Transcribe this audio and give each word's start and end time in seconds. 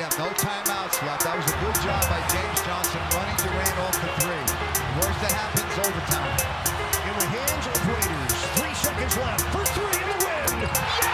Might 0.00 0.08
have 0.08 0.18
no 0.18 0.32
timeouts 0.32 0.96
left. 1.04 1.24
That 1.24 1.36
was 1.36 1.44
a 1.44 1.56
good 1.60 1.76
job 1.84 2.00
by 2.08 2.24
James 2.32 2.60
Johnson 2.64 3.04
running 3.12 3.36
Durant 3.36 3.76
off 3.84 3.92
the 4.00 4.08
three. 4.16 4.44
Worst 4.96 5.20
that 5.20 5.28
happens, 5.36 5.76
overtime. 5.76 6.40
In 7.04 7.12
the 7.20 7.28
hands 7.36 7.66
of 7.68 7.76
Raiders. 7.84 8.32
Three 8.56 8.72
seconds 8.80 9.12
left 9.20 9.44
for 9.52 9.60
three 9.76 10.00
in 10.00 10.08
the 10.08 10.16
win. 10.24 10.64
Yes! 10.64 11.04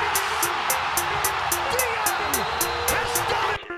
Dion 1.75 2.31
has 2.95 3.11
done 3.27 3.59
it! 3.59 3.75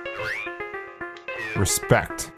Respect. 1.58 2.28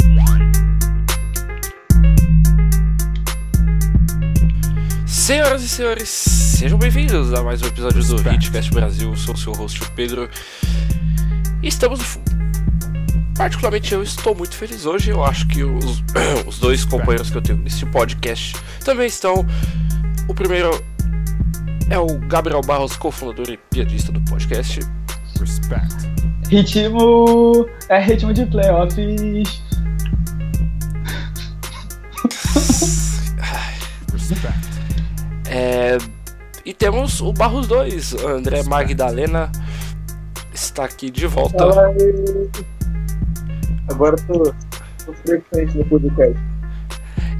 Senhoras 5.08 5.64
e 5.64 5.68
senhores, 5.68 6.08
sejam 6.08 6.78
bem-vindos 6.78 7.34
a 7.34 7.42
mais 7.42 7.60
um 7.62 7.66
episódio 7.66 8.04
do 8.04 8.30
Hitcast 8.30 8.70
Brasil. 8.70 9.10
Eu 9.10 9.16
sou 9.16 9.34
o 9.34 9.36
seu 9.36 9.52
host, 9.54 9.82
o 9.82 9.90
Pedro. 9.90 10.30
E 11.64 11.66
estamos 11.66 11.98
no. 11.98 12.29
Particularmente 13.40 13.94
eu 13.94 14.02
estou 14.02 14.34
muito 14.34 14.54
feliz 14.54 14.84
hoje. 14.84 15.12
Eu 15.12 15.24
acho 15.24 15.48
que 15.48 15.64
os, 15.64 16.04
os 16.46 16.58
dois 16.58 16.84
companheiros 16.84 17.30
que 17.30 17.38
eu 17.38 17.40
tenho 17.40 17.58
nesse 17.58 17.86
podcast 17.86 18.54
também 18.84 19.06
estão. 19.06 19.46
O 20.28 20.34
primeiro 20.34 20.68
é 21.88 21.98
o 21.98 22.18
Gabriel 22.28 22.60
Barros, 22.60 22.96
cofundador 22.96 23.48
e 23.48 23.56
piadista 23.56 24.12
do 24.12 24.20
podcast. 24.26 24.80
Respect. 25.40 25.94
Ritmo. 26.50 27.66
É 27.88 27.98
ritmo 27.98 28.34
de 28.34 28.44
playoffs. 28.44 29.62
Respect. 34.12 34.68
É, 35.48 35.96
E 36.66 36.74
temos 36.74 37.22
o 37.22 37.32
Barros 37.32 37.66
2, 37.66 38.22
André 38.22 38.64
Magdalena. 38.64 39.50
Está 40.52 40.84
aqui 40.84 41.08
de 41.08 41.26
volta. 41.26 41.64
Aí. 41.86 42.79
Agora 43.90 44.16
tô, 44.16 44.54
tô 45.04 45.12
frequente 45.14 45.76
no 45.78 45.84
podcast. 45.86 46.38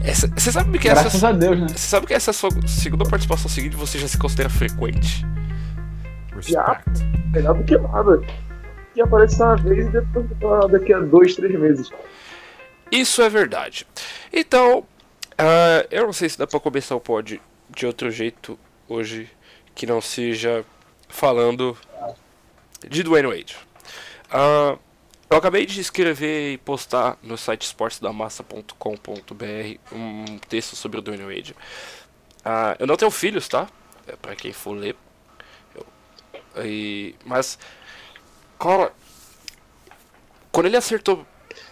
Essa- 0.03 0.27
Você 0.29 0.51
sabe 0.53 0.79
que 0.79 0.89
essa. 0.89 1.03
Graças 1.03 1.25
a 1.25 1.33
Deus, 1.33 1.61
né? 1.61 1.69
Você 1.69 1.79
sabe 1.79 2.07
que 2.07 2.15
essa 2.15 2.31
é 2.31 2.33
a 2.33 2.35
sua 2.35 2.51
segunda 2.67 3.05
participação 3.05 3.49
seguinte 3.51 3.77
você 3.77 3.99
já 3.99 4.09
se 4.09 4.19
considera 4.19 4.49
frequente? 4.49 5.25
Respect. 6.35 7.05
Melhor 7.33 7.55
do 7.55 7.65
que 7.65 7.77
nada. 7.77 8.21
E 8.97 9.01
aparece 9.03 9.41
uma 9.43 9.57
vez 9.57 9.87
e 9.87 9.91
depois 9.91 10.27
daqui 10.71 10.93
a 10.93 11.01
dois, 11.01 11.35
três 11.37 11.59
meses. 11.59 11.91
Isso 12.91 13.23
é 13.23 13.29
verdade. 13.29 13.87
Então, 14.33 14.85
ah, 15.39 15.87
eu 15.91 16.07
não 16.07 16.13
sei 16.13 16.29
se 16.29 16.39
dá 16.39 16.47
pra 16.47 16.59
começar 16.59 16.97
o 16.97 17.01
pod 17.01 17.41
de 17.69 17.87
outro 17.87 18.11
jeito 18.11 18.59
hoje 18.89 19.29
que 19.75 19.87
não 19.87 20.01
seja 20.01 20.65
falando 21.09 21.77
de 22.89 23.03
Dwayne 23.03 23.29
Wade. 23.29 23.57
Ah, 24.31 24.77
eu 25.31 25.37
acabei 25.37 25.65
de 25.67 25.81
escrever 25.81 26.53
e 26.55 26.59
postar 26.59 27.17
no 27.23 27.39
site 27.39 27.63
esportesdamassa.com.br 27.63 28.75
um 29.93 30.39
texto 30.49 30.75
sobre 30.77 30.99
o 30.99 31.03
Dwayne 31.03 31.25
Wade. 31.25 31.55
Ah, 32.45 32.77
eu 32.79 32.87
não 32.87 32.97
tenho 32.97 33.11
filhos, 33.11 33.47
tá? 33.49 33.69
É 34.07 34.17
pra 34.17 34.35
quem 34.35 34.53
for 34.53 34.73
ler. 34.73 34.97
Eu- 35.75 35.87
e- 36.65 37.15
mas, 37.25 37.59
cara, 38.59 38.93
quando 40.51 40.67
ele 40.67 40.77
acertou 40.77 41.27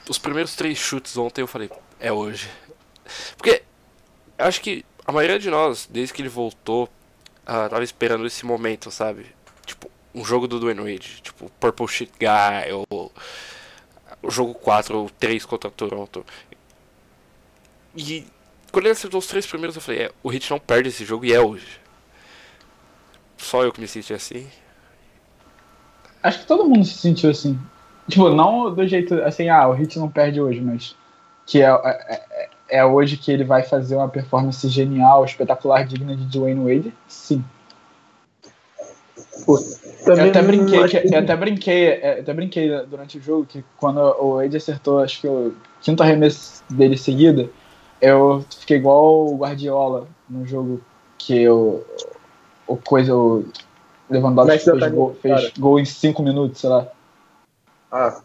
os 0.09 0.19
primeiros 0.19 0.55
três 0.55 0.79
chutes 0.79 1.17
ontem, 1.17 1.41
eu 1.43 1.47
falei, 1.47 1.71
é 1.99 2.13
hoje. 2.13 2.49
Porque 3.37 3.63
acho 4.39 4.61
que 4.61 4.85
a 5.07 5.13
maioria 5.13 5.39
de 5.39 5.51
nós, 5.51 5.89
desde 5.91 6.15
que 6.15 6.23
ele 6.23 6.29
voltou, 6.29 6.89
ah, 7.47 7.69
tava 7.69 7.83
esperando 7.83 8.27
esse 8.27 8.45
momento, 8.47 8.91
sabe? 8.91 9.27
Um 10.15 10.25
jogo 10.25 10.49
do 10.49 10.59
Dwayne 10.59 10.81
Wade, 10.81 11.21
tipo, 11.23 11.51
Purple 11.61 11.87
Shit 11.89 12.13
Guy, 12.19 12.73
ou 12.91 13.13
o 14.23 14.31
jogo 14.31 14.55
4 14.55 14.99
ou 14.99 15.11
3 15.11 15.45
contra 15.45 15.71
Toronto. 15.71 16.25
E 17.97 18.27
quando 18.73 18.87
ele 18.87 18.93
acertou 18.93 19.19
os 19.19 19.27
três 19.27 19.47
primeiros, 19.47 19.77
eu 19.77 19.83
falei, 19.83 20.03
é, 20.03 20.13
o 20.23 20.29
Hit 20.29 20.51
não 20.51 20.59
perde 20.59 20.89
esse 20.89 21.05
jogo 21.05 21.25
e 21.25 21.33
é 21.33 21.41
hoje. 21.41 21.81
Só 23.37 23.63
eu 23.63 23.73
que 23.73 23.81
me 23.81 23.89
senti 23.89 24.13
assim. 24.13 24.49
Acho 26.23 26.41
que 26.41 26.47
todo 26.47 26.65
mundo 26.69 26.85
se 26.85 26.95
sentiu 26.99 27.31
assim. 27.31 27.59
Tipo, 28.09 28.31
não 28.31 28.75
do 28.75 28.87
jeito 28.87 29.15
assim, 29.23 29.49
ah, 29.49 29.69
o 29.69 29.73
Hit 29.73 29.99
não 29.99 30.09
perde 30.11 30.41
hoje, 30.41 30.61
mas 30.61 30.97
que 31.47 31.63
é, 31.63 31.67
é, 31.69 32.25
é- 32.31 32.49
é 32.79 32.85
hoje 32.85 33.17
que 33.17 33.31
ele 33.31 33.45
vai 33.45 33.63
fazer 33.63 33.97
uma 33.97 34.09
performance 34.09 34.67
genial, 34.69 35.25
espetacular, 35.25 35.87
digna 35.87 36.15
de 36.17 36.25
Dwayne 36.27 36.63
Wade. 36.63 36.95
Sim. 37.07 37.45
Pô, 39.45 39.59
eu 40.07 40.25
até 40.25 40.43
brinquei, 40.43 40.79
acho 40.81 41.01
que- 41.01 41.15
eu 41.15 41.19
até 41.19 41.37
brinquei, 41.37 41.87
é, 41.89 42.21
até 42.21 42.35
brinquei 42.35 42.69
durante 42.87 43.19
o 43.19 43.23
jogo 43.23 43.47
que 43.47 43.65
quando 43.77 43.99
o 43.99 44.37
Wade 44.37 44.57
acertou, 44.57 44.99
acho 45.01 45.21
que 45.21 45.29
o 45.29 45.55
quinto 45.81 46.03
arremesso 46.03 46.63
dele 46.71 46.97
seguida, 46.97 47.49
eu 48.01 48.45
fiquei 48.61 48.77
igual 48.77 49.27
o 49.27 49.37
Guardiola 49.37 50.07
no 50.29 50.47
jogo 50.47 50.81
que 51.17 51.49
o, 51.49 51.83
o 52.67 52.77
coisa, 52.77 53.15
o 53.15 53.45
Lewandowski 54.11 54.67
da 54.67 54.79
fez, 54.79 54.93
gol, 54.93 55.11
Itália, 55.13 55.21
fez 55.21 55.51
cara. 55.51 55.53
gol 55.59 55.81
em 55.81 55.85
cinco 55.85 56.23
minutos, 56.23 56.61
sei 56.61 56.71
lá. 56.71 56.87
Ah, 57.91 58.21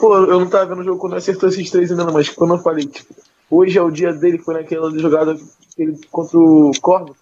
Pô, 0.00 0.16
eu 0.16 0.40
não 0.40 0.48
tava 0.48 0.66
vendo 0.66 0.80
o 0.80 0.84
jogo 0.84 0.98
quando 1.00 1.14
acertou 1.14 1.48
esses 1.48 1.70
três 1.70 1.90
ainda, 1.90 2.04
não, 2.04 2.12
mas 2.12 2.28
quando 2.28 2.54
eu 2.54 2.58
falei, 2.58 2.86
tipo, 2.86 3.14
hoje 3.50 3.78
é 3.78 3.82
o 3.82 3.90
dia 3.90 4.12
dele, 4.12 4.38
foi 4.38 4.54
naquela 4.54 4.90
jogada 4.98 5.36
que 5.36 5.82
ele, 5.82 6.00
contra 6.10 6.38
o 6.38 6.72
Corvo, 6.80 7.14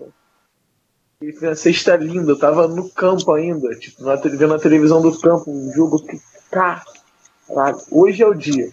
uma 1.21 1.55
cesta 1.55 1.97
linda, 1.97 2.33
eu 2.33 2.39
tava 2.39 2.67
no 2.67 2.89
campo 2.89 3.33
ainda, 3.33 3.75
tipo, 3.77 4.03
na, 4.03 4.17
vendo 4.17 4.49
na 4.49 4.59
televisão 4.59 5.03
do 5.03 5.19
campo, 5.19 5.51
um 5.51 5.73
jogo 5.73 5.99
que. 6.05 6.21
Caralho, 6.51 7.81
hoje 7.91 8.23
é 8.23 8.27
o 8.27 8.35
dia. 8.35 8.71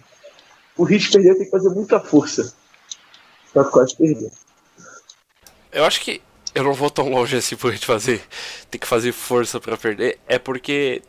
O 0.76 0.84
Hit 0.84 1.10
perder 1.10 1.34
tem 1.34 1.44
que 1.44 1.50
fazer 1.50 1.68
muita 1.70 2.00
força. 2.00 2.54
Pra 3.52 3.64
quase 3.64 3.96
perder. 3.96 4.30
Eu 5.70 5.84
acho 5.84 6.00
que 6.00 6.22
eu 6.54 6.64
não 6.64 6.72
vou 6.72 6.90
tão 6.90 7.08
longe 7.10 7.36
assim 7.36 7.56
por 7.56 7.72
gente 7.72 7.86
fazer. 7.86 8.22
Tem 8.70 8.80
que 8.80 8.86
fazer 8.86 9.12
força 9.12 9.60
pra 9.60 9.76
perder. 9.76 10.18
É 10.26 10.38
porque 10.38 11.02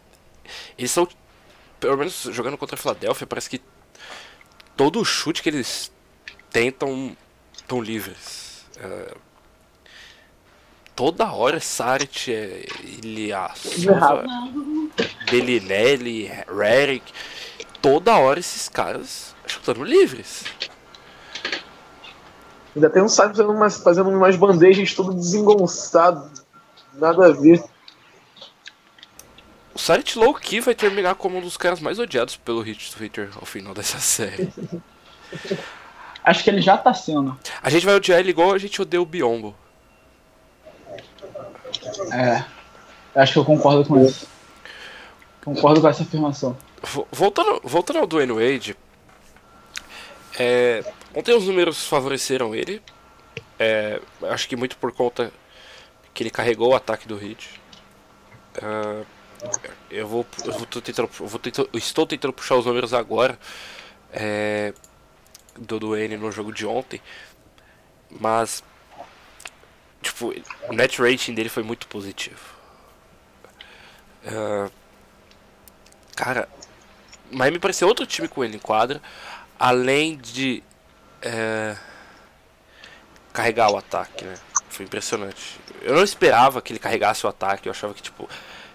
eles 0.77 0.91
são. 0.91 1.07
Pelo 1.79 1.97
menos 1.97 2.27
jogando 2.31 2.57
contra 2.57 2.75
a 2.75 2.77
Filadélfia, 2.77 3.25
parece 3.25 3.50
que 3.50 3.61
todo 4.75 5.06
chute 5.06 5.41
que 5.41 5.50
eles 5.50 5.91
tentam 6.51 7.16
estão 7.56 7.81
livres. 7.81 8.66
É, 8.77 9.16
toda 11.00 11.32
hora 11.32 11.56
é 11.56 11.60
Saric, 11.62 12.30
é 12.30 12.66
Ilyasova, 13.02 14.26
Bellinelli, 15.32 16.30
Redick. 16.46 17.14
Toda 17.82 18.18
hora 18.18 18.38
esses 18.38 18.68
caras 18.68 19.34
chutando 19.48 19.82
livres. 19.82 20.44
Ainda 22.76 22.90
tem 22.90 23.02
um 23.02 23.08
saco 23.08 23.30
fazendo 23.30 23.54
umas, 23.54 23.78
fazendo 23.82 24.10
umas 24.10 24.36
bandejas 24.36 24.94
todo 24.94 25.14
desengonçado. 25.14 26.30
Nada 26.96 27.28
a 27.28 27.31
ver. 27.31 27.64
O 29.74 29.80
Saric 29.80 30.20
Low 30.20 30.34
Key 30.34 30.60
vai 30.60 30.76
terminar 30.76 31.16
como 31.16 31.38
um 31.38 31.42
dos 31.42 31.56
caras 31.56 31.80
mais 31.80 31.98
odiados 31.98 32.36
pelo 32.36 32.60
hit 32.60 32.94
Twitter 32.94 33.30
ao 33.38 33.46
final 33.46 33.74
dessa 33.74 34.00
série. 34.04 34.52
Acho 36.26 36.44
que 36.44 36.50
ele 36.50 36.62
já 36.62 36.78
tá 36.78 36.94
sendo. 36.94 37.40
A 37.64 37.70
gente 37.70 37.86
vai 37.86 37.96
odiar 37.96 38.20
ele 38.20 38.31
igual 38.31 38.52
a 38.52 38.58
gente 38.58 38.81
odeia 38.81 39.02
o 39.02 39.06
Biombo. 39.06 39.56
É. 42.12 42.46
Acho 43.16 43.34
que 43.34 43.40
eu 43.40 43.46
concordo 43.46 43.86
com 43.86 44.00
isso. 44.03 44.28
Concordo 45.44 45.81
com 45.81 45.88
essa 45.88 46.03
afirmação. 46.03 46.56
Vo- 46.81 47.08
Voltando, 47.12 47.59
voltando 47.64 48.00
ao 48.00 48.08
Dwayne 48.08 48.31
Wade, 48.34 48.75
é, 50.38 50.84
ontem 51.16 51.36
os 51.36 51.46
números 51.46 51.86
favoreceram 51.88 52.53
ele. 52.56 52.81
É, 53.58 54.00
acho 54.30 54.48
que 54.48 54.56
muito 54.56 54.78
por 54.78 54.92
conta 54.92 55.31
que 56.14 56.24
ele 56.24 56.30
carregou 56.30 56.69
o 56.69 56.75
ataque 56.75 57.08
do 57.08 57.18
Hit. 57.18 57.59
Ah, 58.62 59.03
eu 59.90 60.08
vou, 60.08 60.25
eu 60.46 60.53
vou 60.53 60.66
tentando, 60.66 61.10
vou 61.19 61.39
tentando- 61.39 61.69
eu 61.74 61.78
estou 61.80 62.06
tentando 62.06 62.33
puxar 62.33 62.56
os 62.56 62.66
números 62.66 62.94
agora 62.94 63.38
é, 64.13 64.74
do 65.57 65.80
Dwayne 65.80 66.18
no 66.18 66.31
jogo 66.31 66.54
de 66.54 66.66
ontem, 66.66 67.01
mas 68.10 68.63
tipo, 70.01 70.34
o 70.68 70.74
net 70.74 71.01
rating 71.01 71.34
dele 71.34 71.50
foi 71.50 71.63
muito 71.63 71.88
positivo. 71.88 72.60
Ah, 74.25 74.69
cara, 76.16 76.50
Miami 77.31 77.60
parecia 77.60 77.88
outro 77.88 78.06
time 78.06 78.28
com 78.28 78.44
ele 78.44 78.57
em 78.57 78.60
quadra, 78.60 79.01
além 79.57 80.18
de 80.18 80.63
é, 81.22 81.75
carregar 83.34 83.72
o 83.72 83.78
ataque, 83.78 84.25
né? 84.25 84.36
Foi 84.69 84.86
impressionante. 84.86 85.60
Eu 85.81 85.96
não 85.96 86.04
esperava 86.04 86.62
que 86.62 86.72
ele 86.72 86.80
carregasse 86.80 87.25
o 87.25 87.30
ataque, 87.30 87.68
eu 87.68 87.72
achava 87.72 87.94
que 87.94 88.02
tipo 88.02 88.30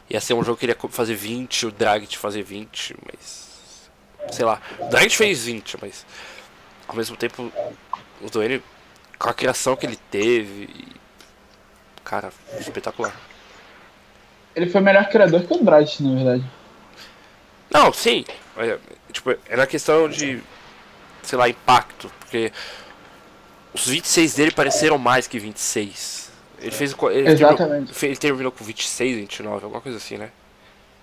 ia 0.08 0.20
ser 0.20 0.34
um 0.34 0.44
jogo 0.44 0.58
que 0.58 0.66
ele 0.66 0.72
ia 0.72 0.88
fazer 0.90 1.14
20, 1.14 1.66
o 1.66 1.72
Dragic 1.72 2.18
fazer 2.18 2.42
20, 2.42 2.96
mas 3.06 3.90
sei 4.30 4.44
lá, 4.44 4.60
o 4.78 4.88
Dragic 4.88 5.16
fez 5.16 5.44
20, 5.44 5.78
mas 5.80 6.06
ao 6.86 6.94
mesmo 6.94 7.16
tempo 7.16 7.50
o 8.20 8.30
Dwayne 8.30 8.62
com 9.18 9.28
a 9.28 9.34
criação 9.34 9.76
que 9.76 9.86
ele 9.86 9.98
teve, 10.10 10.68
cara, 12.04 12.30
espetacular. 12.60 13.14
Ele 14.54 14.70
foi 14.70 14.80
melhor 14.80 15.08
criador 15.08 15.42
que 15.42 15.52
o 15.52 15.56
Andrade, 15.56 16.02
na 16.02 16.14
verdade. 16.14 16.44
Não, 17.70 17.92
sim. 17.92 18.24
É, 18.56 18.78
tipo, 19.10 19.34
era 19.48 19.66
questão 19.66 20.08
de, 20.08 20.40
sei 21.22 21.38
lá, 21.38 21.48
impacto. 21.48 22.10
Porque 22.20 22.52
os 23.74 23.88
26 23.88 24.34
dele 24.34 24.50
pareceram 24.52 24.96
mais 24.96 25.26
que 25.26 25.38
26. 25.38 26.30
Ele 26.60 26.70
fez. 26.70 26.94
Ele 27.10 27.28
Exatamente. 27.28 27.92
Terminou, 27.92 27.94
ele 28.02 28.16
terminou 28.16 28.52
com 28.52 28.64
26, 28.64 29.16
29, 29.16 29.64
alguma 29.64 29.80
coisa 29.80 29.98
assim, 29.98 30.16
né? 30.16 30.30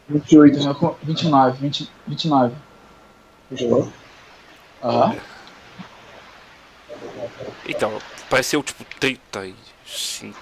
28. 0.08 0.54
Terminou 0.54 0.76
com 0.76 0.96
29, 1.04 1.58
20, 1.60 1.92
29. 2.08 2.56
Aham. 4.82 5.16
Então, 7.68 8.00
pareceu 8.30 8.64
tipo 8.64 8.84
35. 9.00 10.38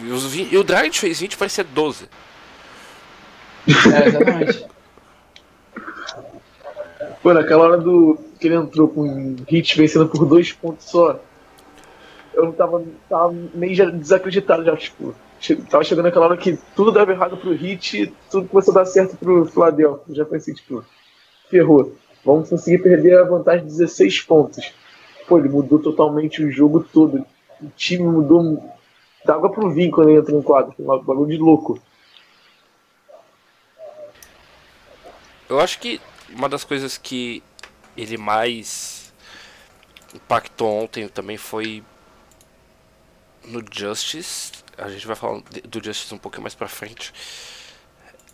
E, 0.00 0.10
os, 0.10 0.24
vi- 0.26 0.48
e 0.50 0.56
o 0.56 0.64
Dragic 0.64 0.98
fez 0.98 1.20
20 1.20 1.36
parecia 1.36 1.64
12. 1.64 2.08
É, 3.68 4.08
exatamente. 4.08 4.66
Pô, 7.22 7.32
naquela 7.32 7.64
hora 7.64 7.78
do 7.78 8.18
que 8.38 8.46
ele 8.48 8.56
entrou 8.56 8.88
com 8.88 9.02
o 9.02 9.36
Hit 9.48 9.76
vencendo 9.76 10.08
por 10.08 10.26
dois 10.26 10.52
pontos 10.52 10.86
só, 10.86 11.18
eu 12.34 12.44
não 12.46 12.52
tava, 12.52 12.82
tava 13.08 13.32
meio 13.54 13.74
já 13.74 13.86
desacreditado 13.86 14.64
já, 14.64 14.76
tipo. 14.76 15.14
che- 15.40 15.56
Tava 15.56 15.84
chegando 15.84 16.06
aquela 16.08 16.26
hora 16.26 16.36
que 16.36 16.58
tudo 16.76 16.92
dava 16.92 17.12
errado 17.12 17.36
pro 17.36 17.52
Hit 17.54 18.02
e 18.02 18.06
tudo 18.30 18.48
começou 18.48 18.72
a 18.72 18.78
dar 18.80 18.86
certo 18.86 19.16
pro 19.16 19.46
Philadelphia. 19.46 20.02
Eu 20.08 20.14
já 20.14 20.24
pensei, 20.24 20.52
tipo, 20.54 20.84
ferrou. 21.48 21.94
Vamos 22.24 22.48
conseguir 22.48 22.78
perder 22.82 23.18
a 23.18 23.24
vantagem 23.24 23.66
de 23.66 23.72
16 23.72 24.20
pontos. 24.22 24.72
Pô, 25.28 25.38
ele 25.38 25.48
mudou 25.48 25.78
totalmente 25.78 26.42
o 26.44 26.50
jogo 26.50 26.80
todo. 26.92 27.24
O 27.62 27.68
time 27.76 28.02
mudou 28.04 28.73
da 29.24 29.34
água 29.34 29.50
pro 29.50 29.70
vinho 29.70 29.90
quando 29.90 30.10
ele 30.10 30.18
entrou 30.18 30.36
no 30.36 30.42
quadro. 30.42 30.74
Um 30.78 30.84
bagulho 30.84 31.30
de 31.30 31.38
louco. 31.38 31.80
Eu 35.48 35.60
acho 35.60 35.78
que 35.78 36.00
uma 36.30 36.48
das 36.48 36.64
coisas 36.64 36.98
que 36.98 37.42
ele 37.96 38.16
mais 38.16 39.12
impactou 40.14 40.82
ontem 40.82 41.08
também 41.08 41.36
foi 41.36 41.82
no 43.44 43.62
Justice. 43.70 44.52
A 44.76 44.88
gente 44.88 45.06
vai 45.06 45.16
falar 45.16 45.42
do 45.64 45.84
Justice 45.84 46.12
um 46.14 46.18
pouquinho 46.18 46.42
mais 46.42 46.54
pra 46.54 46.68
frente. 46.68 47.12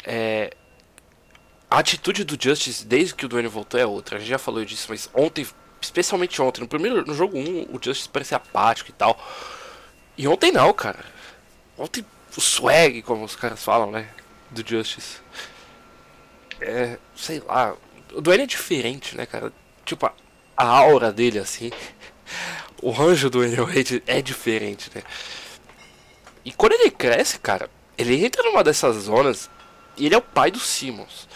É, 0.05 0.55
a 1.71 1.79
atitude 1.79 2.25
do 2.25 2.43
Justice 2.43 2.87
desde 2.87 3.15
que 3.15 3.27
o 3.27 3.29
Dwayne 3.29 3.49
voltou 3.49 3.79
é 3.79 3.87
outra. 3.87 4.17
A 4.17 4.19
gente 4.19 4.29
já 4.29 4.39
falou 4.39 4.65
disso, 4.65 4.87
mas 4.89 5.11
ontem, 5.15 5.47
especialmente 5.81 6.41
ontem, 6.41 6.61
no 6.61 6.69
primeiro 6.69 7.05
no 7.05 7.15
jogo 7.15 7.39
1, 7.39 7.67
o 7.71 7.79
Justice 7.83 8.09
parecia 8.09 8.39
apático 8.39 8.91
e 8.91 8.95
tal. 8.95 9.19
E 10.21 10.29
ontem 10.29 10.53
não, 10.53 10.71
cara. 10.75 11.03
Ontem 11.79 12.05
o 12.37 12.41
swag, 12.43 13.01
como 13.01 13.25
os 13.25 13.35
caras 13.35 13.65
falam, 13.65 13.91
né? 13.91 14.07
Do 14.51 14.63
Justice. 14.69 15.17
É, 16.61 16.99
sei 17.17 17.41
lá. 17.41 17.75
O 18.13 18.21
Dwayne 18.21 18.43
é 18.43 18.47
diferente, 18.47 19.17
né, 19.17 19.25
cara? 19.25 19.51
Tipo, 19.83 20.05
a, 20.05 20.13
a 20.59 20.67
aura 20.67 21.11
dele, 21.11 21.39
assim. 21.39 21.73
O 22.83 22.91
ranjo 22.91 23.29
do 23.29 23.39
Dwayne 23.39 23.57
Wade 23.57 24.03
é 24.07 24.23
diferente, 24.23 24.91
né? 24.95 25.03
E 26.43 26.51
quando 26.51 26.73
ele 26.73 26.91
cresce, 26.91 27.39
cara, 27.39 27.69
ele 27.99 28.25
entra 28.25 28.43
numa 28.43 28.65
dessas 28.65 28.97
zonas 28.97 29.51
e 29.99 30.07
ele 30.07 30.15
é 30.15 30.19
o 30.19 30.23
pai 30.23 30.51
do 30.51 30.59
Simmons. 30.59 31.29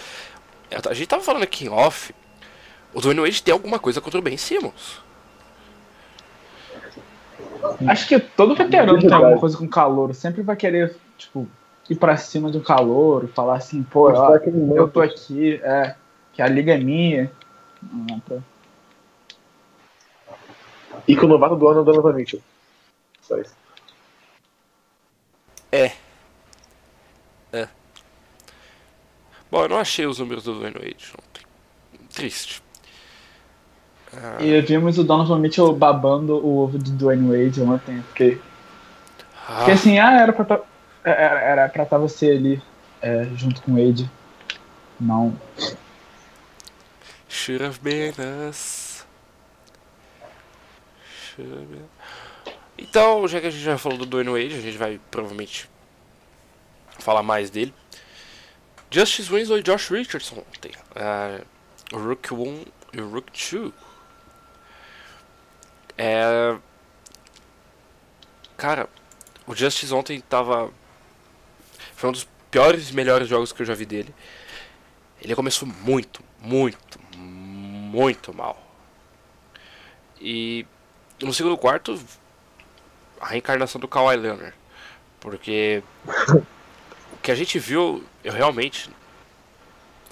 A 0.88 0.94
gente 0.94 1.08
tava 1.08 1.22
falando 1.22 1.42
aqui 1.42 1.66
em 1.66 1.68
off. 1.68 2.14
O 2.94 3.00
Dwayne 3.00 3.20
Wade 3.20 3.42
tem 3.42 3.52
alguma 3.52 3.78
coisa 3.78 4.00
contra 4.00 4.18
o 4.18 4.22
Ben 4.22 4.38
Simmons. 4.38 5.02
Acho 7.88 8.08
que 8.08 8.18
todo 8.18 8.54
veterano 8.54 8.98
tem 8.98 9.12
alguma 9.12 9.38
coisa 9.38 9.56
com 9.56 9.68
calor. 9.68 10.14
Sempre 10.14 10.42
vai 10.42 10.56
querer, 10.56 10.96
tipo, 11.16 11.48
ir 11.88 11.96
pra 11.96 12.16
cima 12.16 12.50
de 12.50 12.58
um 12.58 12.62
calor, 12.62 13.28
falar 13.28 13.56
assim, 13.56 13.82
pô, 13.82 14.10
ó, 14.10 14.36
eu 14.74 14.88
tô 14.88 15.00
aqui, 15.00 15.60
é, 15.62 15.94
que 16.32 16.42
a 16.42 16.48
liga 16.48 16.74
é 16.74 16.78
minha. 16.78 17.30
Ah, 17.82 18.18
tá. 18.28 18.36
E 21.06 21.16
que 21.16 21.24
o 21.24 21.28
novato 21.28 21.56
do 21.56 21.68
ano 21.68 21.80
é 21.80 21.82
o 21.82 21.84
Donovan 21.84 22.14
Mitchell. 22.14 22.40
Só 23.20 23.36
isso. 23.38 23.54
É. 25.70 25.92
É. 27.52 27.68
Bom, 29.50 29.62
eu 29.62 29.68
não 29.68 29.78
achei 29.78 30.06
os 30.06 30.18
números 30.18 30.44
do 30.44 30.54
Dwayne 30.54 30.78
Wade 30.78 31.12
ontem. 31.12 31.44
Triste. 32.14 32.62
E 34.40 34.60
vimos 34.60 34.98
o 34.98 35.04
Donovan 35.04 35.38
Mitchell 35.38 35.74
babando 35.74 36.36
o 36.36 36.58
ovo 36.58 36.78
de 36.78 36.92
Dwayne 36.92 37.28
Wade 37.28 37.60
ontem. 37.62 38.02
Porque, 38.02 38.38
ah, 39.46 39.56
porque 39.56 39.72
assim, 39.72 39.98
ah, 39.98 40.20
era 40.20 40.32
pra 40.32 40.44
tá, 40.44 40.60
era, 41.04 41.40
era 41.40 41.68
pra 41.68 41.84
tá 41.84 41.98
você 41.98 42.30
ali 42.30 42.62
é, 43.02 43.24
junto 43.36 43.62
com 43.62 43.72
o 43.72 43.74
Wade. 43.74 44.10
Não. 45.00 45.38
Should 47.28 47.64
have 47.64 47.80
been 47.80 48.14
us. 48.48 49.04
Should 51.36 51.52
have 51.52 51.66
been... 51.66 51.84
Então, 52.78 53.26
já 53.28 53.40
que 53.40 53.46
a 53.46 53.50
gente 53.50 53.62
já 53.62 53.78
falou 53.78 53.98
do 53.98 54.06
Dwayne 54.06 54.30
Wade, 54.30 54.56
a 54.56 54.60
gente 54.60 54.76
vai 54.76 55.00
provavelmente 55.10 55.68
falar 56.98 57.22
mais 57.22 57.50
dele. 57.50 57.74
Justice 58.90 59.30
Winslow 59.30 59.58
e 59.58 59.62
Josh 59.62 59.90
Richardson 59.90 60.36
ontem. 60.36 60.72
O 61.92 61.98
Rook 61.98 62.32
1 62.32 62.64
e 62.92 63.00
Rook 63.00 63.30
2. 63.32 63.72
É... 65.96 66.56
Cara, 68.56 68.88
o 69.46 69.54
Justice 69.54 69.92
ontem 69.92 70.20
tava. 70.20 70.70
Foi 71.94 72.08
um 72.08 72.12
dos 72.12 72.26
piores 72.50 72.90
e 72.90 72.94
melhores 72.94 73.28
jogos 73.28 73.52
que 73.52 73.62
eu 73.62 73.66
já 73.66 73.74
vi 73.74 73.84
dele. 73.84 74.14
Ele 75.20 75.34
começou 75.34 75.66
muito, 75.66 76.22
muito, 76.40 76.98
muito 77.16 78.34
mal. 78.34 78.60
E 80.20 80.66
no 81.22 81.32
segundo 81.32 81.56
quarto, 81.56 81.98
a 83.20 83.26
reencarnação 83.26 83.80
do 83.80 83.88
Kawhi 83.88 84.16
Leonard. 84.16 84.54
Porque 85.20 85.82
o 87.12 87.16
que 87.22 87.30
a 87.30 87.34
gente 87.34 87.58
viu, 87.58 88.04
eu 88.22 88.32
realmente 88.32 88.90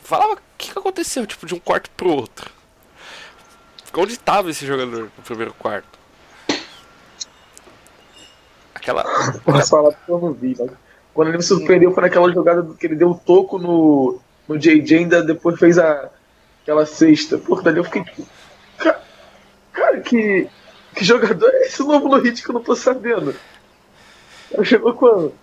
falava 0.03 0.35
o 0.35 0.39
que, 0.57 0.73
que 0.73 0.79
aconteceu, 0.79 1.27
tipo, 1.27 1.47
de 1.47 1.55
um 1.55 1.59
quarto 1.59 1.91
pro 1.91 2.11
outro. 2.11 2.51
Onde 3.95 4.13
estava 4.15 4.51
esse 4.51 4.67
jogador 4.67 5.11
no 5.17 5.25
primeiro 5.25 5.53
quarto? 5.55 5.99
Aquela. 8.75 9.05
Posso 9.45 9.69
falar 9.69 9.93
que 9.93 10.11
eu 10.11 10.19
não 10.19 10.33
vi, 10.33 10.57
mas 10.59 10.71
quando 11.13 11.29
ele 11.29 11.37
me 11.37 11.43
surpreendeu 11.43 11.93
foi 11.93 12.03
naquela 12.03 12.33
jogada 12.33 12.75
que 12.75 12.87
ele 12.87 12.97
deu 12.97 13.11
o 13.11 13.19
toco 13.19 13.59
no, 13.59 14.19
no 14.49 14.59
JJ 14.59 14.97
ainda 14.97 15.23
depois 15.23 15.59
fez 15.59 15.79
a, 15.79 16.11
aquela 16.63 16.87
cesta. 16.87 17.37
Porra, 17.37 17.63
dali 17.63 17.79
eu 17.79 17.85
fiquei 17.85 18.03
tipo. 18.03 18.27
Cara, 18.79 19.03
cara, 19.73 20.01
que, 20.01 20.49
que 20.95 21.05
jogador 21.05 21.51
é 21.51 21.67
esse 21.67 21.83
novo 21.83 22.09
no 22.09 22.17
hit 22.17 22.43
que 22.43 22.49
eu 22.49 22.55
não 22.55 22.63
tô 22.63 22.75
sabendo? 22.75 23.35
Ela 24.51 24.65
chegou 24.65 24.95
quando? 24.95 25.35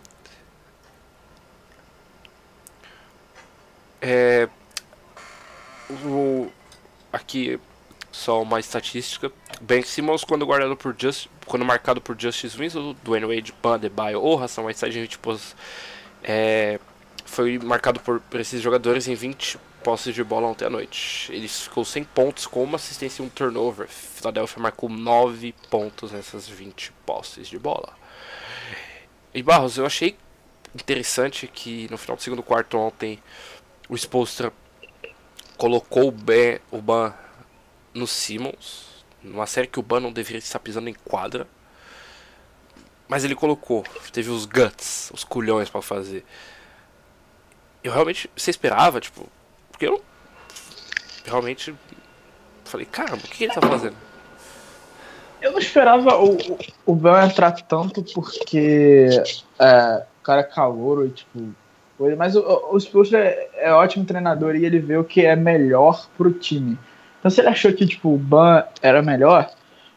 É, 4.02 4.48
o, 6.06 6.48
aqui 7.14 7.60
só 8.20 8.42
uma 8.42 8.60
estatística. 8.60 9.32
Ben 9.62 9.82
Simmons 9.82 10.24
quando 10.24 10.46
guardado 10.46 10.76
por 10.76 10.96
Just, 10.98 11.28
quando 11.46 11.66
marcado 11.66 12.02
por 12.02 12.20
Justice 12.20 12.58
Winslow, 12.58 12.94
Dwayne 13.04 13.26
Wade, 13.26 13.54
Ban 13.64 13.76
Adebayo 13.76 14.22
ou 14.22 14.42
Hassan 14.42 14.64
Whiteside 14.64 14.98
em 14.98 15.02
20 15.04 15.20
posses, 15.20 15.56
é, 16.24 16.80
foi 17.26 17.58
marcado 17.58 18.00
por, 18.02 18.20
por 18.20 18.40
esses 18.40 18.62
jogadores 18.62 19.08
em 19.08 19.16
20 19.16 19.58
posses 19.84 20.14
de 20.14 20.24
bola 20.24 20.48
ontem 20.48 20.66
à 20.66 20.70
noite. 20.70 21.32
Ele 21.32 21.48
ficou 21.48 21.86
100 21.86 22.04
pontos 22.04 22.46
com 22.46 22.62
uma 22.62 22.76
assistência 22.76 23.22
e 23.22 23.26
um 23.26 23.30
turnover. 23.30 23.88
Philadelphia 23.88 24.62
marcou 24.62 24.90
9 24.90 25.56
pontos 25.70 26.12
nessas 26.12 26.48
20 26.48 26.92
posses 27.06 27.48
de 27.48 27.58
bola. 27.58 27.94
E 29.34 29.42
Barros, 29.42 29.78
eu 29.78 29.86
achei 29.86 30.18
interessante 30.76 31.48
que 31.48 31.88
no 31.90 31.98
final 31.98 32.18
do 32.18 32.22
segundo 32.22 32.44
quarto 32.44 32.78
ontem 32.78 33.20
o 33.88 33.96
Spolstra 33.96 34.52
colocou 35.58 36.10
o, 36.10 36.12
ben, 36.12 36.60
o 36.70 36.82
Ban 36.82 37.14
no 38.00 38.08
Simmons, 38.08 39.04
numa 39.22 39.46
série 39.46 39.68
que 39.68 39.80
o 39.80 39.84
Ban 39.84 40.00
não 40.00 40.12
deveria 40.12 40.40
estar 40.40 40.60
pisando 40.60 40.90
em 40.90 40.94
quadra. 40.94 41.46
Mas 43.08 43.24
ele 43.24 43.36
colocou, 43.36 43.84
teve 44.14 44.30
os 44.30 44.46
guts, 44.46 45.12
os 45.14 45.24
culhões 45.24 45.70
pra 45.70 45.82
fazer. 45.82 46.24
Eu 47.84 47.92
realmente, 47.92 48.30
você 48.36 48.52
esperava, 48.52 49.00
tipo, 49.02 49.28
porque 49.72 49.88
eu 49.88 50.04
realmente 51.26 51.74
falei, 52.66 52.86
caramba, 52.86 53.24
o 53.24 53.28
que, 53.28 53.46
ele 53.46 53.54
tá 53.54 53.62
fazendo? 53.62 53.96
Eu 55.42 55.52
não 55.54 55.60
esperava 55.60 56.18
o, 56.18 56.38
o- 56.86 56.96
Bell 56.96 57.18
entrar 57.22 57.54
tanto 57.54 58.04
porque 58.14 59.08
é, 59.58 60.06
o 60.20 60.24
cara 60.24 60.42
é 60.42 60.44
calouro 60.44 61.08
e 61.08 61.12
tipo. 61.12 61.54
Mas 62.18 62.36
o, 62.36 62.42
o, 62.72 62.78
Spolstra 62.78 63.20
é, 63.20 63.50
é 63.56 63.74
ótimo 63.74 64.06
treinador 64.06 64.56
e 64.56 64.66
ele 64.66 64.80
vê 64.80 64.98
o 64.98 65.04
que 65.04 65.26
é 65.26 65.36
melhor 65.36 66.08
pro 66.18 66.32
time. 66.32 66.78
Então 67.20 67.30
se 67.30 67.42
ele 67.42 67.50
achou 67.50 67.74
que 67.74 67.86
tipo, 67.86 68.14
o 68.14 68.18
Ban 68.18 68.64
era 68.82 69.02
melhor, 69.02 69.50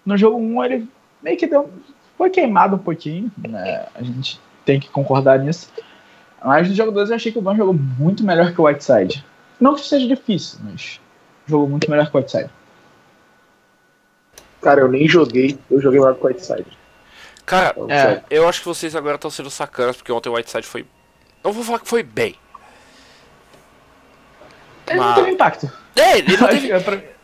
no 0.05 0.17
jogo 0.17 0.37
1 0.39 0.65
ele 0.65 0.89
meio 1.23 1.37
que 1.37 1.47
deu. 1.47 1.71
Foi 2.19 2.31
queimado 2.31 2.77
um 2.77 2.79
pouquinho, 2.79 3.31
né? 3.39 3.87
A 3.95 4.03
gente 4.03 4.41
tem 4.65 4.79
que 4.79 4.89
concordar 4.89 5.39
nisso. 5.39 5.71
Mas 6.45 6.69
no 6.69 6.75
jogo 6.75 6.91
2 6.93 7.11
eu 7.11 7.17
achei 7.17 7.33
que 7.33 7.39
o 7.39 7.43
Ban 7.43 7.57
jogou 7.57 7.75
muito 7.75 8.25
melhor 8.25 8.53
que 8.53 8.61
o 8.61 8.65
Whiteside. 8.65 9.25
Não 9.61 9.75
que 9.75 9.81
seja 9.81 10.07
difícil, 10.07 10.59
mas 10.65 11.01
jogou 11.47 11.69
muito 11.69 11.89
melhor 11.91 12.11
que 12.11 12.17
o 12.17 12.19
Whiteside. 12.21 12.51
Cara, 14.61 14.81
eu 14.81 14.89
nem 14.89 15.09
joguei, 15.09 15.59
eu 15.71 15.81
joguei 15.81 16.01
lá 16.01 16.15
com 16.15 16.25
o 16.27 16.29
Whiteside. 16.29 16.67
Cara, 17.45 17.75
É. 17.89 18.23
eu 18.31 18.49
acho 18.49 18.61
que 18.61 18.67
vocês 18.69 18.95
agora 18.95 19.17
estão 19.17 19.31
sendo 19.31 19.51
sacanas, 19.51 19.97
porque 19.97 20.13
ontem 20.13 20.29
o 20.29 20.35
Whiteside 20.35 20.67
foi. 20.67 20.87
Não 21.43 21.53
vou 21.53 21.65
falar 21.65 21.81
que 21.81 21.89
foi 21.89 22.03
bem. 22.03 22.37
Ele 24.93 25.01
Mas- 25.01 25.09
não 25.09 25.15
teve 25.15 25.31
impacto. 25.31 25.73
É, 25.97 26.19
ele 26.19 26.37
não 26.37 26.49
teve. 26.49 26.71
é 26.73 27.15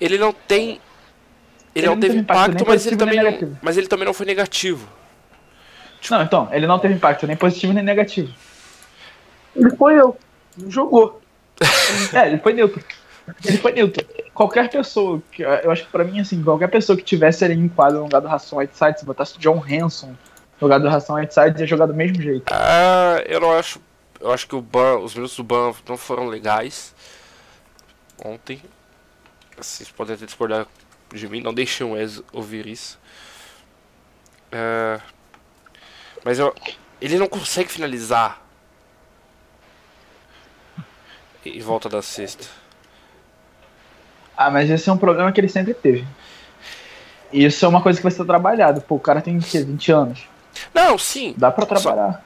Ele 0.00 0.18
não 0.18 0.32
tem. 0.32 0.80
Ele, 1.74 1.86
não 1.86 2.00
teve 2.00 2.18
impacto, 2.18 2.54
nem 2.54 2.64
mas 2.66 2.86
ele 2.86 2.96
também 2.96 3.22
não. 3.22 3.56
Mas 3.62 3.76
ele 3.76 3.86
também 3.86 4.04
não 4.04 4.14
foi 4.14 4.26
negativo. 4.26 4.88
Não, 6.10 6.22
então, 6.22 6.48
ele 6.52 6.66
não 6.66 6.78
teve 6.78 6.94
impacto 6.94 7.26
nem 7.26 7.36
positivo 7.36 7.72
nem 7.72 7.84
negativo. 7.84 8.32
Ele 9.54 9.70
foi 9.76 9.94
eu, 9.94 10.16
não 10.56 10.70
jogou. 10.70 11.20
É, 12.12 12.28
ele 12.28 12.38
foi 12.38 12.52
neutro. 12.52 12.82
Ele 13.44 13.58
foi 13.58 13.72
neutro. 13.72 14.04
Qualquer 14.32 14.70
pessoa, 14.70 15.20
que, 15.30 15.42
eu 15.42 15.70
acho 15.70 15.84
que 15.84 15.90
pra 15.90 16.04
mim, 16.04 16.20
assim, 16.20 16.42
qualquer 16.42 16.68
pessoa 16.68 16.96
que 16.96 17.02
tivesse 17.04 17.44
ali 17.44 17.54
em 17.54 17.68
quadro 17.68 17.98
no 17.98 18.04
lugar 18.04 18.20
do 18.20 18.28
Ração 18.28 18.58
Whiteside, 18.58 19.00
se 19.00 19.04
botasse 19.04 19.38
John 19.38 19.62
Hanson 19.68 20.08
no 20.60 20.66
lugar 20.66 20.78
do 20.80 20.88
Ração 20.88 21.16
Whiteside, 21.16 21.60
ia 21.60 21.66
jogar 21.66 21.86
do 21.86 21.94
mesmo 21.94 22.20
jeito. 22.22 22.44
Ah, 22.52 23.22
eu 23.26 23.40
não 23.40 23.52
acho. 23.52 23.80
Eu 24.20 24.32
acho 24.32 24.48
que 24.48 24.56
o 24.56 24.60
ban, 24.60 24.98
os 24.98 25.14
minutos 25.14 25.36
do 25.36 25.44
ban 25.44 25.72
não 25.88 25.96
foram 25.96 26.26
legais. 26.26 26.94
Ontem. 28.24 28.60
Vocês 29.56 29.90
podem 29.90 30.14
até 30.14 30.26
discordar 30.26 30.66
de 31.12 31.28
mim, 31.28 31.40
não 31.40 31.54
deixem 31.54 31.86
o 31.86 31.92
Wes 31.92 32.22
ouvir 32.32 32.66
isso. 32.66 32.98
Ah, 34.52 35.00
mas 36.24 36.38
eu, 36.38 36.54
ele 37.00 37.18
não 37.18 37.28
consegue 37.28 37.70
finalizar. 37.70 38.42
Em 41.44 41.60
volta 41.60 41.88
da 41.88 42.02
cesta. 42.02 42.46
Ah, 44.36 44.50
mas 44.50 44.68
esse 44.68 44.88
é 44.88 44.92
um 44.92 44.98
problema 44.98 45.32
que 45.32 45.40
ele 45.40 45.48
sempre 45.48 45.72
teve. 45.72 46.06
Isso 47.32 47.64
é 47.64 47.68
uma 47.68 47.82
coisa 47.82 47.98
que 47.98 48.02
vai 48.02 48.12
ser 48.12 48.24
trabalhado. 48.24 48.80
Pô, 48.82 48.96
o 48.96 49.00
cara 49.00 49.20
tem 49.20 49.36
o 49.36 49.40
quê? 49.40 49.60
20 49.60 49.92
anos. 49.92 50.28
Não, 50.74 50.98
sim. 50.98 51.34
Dá 51.36 51.50
pra 51.50 51.66
trabalhar. 51.66 52.22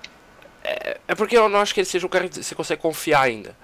É 1.08 1.14
porque 1.14 1.36
eu 1.36 1.48
não 1.48 1.60
acho 1.60 1.74
que 1.74 1.80
ele 1.80 1.86
seja 1.86 2.06
um 2.06 2.10
cara 2.10 2.28
que 2.28 2.42
você 2.42 2.54
consegue 2.54 2.80
confiar 2.82 3.22
ainda. 3.22 3.54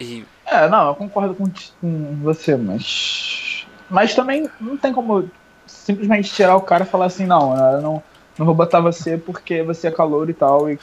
E 0.00 0.24
É, 0.46 0.68
não, 0.68 0.88
eu 0.88 0.94
concordo 0.94 1.34
com, 1.34 1.44
com 1.80 2.16
você, 2.22 2.56
mas. 2.56 3.66
Mas 3.88 4.14
também 4.14 4.48
não 4.60 4.76
tem 4.76 4.92
como 4.92 5.28
simplesmente 5.66 6.32
tirar 6.32 6.56
o 6.56 6.62
cara 6.62 6.84
e 6.84 6.86
falar 6.88 7.06
assim, 7.06 7.26
não, 7.26 7.56
eu 7.56 7.80
não, 7.82 8.02
não 8.38 8.46
vou 8.46 8.54
botar 8.54 8.80
você 8.80 9.18
porque 9.18 9.62
você 9.62 9.88
é 9.88 9.90
calor 9.90 10.30
e 10.30 10.34
tal. 10.34 10.70
E 10.70 10.78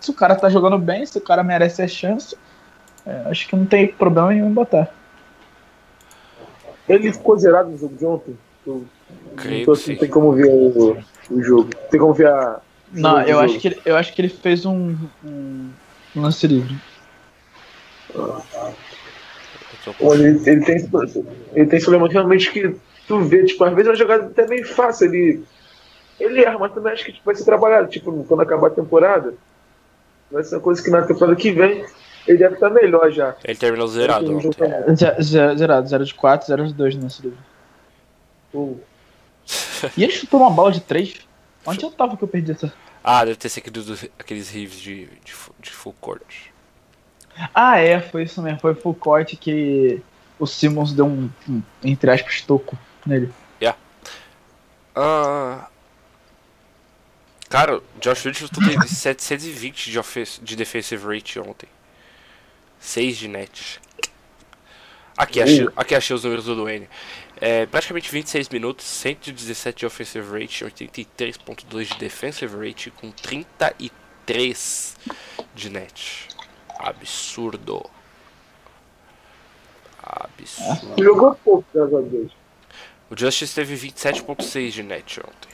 se 0.00 0.10
o 0.10 0.14
cara 0.14 0.34
tá 0.36 0.48
jogando 0.48 0.78
bem, 0.78 1.04
se 1.04 1.18
o 1.18 1.20
cara 1.20 1.42
merece 1.42 1.82
a 1.82 1.88
chance, 1.88 2.36
é, 3.04 3.22
acho 3.26 3.46
que 3.48 3.56
não 3.56 3.66
tem 3.66 3.88
problema 3.88 4.28
nenhum 4.32 4.48
em 4.48 4.54
botar. 4.54 4.88
Ele 6.88 7.12
ficou 7.12 7.38
zerado 7.38 7.70
no 7.70 7.78
jogo 7.78 7.96
de 7.96 8.04
ontem. 8.06 8.38
Eu, 8.66 8.84
Creio 9.36 9.58
não, 9.58 9.64
tô- 9.66 9.72
que 9.72 9.78
sim. 9.86 9.92
não 9.92 9.98
tem 9.98 10.08
como 10.10 10.32
ver 10.32 10.46
o, 10.46 10.96
o 11.30 11.42
jogo. 11.42 11.70
Tem 11.90 12.00
como 12.00 12.12
ver 12.14 12.28
a. 12.28 12.60
Não, 12.92 13.20
eu 13.22 13.28
jogo. 13.28 13.40
acho 13.44 13.58
que 13.58 13.68
ele, 13.68 13.80
eu 13.84 13.96
acho 13.96 14.12
que 14.12 14.20
ele 14.20 14.28
fez 14.28 14.66
um, 14.66 14.96
um 15.24 15.70
lance 16.14 16.46
livre. 16.46 16.76
Olha, 20.00 20.26
ele, 20.28 20.40
ele 20.48 20.64
tem, 20.64 20.76
ele 21.54 21.66
tem 21.66 21.76
esse 21.76 21.86
problema 21.86 22.08
realmente 22.12 22.50
que 22.52 22.74
tu 23.08 23.20
vê, 23.20 23.44
tipo, 23.44 23.64
às 23.64 23.72
vezes 23.72 23.86
é 23.88 23.90
uma 23.90 23.96
jogada 23.96 24.26
até 24.26 24.46
meio 24.46 24.66
fácil, 24.66 25.06
ele, 25.12 25.42
ele 26.20 26.44
erra, 26.44 26.58
mas 26.58 26.72
também 26.72 26.92
acho 26.92 27.04
que 27.04 27.12
tipo, 27.12 27.24
vai 27.24 27.34
ser 27.34 27.44
trabalhado, 27.44 27.88
tipo, 27.88 28.24
quando 28.24 28.40
acabar 28.42 28.68
a 28.68 28.70
temporada, 28.70 29.34
vai 30.30 30.44
ser 30.44 30.54
uma 30.56 30.60
coisa 30.60 30.82
que 30.82 30.90
na 30.90 31.02
temporada 31.02 31.34
que 31.36 31.50
vem 31.50 31.84
ele 32.28 32.38
deve 32.38 32.54
estar 32.54 32.70
melhor 32.70 33.10
já. 33.10 33.34
Ele 33.42 33.56
terminou 33.58 33.88
zerado 33.88 34.26
Ele 34.26 34.34
ontem. 34.46 34.52
joga- 34.68 34.94
Ze- 34.94 35.22
ze- 35.22 35.56
Zerado, 35.56 35.88
0 35.88 36.04
de 36.04 36.14
4, 36.14 36.46
0 36.46 36.66
de 36.68 36.74
2 36.74 36.94
no 36.94 37.02
lance 37.02 37.20
livre. 37.22 37.38
Pô, 38.52 38.76
E 39.96 40.04
ele 40.04 40.12
chutou 40.12 40.38
uma 40.40 40.50
bola 40.50 40.70
de 40.70 40.80
3? 40.80 41.16
Onde 41.64 41.84
eu 41.84 41.90
tava 41.90 42.16
que 42.16 42.24
eu 42.24 42.28
perdi 42.28 42.52
essa? 42.52 42.72
Ah, 43.04 43.24
deve 43.24 43.36
ter 43.36 43.48
sido 43.48 43.68
aqueles, 43.68 44.10
aqueles 44.18 44.50
rives 44.50 44.80
de, 44.80 45.06
de, 45.06 45.34
de 45.60 45.70
full 45.70 45.94
court. 46.00 46.48
Ah, 47.54 47.78
é, 47.78 48.00
foi 48.00 48.24
isso 48.24 48.42
mesmo. 48.42 48.60
Foi 48.60 48.74
full 48.74 48.94
court 48.94 49.36
que 49.36 50.02
o 50.38 50.46
Simmons 50.46 50.92
deu 50.92 51.06
um, 51.06 51.30
um, 51.48 51.62
entre 51.82 52.10
aspas, 52.10 52.40
toco 52.42 52.78
nele. 53.06 53.32
Ah, 54.94 55.68
cara, 57.48 57.78
o 57.78 57.82
Josh 58.00 58.24
Richardson 58.24 58.60
teve 58.60 58.88
720 58.88 59.90
de, 59.90 60.00
de 60.42 60.56
defensive 60.56 61.04
rate 61.06 61.38
ontem. 61.38 61.68
6 62.78 63.16
de 63.16 63.28
net. 63.28 63.80
Aqui 65.16 65.40
achei, 65.40 65.68
aqui 65.76 65.94
achei 65.94 66.14
os 66.14 66.24
números 66.24 66.44
do 66.44 66.56
Duane. 66.56 66.88
É, 67.44 67.66
praticamente 67.66 68.08
26 68.08 68.48
minutos, 68.50 68.86
117 68.86 69.80
de 69.80 69.86
offensive 69.86 70.30
rate, 70.30 70.64
83.2 70.64 71.92
de 71.92 71.98
defensive 71.98 72.56
rate, 72.56 72.88
com 72.92 73.10
33 73.10 74.96
de 75.52 75.68
net. 75.68 76.28
Absurdo. 76.78 77.84
Absurdo. 80.00 81.02
jogou 81.02 81.34
pouco, 81.34 81.64
graças 81.74 81.92
a 81.92 82.00
Deus. 82.02 82.32
O 83.10 83.18
Justice 83.18 83.52
teve 83.52 83.74
27.6 83.74 84.70
de 84.70 84.82
net 84.84 85.18
ontem. 85.18 85.51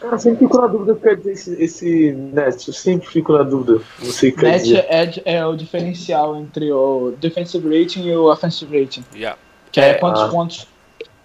Cara, 0.00 0.18
sempre 0.18 0.46
fico 0.46 0.58
na 0.60 0.66
dúvida 0.66 0.92
o 0.92 0.96
que 0.96 1.02
quer 1.02 1.16
dizer 1.18 1.32
esse, 1.32 1.62
esse 1.62 2.12
net. 2.12 2.66
Eu 2.68 2.74
sempre 2.74 3.06
fico 3.08 3.32
na 3.34 3.42
dúvida. 3.42 3.80
Não 3.98 4.10
sei 4.10 4.30
o 4.30 4.36
que 4.36 4.42
Net 4.42 4.64
dizer. 4.64 4.86
é, 4.88 5.22
é 5.36 5.46
o 5.46 5.54
diferencial 5.54 6.36
entre 6.36 6.72
o 6.72 7.12
defensive 7.20 7.66
rating 7.68 8.06
e 8.06 8.16
o 8.16 8.30
offensive 8.32 8.80
rating. 8.80 9.04
Yeah. 9.14 9.38
Que 9.70 9.80
é, 9.80 9.90
É, 9.90 9.94
quantos 9.94 10.22
ah. 10.22 10.28
pontos 10.28 10.66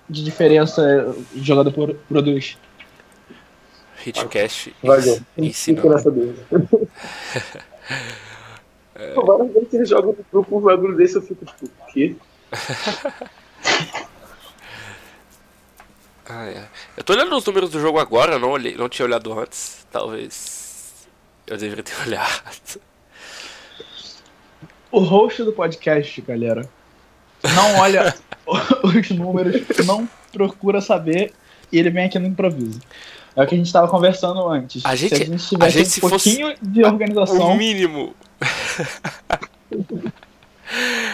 de 0.10 0.24
diferença 0.24 0.82
o 1.34 1.40
jogador 1.42 1.72
pro- 1.72 1.96
produz. 2.08 2.58
Hitcast 4.06 4.76
Valeu. 4.84 5.20
Fico 5.54 5.90
nessa 5.90 6.12
dúvida. 6.12 6.46
Pô, 9.16 9.26
Várias 9.26 9.52
vezes 9.54 9.74
eles 9.74 9.90
jogam 9.90 10.12
no 10.12 10.26
grupo 10.32 10.58
um 10.58 10.62
bagulho 10.62 10.96
desse, 10.96 11.16
eu 11.16 11.22
fico 11.22 11.44
tipo, 11.46 11.66
o 11.66 11.92
quê? 11.94 12.16
Ah, 16.28 16.46
é. 16.48 16.66
Eu 16.98 17.04
tô 17.04 17.14
olhando 17.14 17.36
os 17.36 17.46
números 17.46 17.70
do 17.70 17.80
jogo 17.80 18.00
agora, 18.00 18.40
não, 18.40 18.50
olhei, 18.50 18.76
não 18.76 18.90
tinha 18.90 19.06
olhado 19.06 19.38
antes. 19.38 19.86
Talvez 19.92 21.08
eu 21.48 21.58
deveria 21.58 21.84
ter 21.84 21.96
olhado. 22.06 22.82
O 24.92 25.00
host 25.00 25.44
do 25.44 25.52
podcast, 25.54 26.20
galera, 26.22 26.68
não 27.44 27.76
olha 27.80 28.16
os 28.84 29.10
números, 29.12 29.62
não 29.86 30.08
procura 30.32 30.80
saber 30.82 31.34
e 31.72 31.78
ele 31.78 31.90
vem 31.90 32.06
aqui 32.06 32.18
no 32.18 32.28
improviso. 32.28 32.80
É 33.36 33.44
o 33.44 33.48
que 33.48 33.54
a 33.54 33.58
gente 33.58 33.72
tava 33.74 33.88
conversando 33.90 34.48
antes. 34.48 34.86
A 34.86 34.96
gente- 34.96 35.16
se 35.16 35.24
a 35.24 35.26
gente 35.26 35.46
tivesse 35.48 35.78
a 35.78 35.84
gente, 35.84 35.98
um 36.06 36.10
pouquinho 36.10 36.56
de 36.62 36.84
organização, 36.86 37.52
O 37.52 37.58
mínimo. 37.58 38.16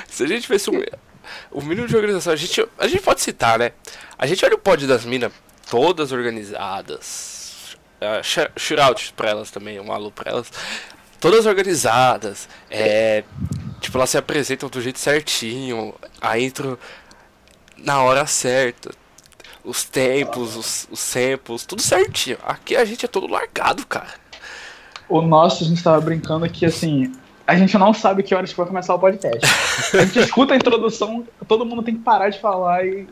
Se 0.08 0.24
a 0.24 0.28
gente 0.28 0.44
tivesse 0.44 0.70
um. 0.70 0.82
O 1.52 1.62
mínimo 1.62 1.88
de 1.88 1.96
organização, 1.96 2.34
a 2.34 2.36
gente, 2.36 2.68
a 2.78 2.88
gente 2.88 3.02
pode 3.02 3.22
citar, 3.22 3.60
né? 3.60 3.72
A 4.18 4.26
gente 4.26 4.44
olha 4.46 4.56
o 4.56 4.60
pod 4.60 4.86
das 4.88 5.06
minas 5.06 5.32
todas 5.70 6.12
organizadas. 6.12 7.78
Uh, 8.02 8.60
shootout 8.60 9.14
pra 9.14 9.30
elas 9.30 9.52
também, 9.52 9.80
um 9.80 9.92
alô 9.92 10.12
pra 10.12 10.32
elas. 10.32 10.52
Todas 11.20 11.46
organizadas. 11.46 12.50
É, 12.70 13.24
tipo, 13.80 13.98
elas 13.98 14.10
se 14.10 14.18
apresentam 14.18 14.68
do 14.70 14.82
jeito 14.82 15.00
certinho. 15.00 15.94
A 16.20 16.40
intro 16.40 16.80
na 17.78 18.02
hora 18.02 18.26
certa. 18.26 18.92
Os 19.64 19.84
tempos, 19.84 20.56
os, 20.56 20.88
os 20.90 21.00
samples, 21.00 21.66
tudo 21.66 21.82
certinho. 21.82 22.38
Aqui 22.44 22.76
a 22.76 22.84
gente 22.84 23.06
é 23.06 23.08
todo 23.08 23.28
largado, 23.28 23.86
cara. 23.86 24.10
o 25.08 25.22
nosso, 25.22 25.64
a 25.64 25.68
gente 25.68 25.84
tava 25.84 26.02
brincando 26.02 26.50
que 26.50 26.66
assim, 26.66 27.14
a 27.46 27.56
gente 27.56 27.78
não 27.78 27.94
sabe 27.94 28.24
que 28.24 28.34
horas 28.36 28.52
que 28.52 28.58
vai 28.58 28.66
começar 28.68 28.94
o 28.96 29.00
podcast. 29.00 29.40
A 29.98 30.06
gente 30.06 30.20
escuta 30.20 30.54
a 30.54 30.58
introdução, 30.58 31.26
todo 31.48 31.66
mundo 31.66 31.84
tem 31.84 31.96
que 31.96 32.02
parar 32.02 32.30
de 32.30 32.40
falar 32.40 32.86
e, 32.86 33.08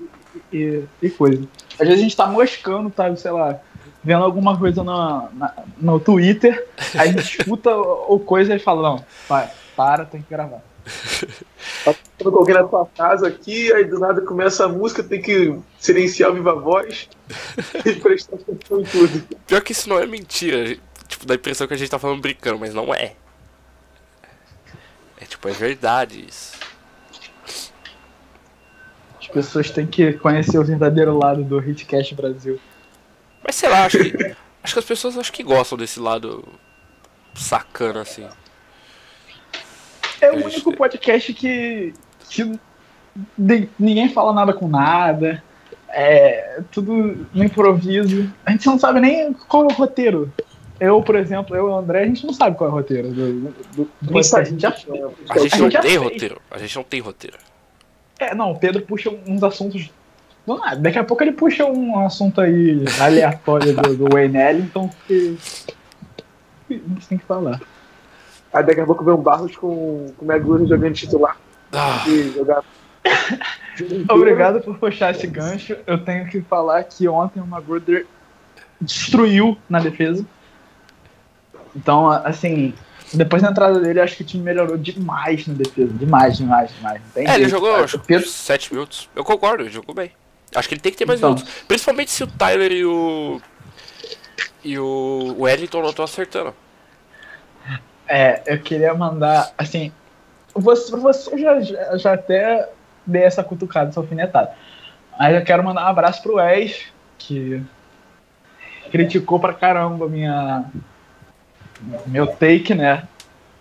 e, 0.54 0.84
e 1.02 1.10
coisa. 1.10 1.44
Às 1.74 1.88
vezes 1.88 2.00
a 2.00 2.04
gente 2.04 2.16
tá 2.16 2.28
moscando, 2.28 2.90
tá, 2.90 3.14
sei 3.16 3.32
lá, 3.32 3.60
vendo 4.04 4.24
alguma 4.24 4.58
coisa 4.58 4.84
no, 4.84 5.30
na- 5.34 5.54
no 5.78 6.00
Twitter, 6.00 6.68
aí 6.96 7.10
a 7.10 7.12
gente 7.12 7.40
escuta 7.40 7.76
o 7.76 8.16
o 8.16 8.20
coisa 8.20 8.56
e 8.56 8.60
fala, 8.60 8.82
não, 8.90 9.06
para, 9.28 9.52
para, 9.76 10.06
tem 10.06 10.22
que 10.22 10.30
gravar. 10.30 10.62
Quando 12.18 12.38
alguém 12.38 12.56
na 12.56 12.64
tua 12.64 12.86
casa 12.86 13.28
aqui, 13.28 13.72
aí 13.74 13.86
do 13.86 14.00
nada 14.00 14.22
começa 14.22 14.66
a 14.66 14.68
música, 14.68 15.04
tem 15.04 15.22
que 15.22 15.56
silenciar 15.80 16.32
o 16.32 16.34
viva 16.34 16.56
voz 16.56 17.08
e 17.86 17.94
prestar 17.94 18.36
atenção 18.36 18.82
em 18.82 18.84
tudo. 18.84 19.24
Pior 19.48 19.62
que 19.62 19.72
isso 19.72 19.88
não 19.88 20.00
é 20.00 20.06
mentira. 20.06 20.78
Tipo, 21.08 21.26
dá 21.26 21.34
a 21.34 21.38
impressão 21.38 21.68
que 21.68 21.74
a 21.74 21.78
gente 21.78 21.90
tá 21.90 22.00
falando 22.00 22.22
brincando, 22.22 22.60
mas 22.60 22.74
não 22.74 22.94
é. 22.94 23.14
Tipo, 25.30 25.48
é 25.48 25.52
verdade 25.52 26.26
isso. 26.28 26.60
pessoas 29.30 29.70
têm 29.70 29.88
que 29.88 30.14
conhecer 30.14 30.58
o 30.58 30.64
verdadeiro 30.64 31.18
lado 31.18 31.44
do 31.44 31.60
Hitcast 31.60 32.14
Brasil. 32.16 32.60
Mas 33.44 33.56
sei 33.56 33.70
lá, 33.70 33.86
acho 33.86 34.00
que. 34.00 34.36
acho 34.64 34.74
que 34.74 34.80
as 34.80 34.86
pessoas 34.86 35.18
acho 35.18 35.32
que 35.32 35.44
gostam 35.44 35.78
desse 35.78 36.00
lado 36.00 36.44
sacana, 37.34 38.02
assim. 38.02 38.28
É 40.22 40.32
o 40.32 40.46
único 40.46 40.76
podcast 40.76 41.34
que, 41.34 41.94
que 42.30 42.60
ninguém 43.78 44.10
fala 44.10 44.34
nada 44.34 44.54
com 44.54 44.68
nada. 44.68 45.42
É 45.88 46.62
tudo 46.72 47.28
no 47.34 47.44
improviso. 47.44 48.32
A 48.46 48.52
gente 48.52 48.66
não 48.68 48.78
sabe 48.78 49.00
nem 49.00 49.34
qual 49.34 49.64
é 49.64 49.68
o 49.68 49.76
roteiro. 49.76 50.32
Eu, 50.80 51.02
por 51.02 51.16
exemplo, 51.16 51.56
eu 51.56 51.68
e 51.68 51.72
o 51.72 51.76
André, 51.76 52.04
a 52.04 52.06
gente 52.06 52.26
não 52.26 52.34
sabe 52.34 52.58
qual 52.58 52.70
é 52.70 52.74
o 52.74 52.76
roteiro 52.76 53.10
do, 53.10 53.34
do, 53.42 53.90
do 54.02 54.14
podcast. 54.14 54.36
A 54.36 54.44
gente 54.44 54.62
já. 54.62 54.70
A 55.30 55.40
gente 55.40 55.56
A 55.56 55.58
não 55.58 55.70
tem 55.70 55.98
roteiro. 55.98 56.42
A 56.50 56.58
gente 56.58 56.76
não 56.76 56.84
tem 56.84 57.00
roteiro. 57.02 57.38
É, 58.20 58.34
não, 58.34 58.52
o 58.52 58.60
Pedro 58.60 58.82
puxa 58.84 59.10
uns 59.10 59.44
assuntos. 59.44 59.90
do 60.46 60.58
nada. 60.58 60.78
Daqui 60.78 61.00
a 61.00 61.04
pouco 61.04 61.24
ele 61.24 61.34
puxa 61.34 61.66
um 61.66 62.00
assunto 62.00 62.40
aí 62.42 62.84
aleatório 63.00 63.76
do, 63.76 63.96
do 63.96 64.10
Wayne 64.14 64.38
Ellington 64.38 64.90
que. 65.08 65.38
que 66.68 66.74
a 66.76 66.78
gente 66.78 67.08
tem 67.08 67.18
que 67.18 67.26
falar. 67.26 67.62
Aí 68.54 68.64
daqui 68.64 68.82
a 68.82 68.86
pouco 68.86 69.04
vem 69.04 69.14
um 69.14 69.18
Barros 69.18 69.56
com, 69.56 70.12
com 70.18 70.26
o 70.26 70.28
Meguro 70.28 70.68
jogando 70.68 70.94
titular. 70.94 71.38
Ah, 71.72 72.04
E 72.08 72.32
jogar. 72.32 72.64
Obrigado 74.10 74.62
por 74.62 74.78
puxar 74.78 75.12
esse 75.12 75.28
gancho. 75.28 75.78
Eu 75.86 75.98
tenho 76.04 76.28
que 76.28 76.42
falar 76.42 76.84
que 76.84 77.08
ontem 77.08 77.40
o 77.40 77.46
Magruder 77.46 78.06
destruiu 78.82 79.58
na 79.70 79.80
defesa. 79.80 80.26
Então, 81.76 82.10
assim, 82.10 82.74
depois 83.14 83.42
da 83.42 83.50
entrada 83.50 83.80
dele, 83.80 84.00
acho 84.00 84.16
que 84.16 84.24
o 84.24 84.26
time 84.26 84.44
melhorou 84.44 84.78
demais 84.78 85.46
na 85.48 85.54
defesa. 85.54 85.94
Demais, 85.94 86.38
demais, 86.38 86.72
demais. 86.76 87.02
Não 87.02 87.10
tem 87.12 87.24
é, 87.28 87.30
ele 87.32 87.38
jeito, 87.40 87.50
jogou 87.52 87.72
cara. 87.72 87.84
acho, 87.86 88.00
Pedro, 88.00 88.28
7 88.28 88.74
minutos. 88.74 89.10
Eu 89.16 89.24
concordo, 89.24 89.64
ele 89.64 89.70
jogou 89.72 89.94
bem. 89.96 90.12
Acho 90.56 90.68
que 90.68 90.74
ele 90.74 90.82
tem 90.82 90.92
que 90.92 90.98
ter 90.98 91.06
mais 91.06 91.20
Então. 91.20 91.34
minutos. 91.34 91.54
Principalmente 91.68 92.12
se 92.12 92.24
o 92.24 92.28
Tyler 92.28 92.72
e 92.72 92.86
o. 92.86 93.42
E 94.64 94.78
o 94.78 95.36
Wellington 95.40 95.82
não 95.82 95.90
estão 95.92 96.04
acertando. 96.06 96.54
é, 98.08 98.42
eu 98.48 98.60
queria 98.60 98.94
mandar, 98.94 99.54
assim, 99.58 99.92
você, 100.54 100.92
você 100.96 101.38
já, 101.38 101.62
já, 101.62 101.98
já 101.98 102.14
até 102.14 102.68
dei 103.06 103.24
essa 103.24 103.44
cutucada, 103.44 103.90
essa 103.90 104.00
alfinetada. 104.00 104.52
Mas 105.18 105.36
eu 105.36 105.44
quero 105.44 105.64
mandar 105.64 105.86
um 105.86 105.90
abraço 105.90 106.22
pro 106.24 106.36
Wes, 106.36 106.86
que 107.18 107.62
criticou 108.92 109.40
pra 109.40 109.54
caramba 109.54 110.08
minha, 110.08 110.66
meu 112.08 112.28
take, 112.28 112.74
né? 112.74 113.08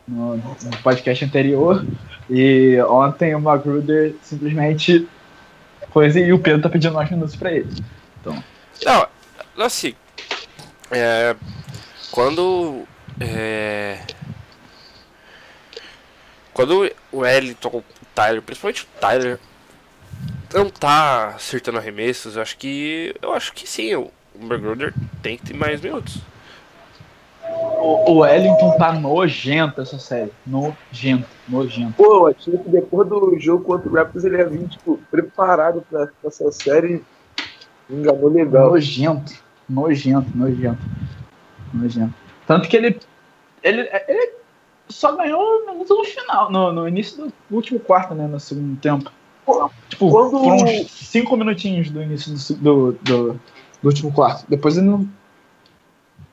No, 0.07 0.37
no 0.37 0.77
podcast 0.83 1.25
anterior. 1.25 1.85
E 2.31 2.79
ontem 2.89 3.35
o 3.35 3.41
Magruder 3.41 4.15
simplesmente 4.23 5.09
coisa 5.91 6.21
e 6.21 6.33
o 6.33 6.39
Pedro 6.39 6.63
tá 6.63 6.69
pedindo 6.69 6.95
mais 6.95 7.11
minutos 7.11 7.37
pra 7.37 7.53
ele. 7.53 7.69
Não, 8.85 9.65
assim. 9.65 9.95
É, 10.91 11.35
quando. 12.11 12.85
É, 13.21 13.99
quando 16.53 16.91
o 17.13 17.19
Wellington, 17.19 17.69
o 17.69 17.85
Tyler, 18.15 18.43
principalmente 18.43 18.83
o 18.83 19.01
Tyler, 19.01 19.39
não 20.53 20.71
tá 20.71 21.29
acertando 21.29 21.79
arremessos, 21.79 22.37
eu 22.37 22.43
acho 22.43 22.57
que. 22.57 23.15
Eu 23.21 23.33
acho 23.33 23.53
que 23.53 23.69
sim, 23.69 23.95
o 23.95 24.11
Magruder 24.39 24.95
tem 25.23 25.37
que 25.37 25.47
ter 25.47 25.55
mais 25.55 25.81
minutos. 25.81 26.19
O, 27.81 28.11
o 28.13 28.19
Wellington 28.19 28.77
tá 28.77 28.93
nojento 28.93 29.81
essa 29.81 29.99
série. 29.99 30.33
Nojento, 30.47 31.29
nojento. 31.49 31.95
Pô, 31.95 32.05
eu 32.05 32.27
achei 32.29 32.57
que 32.59 32.69
depois 32.69 33.09
do 33.09 33.39
jogo 33.39 33.65
contra 33.65 33.89
o 33.89 33.93
Raptors 33.95 34.25
ele 34.25 34.37
ia 34.37 34.49
vir, 34.49 34.69
tipo, 34.69 34.99
preparado 35.11 35.83
pra, 35.89 36.07
pra 36.07 36.29
essa 36.29 36.51
série. 36.53 37.03
Enganou 37.89 38.29
legal. 38.29 38.71
Nojento, 38.71 39.33
nojento, 39.69 40.29
nojento. 40.37 40.79
Nojento. 41.73 42.15
Tanto 42.47 42.69
que 42.69 42.77
ele. 42.77 42.99
Ele, 43.63 43.89
ele 44.09 44.33
só 44.89 45.15
ganhou 45.17 45.67
minuto 45.67 45.95
no 45.95 46.05
final, 46.05 46.51
no, 46.51 46.73
no 46.73 46.89
início 46.89 47.27
do 47.27 47.33
último 47.57 47.79
quarto, 47.81 48.15
né? 48.15 48.27
No 48.27 48.39
segundo 48.41 48.79
tempo. 48.81 49.11
Tipo, 49.89 50.11
Quando- 50.11 50.31
foram 50.39 50.57
uns 50.57 50.91
cinco 50.91 51.37
minutinhos 51.37 51.91
do 51.91 52.03
início 52.03 52.33
do, 52.57 52.93
do, 52.93 52.93
do, 53.03 53.41
do 53.83 53.89
último 53.89 54.13
quarto. 54.13 54.45
Depois 54.49 54.77
ele 54.77 54.87
não. 54.87 55.09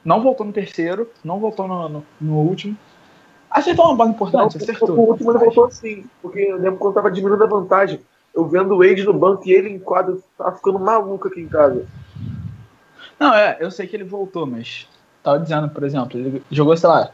Não 0.06 0.22
voltou 0.22 0.46
no 0.46 0.54
terceiro, 0.54 1.10
não 1.24 1.40
voltou 1.40 1.68
no, 1.68 1.90
no, 1.90 2.06
no 2.22 2.36
último. 2.36 2.78
Acertou 3.50 3.86
uma 3.86 3.96
bola 3.96 4.10
Não, 4.10 4.16
importante, 4.16 4.58
acertou. 4.58 4.92
o 4.92 5.10
último 5.10 5.32
ele 5.32 5.40
voltou 5.40 5.66
assim, 5.66 6.06
porque 6.22 6.40
eu 6.40 6.58
lembro 6.58 6.78
quando 6.78 6.94
tava 6.94 7.10
diminuindo 7.10 7.44
a 7.44 7.48
vantagem. 7.48 8.00
Eu 8.34 8.46
vendo 8.48 8.76
o 8.76 8.78
Wade 8.78 9.04
no 9.04 9.14
banco 9.14 9.48
e 9.48 9.52
ele 9.52 9.70
em 9.70 9.80
quadro, 9.80 10.22
tava 10.38 10.56
ficando 10.58 10.78
maluco 10.78 11.28
aqui 11.28 11.42
em 11.42 11.48
casa. 11.48 11.86
Não, 13.20 13.34
é, 13.34 13.58
eu 13.60 13.72
sei 13.72 13.88
que 13.88 13.96
ele 13.96 14.04
voltou, 14.04 14.46
mas 14.46 14.88
tava 15.24 15.40
dizendo, 15.40 15.70
por 15.70 15.84
exemplo, 15.84 16.20
ele 16.20 16.44
jogou, 16.52 16.76
sei 16.78 16.90
lá, 16.90 17.12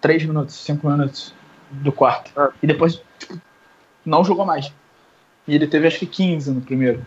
3 0.00 0.24
minutos, 0.24 0.54
5 0.56 0.88
minutos 0.88 1.34
do 1.70 1.92
quarto. 1.92 2.32
Ah. 2.36 2.50
E 2.62 2.66
depois, 2.66 3.02
tipo, 3.18 3.38
não 4.04 4.24
jogou 4.24 4.44
mais. 4.44 4.72
E 5.46 5.54
ele 5.54 5.66
teve 5.66 5.86
acho 5.86 5.98
que 5.98 6.06
15 6.06 6.50
no 6.50 6.60
primeiro. 6.62 7.04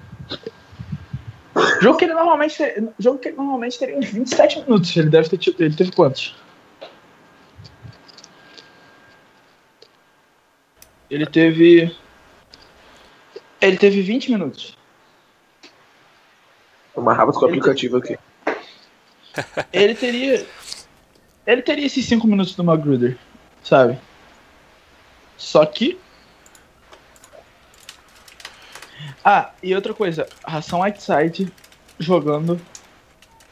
Jogo 1.81 1.97
que 1.97 2.05
ele 2.05 2.13
normalmente, 2.13 2.57
jogo 2.99 3.19
que 3.19 3.29
ele 3.29 3.37
normalmente 3.37 3.79
teria 3.79 3.97
uns 3.97 4.09
27 4.09 4.61
minutos. 4.61 4.95
Ele 4.95 5.09
deve 5.09 5.29
ter 5.29 5.37
tido, 5.37 5.61
ele 5.61 5.75
teve 5.75 5.91
quantos? 5.91 6.35
Ele 11.09 11.25
teve 11.25 11.95
ele 13.59 13.77
teve 13.77 14.01
20 14.01 14.31
minutos. 14.31 14.77
Eu 16.95 17.01
amarrava 17.01 17.31
com 17.31 17.45
o 17.45 17.45
aplicativo 17.45 17.97
aqui. 17.97 18.17
ele 19.73 19.95
teria. 19.95 20.45
Ele 21.45 21.61
teria 21.61 21.85
esses 21.85 22.05
5 22.05 22.27
minutos 22.27 22.55
do 22.55 22.63
Magruder, 22.63 23.17
sabe? 23.63 23.97
Só 25.37 25.65
que. 25.65 25.99
Ah, 29.23 29.51
e 29.61 29.73
outra 29.75 29.93
coisa, 29.93 30.27
Ração 30.45 30.81
Whiteside 30.81 31.51
jogando 31.99 32.59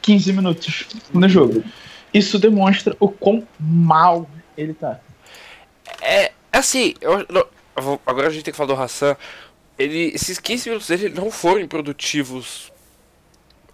15 0.02 0.34
minutos 0.34 0.88
no 1.14 1.28
jogo. 1.28 1.64
Isso 2.14 2.40
demonstra 2.40 2.96
o 3.00 3.10
quão 3.10 3.46
mal 3.60 4.30
ele 4.58 4.74
tá. 4.74 5.00
É, 6.02 6.32
assim, 6.52 6.94
eu, 7.02 7.26
não, 7.30 7.46
eu 7.76 7.84
vou- 7.84 8.02
agora 8.06 8.28
a 8.28 8.30
gente 8.30 8.44
tem 8.44 8.52
que 8.52 8.58
falar 8.58 8.74
do 8.74 8.82
Hassan. 8.82 9.18
Ele, 9.78 10.12
esses 10.16 10.40
15 10.40 10.70
minutos 10.70 10.88
dele 10.88 11.10
não 11.10 11.30
foram 11.30 11.60
improdutivos. 11.60 12.72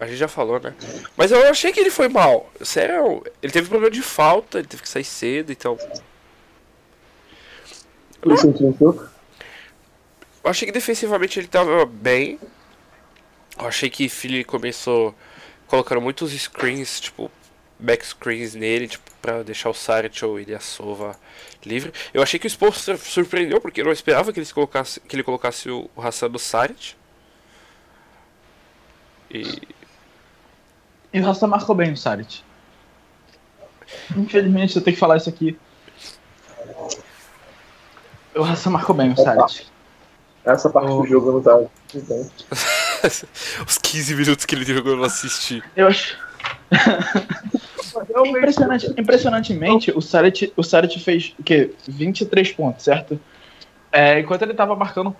A 0.00 0.06
gente 0.06 0.16
já 0.16 0.26
falou, 0.26 0.58
né? 0.58 0.74
Mas 1.16 1.30
eu 1.30 1.48
achei 1.48 1.70
que 1.72 1.78
ele 1.78 1.90
foi 1.90 2.08
mal. 2.08 2.50
Sério, 2.60 3.22
ele 3.40 3.52
teve 3.52 3.68
problema 3.68 3.90
de 3.92 4.02
falta, 4.02 4.58
ele 4.58 4.66
teve 4.66 4.82
que 4.82 4.88
sair 4.88 5.04
cedo, 5.04 5.52
então. 5.52 5.78
Por 8.20 8.32
isso 8.32 8.52
que 8.52 8.64
eu 8.64 9.11
Eu 10.44 10.50
achei 10.50 10.66
que 10.66 10.72
defensivamente 10.72 11.38
ele 11.38 11.48
tava 11.48 11.84
bem. 11.86 12.38
Eu 13.58 13.66
achei 13.66 13.88
que 13.90 14.08
Philly 14.08 14.44
começou 14.44 15.14
colocando 15.66 16.00
muitos 16.00 16.32
screens, 16.32 17.00
tipo, 17.00 17.30
back 17.78 18.04
screens 18.04 18.54
nele, 18.54 18.88
tipo, 18.88 19.10
pra 19.20 19.42
deixar 19.42 19.70
o 19.70 19.74
Saric 19.74 20.24
ou 20.24 20.38
ele 20.40 20.54
a 20.54 20.60
Sova 20.60 21.16
livre. 21.64 21.92
Eu 22.12 22.22
achei 22.22 22.40
que 22.40 22.46
o 22.46 22.50
Spurs 22.50 22.78
sur- 22.78 22.98
surpreendeu, 22.98 23.60
porque 23.60 23.80
eu 23.80 23.84
não 23.84 23.92
esperava 23.92 24.32
que 24.32 24.40
ele 24.40 24.46
colocasse, 24.52 24.98
que 25.00 25.14
ele 25.14 25.22
colocasse 25.22 25.70
o, 25.70 25.88
o 25.94 26.02
Hassan 26.02 26.28
no 26.28 26.38
Saric. 26.38 26.94
E 29.30 29.62
E 31.12 31.20
o 31.20 31.24
Ração 31.24 31.48
marcou 31.48 31.74
bem 31.74 31.92
o 31.92 31.96
Sarit. 31.96 32.44
Infelizmente 34.16 34.74
eu 34.76 34.82
tenho 34.82 34.94
que 34.96 35.00
falar 35.00 35.18
isso 35.18 35.28
aqui. 35.28 35.58
O 38.34 38.42
Ração 38.42 38.72
marcou 38.72 38.94
bem 38.94 39.12
o 39.12 39.16
Sarit. 39.16 39.70
Essa 40.44 40.68
parte 40.70 40.90
Oh. 40.90 41.02
do 41.02 41.08
jogo 41.08 41.28
eu 41.28 41.32
não 41.34 41.42
tava. 41.42 41.70
Então, 41.94 42.30
os 43.66 43.78
15 43.78 44.14
minutos 44.14 44.44
que 44.44 44.54
ele 44.54 44.64
jogou 44.64 44.92
eu 44.92 44.96
não 44.98 45.04
assisti. 45.04 45.62
Eu 45.76 45.88
acho. 45.88 46.16
Impressionante, 48.26 48.92
impressionantemente, 48.96 49.90
o 49.94 50.00
Sarit, 50.00 50.50
o 50.56 50.62
Sarit 50.62 50.98
fez 50.98 51.34
o 51.38 51.42
quê? 51.42 51.74
23 51.86 52.52
pontos, 52.52 52.84
certo? 52.84 53.20
É, 53.92 54.18
enquanto 54.20 54.42
ele 54.42 54.54
tava 54.54 54.74
marcando, 54.74 55.14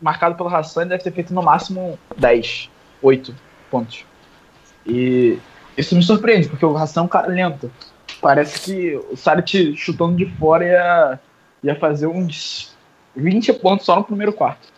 marcado 0.00 0.34
pelo 0.34 0.54
Hassan, 0.54 0.82
ele 0.82 0.90
deve 0.90 1.02
ter 1.04 1.12
feito 1.12 1.32
no 1.32 1.42
máximo 1.42 1.98
10, 2.18 2.68
8 3.00 3.34
pontos. 3.70 4.04
E 4.84 5.38
isso 5.76 5.96
me 5.96 6.02
surpreende, 6.02 6.48
porque 6.48 6.66
o 6.66 6.76
Hassan 6.76 7.00
é 7.00 7.04
um 7.04 7.08
cara 7.08 7.28
lento. 7.28 7.72
Parece 8.20 8.60
que 8.60 8.96
o 9.10 9.16
Sarit 9.16 9.74
chutando 9.74 10.16
de 10.16 10.26
fora 10.36 10.64
ia, 10.66 11.20
ia 11.64 11.76
fazer 11.76 12.06
uns 12.08 12.75
20 13.16 13.52
pontos 13.54 13.86
só 13.86 13.96
no 13.96 14.04
primeiro 14.04 14.32
quarto. 14.32 14.76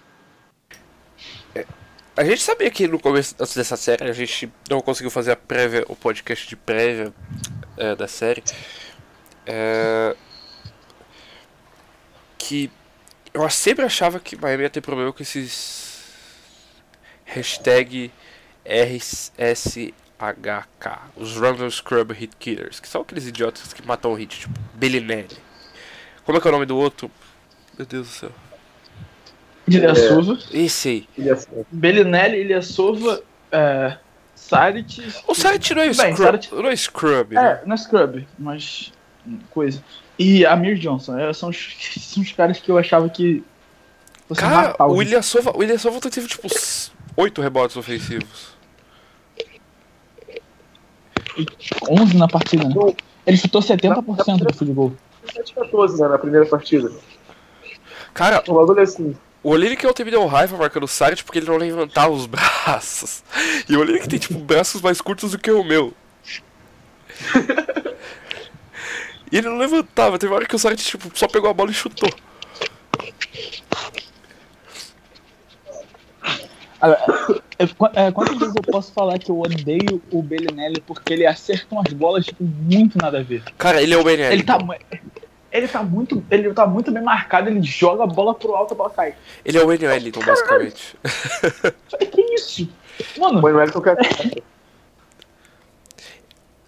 A 2.17 2.25
gente 2.25 2.43
sabia 2.43 2.69
que 2.69 2.89
no 2.89 2.99
começo 2.99 3.37
dessa 3.39 3.77
série 3.77 4.03
a 4.03 4.13
gente 4.13 4.53
não 4.69 4.81
conseguiu 4.81 5.11
fazer 5.11 5.31
a 5.31 5.37
prévia, 5.37 5.85
o 5.89 5.95
podcast 5.95 6.49
de 6.49 6.57
prévia 6.57 7.13
é, 7.77 7.95
da 7.95 8.09
série. 8.09 8.43
É, 9.47 10.17
que 12.37 12.71
eu 13.33 13.49
sempre 13.51 13.85
achava 13.85 14.19
que 14.19 14.35
Miami 14.37 14.65
ia 14.65 14.71
ter 14.71 14.81
problema 14.81 15.13
com 15.13 15.23
esses 15.23 16.03
Hashtag 17.25 18.11
RSHK. 18.65 19.93
Os 21.15 21.37
Random 21.37 21.71
Scrub 21.71 22.13
Hit 22.13 22.35
Killers. 22.37 22.81
Que 22.81 22.89
são 22.89 23.03
aqueles 23.03 23.27
idiotas 23.27 23.73
que 23.73 23.87
matam 23.87 24.13
o 24.13 24.15
hit, 24.15 24.41
tipo 24.41 24.59
Bellinelli. 24.75 25.37
Como 26.25 26.37
é 26.37 26.41
que 26.41 26.49
é 26.49 26.51
o 26.51 26.53
nome 26.53 26.67
do 26.67 26.77
outro? 26.77 27.09
Meu 27.79 27.87
Deus 27.87 28.07
do 28.09 28.13
céu. 28.13 28.31
Ilha 29.69 29.91
É. 29.91 29.95
Sova, 29.95 30.39
Esse 30.53 30.89
aí. 30.89 31.09
Ele 31.17 31.31
assim, 31.31 31.47
Bellinelli, 31.71 32.39
Ilha 32.41 32.61
Sova, 32.63 33.23
é, 33.53 33.97
Sarit. 34.35 35.03
O 35.27 35.35
Sarit 35.35 35.75
não 35.75 35.83
é 35.83 35.87
Bem, 35.87 35.95
Scrub. 35.95 36.17
Sarit- 36.17 36.53
Não 36.53 36.69
é 36.69 36.77
Scrub, 36.77 37.35
né? 37.35 37.61
É, 37.63 37.67
não 37.67 37.75
é 37.75 37.77
Scrub, 37.77 38.27
mas. 38.39 38.93
hum, 39.27 39.39
coisa. 39.51 39.83
E 40.19 40.45
Amir 40.47 40.77
Johnson, 40.79 41.17
é, 41.19 41.33
são, 41.33 41.51
os, 41.51 41.77
são 42.01 42.23
os 42.23 42.33
caras 42.33 42.59
que 42.59 42.71
eu 42.71 42.79
achava 42.79 43.09
que. 43.09 43.45
Cara, 44.37 44.75
o 44.85 44.95
William 44.95 45.23
Sova, 45.23 45.53
o 45.53 45.59
William 45.59 45.79
Sova 45.79 46.01
teve 46.01 46.27
tipo 46.27 46.47
8 47.17 47.41
rebotes 47.41 47.77
ofensivos. 47.77 48.57
11 51.89 52.17
na 52.17 52.27
partida, 52.29 52.65
né? 52.69 52.75
Ele 53.27 53.37
chutou 53.37 53.61
70% 53.61 54.39
do 54.45 54.55
field 54.55 54.75
goal. 54.75 54.93
7-14, 55.27 55.99
né, 55.99 56.09
na 56.09 56.19
primeira 56.19 56.47
partida. 56.47 56.91
Cara, 58.19 58.43
O 58.49 58.55
bagulho 58.55 58.81
é 58.81 58.83
assim. 58.83 59.17
o 59.45 59.51
Olinick 59.51 59.87
ontem 59.87 60.05
me 60.05 60.11
deu 60.11 60.27
raiva 60.27 60.57
marcando 60.57 60.83
o 60.83 60.89
Sarit 60.89 61.23
porque 61.23 61.39
ele 61.39 61.47
não 61.47 61.57
levantava 61.57 62.11
os 62.13 62.27
braços. 62.29 63.23
E 63.69 63.77
o 63.77 63.81
Olinick 63.81 64.09
tem 64.09 64.19
tipo 64.19 64.37
braços 64.41 64.83
mais 64.83 65.01
curtos 65.01 65.31
do 65.31 65.39
que 65.39 65.51
o 65.53 65.63
meu. 65.63 65.95
E 69.31 69.37
ele 69.37 69.47
não 69.47 69.59
levantava, 69.59 70.19
teve 70.19 70.33
uma 70.33 70.37
hora 70.37 70.47
que 70.47 70.57
o 70.57 70.59
Sarit 70.59 70.83
tipo, 70.83 71.11
só 71.17 71.29
pegou 71.29 71.51
a 71.51 71.53
bola 71.53 71.71
e 71.71 71.75
chutou. 71.75 72.09
É, 76.81 78.07
é, 78.07 78.13
quantas 78.13 78.39
vezes 78.39 78.55
eu 78.55 78.63
posso 78.63 78.93
falar 78.93 79.19
que 79.19 79.31
eu 79.31 79.39
odeio 79.41 80.01
o 80.11 80.23
Bellinelli 80.23 80.81
porque 80.81 81.13
ele 81.13 81.27
acerta 81.27 81.67
umas 81.73 81.93
bolas, 81.93 82.25
tipo, 82.25 82.43
muito 82.43 82.97
nada 82.97 83.19
a 83.19 83.23
ver? 83.23 83.43
Cara, 83.59 83.83
ele 83.83 83.93
é 83.93 83.99
o 83.99 84.05
BNL. 84.05 84.33
Ele 84.33 84.43
tá, 84.45 84.59
ele 85.59 85.69
tá 85.69 85.83
muito. 85.83 86.25
Ele 86.31 86.53
tá 86.53 86.67
muito 86.67 86.91
bem 86.91 87.03
marcado, 87.03 87.49
ele 87.49 87.63
joga 87.63 88.05
a 88.05 88.07
bola 88.07 88.35
pro 88.35 88.55
alto, 88.55 88.75
a 88.75 88.77
bola 88.77 88.91
cai. 88.91 89.15
Ele 89.45 89.59
é 89.59 89.65
o 89.65 89.73
N. 89.73 89.87
Wellington, 89.87 90.21
basicamente. 90.21 90.97
Que 92.13 92.35
isso? 92.35 92.69
Mano, 93.19 93.41
O 93.41 93.45
Wellington 93.45 93.81
quer. 93.81 93.97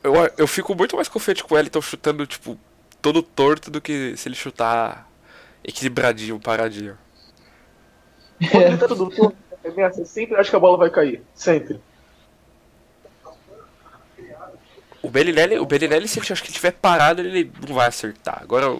Eu, 0.02 0.14
eu 0.38 0.46
fico 0.46 0.74
muito 0.74 0.96
mais 0.96 1.08
confiante 1.08 1.44
com 1.44 1.52
o 1.52 1.56
Wellington 1.58 1.82
chutando, 1.82 2.26
tipo, 2.26 2.58
todo 3.02 3.22
torto 3.22 3.70
do 3.70 3.82
que 3.82 4.16
se 4.16 4.28
ele 4.28 4.34
chutar 4.34 5.06
equilibradinho, 5.62 6.40
paradinho. 6.40 6.96
Quando 8.50 8.64
ele 8.64 8.78
tá 8.78 8.88
tudo 8.88 9.10
torto, 9.10 9.36
arremessa, 9.62 10.02
sempre 10.06 10.36
acho 10.36 10.48
que 10.48 10.56
a 10.56 10.58
bola 10.60 10.78
vai 10.78 10.88
cair. 10.88 11.22
Sempre. 11.34 11.80
O 15.10 15.12
Bellinelli, 15.12 15.58
o 15.58 15.66
Bellinelli, 15.66 16.06
se 16.06 16.20
ele 16.20 16.26
acho 16.30 16.40
que 16.40 16.52
tiver 16.52 16.70
parado, 16.70 17.20
ele 17.20 17.50
não 17.66 17.74
vai 17.74 17.88
acertar. 17.88 18.38
Agora, 18.40 18.78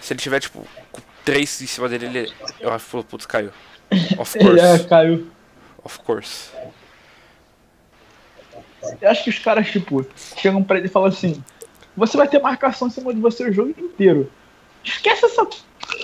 se 0.00 0.12
ele 0.12 0.18
tiver, 0.18 0.40
tipo, 0.40 0.66
com 0.90 1.00
três 1.24 1.62
em 1.62 1.68
cima 1.68 1.88
dele, 1.88 2.06
ele. 2.06 2.32
Eu 2.58 2.72
acho 2.72 2.84
que, 2.84 3.04
putz, 3.04 3.26
caiu. 3.26 3.52
Of 4.18 4.36
ele 4.42 4.58
é, 4.58 4.66
course. 4.70 4.88
caiu. 4.88 5.28
Of 5.84 6.00
course. 6.00 6.50
Eu 9.00 9.08
acho 9.08 9.22
que 9.22 9.30
os 9.30 9.38
caras, 9.38 9.70
tipo, 9.70 10.04
chegam 10.36 10.64
pra 10.64 10.78
ele 10.78 10.88
e 10.88 10.90
falam 10.90 11.08
assim: 11.08 11.40
Você 11.96 12.16
vai 12.16 12.26
ter 12.26 12.40
marcação 12.40 12.88
em 12.88 12.90
cima 12.90 13.14
de 13.14 13.20
você 13.20 13.48
o 13.48 13.52
jogo 13.52 13.72
inteiro. 13.78 14.28
Esquece 14.82 15.26
essa. 15.26 15.46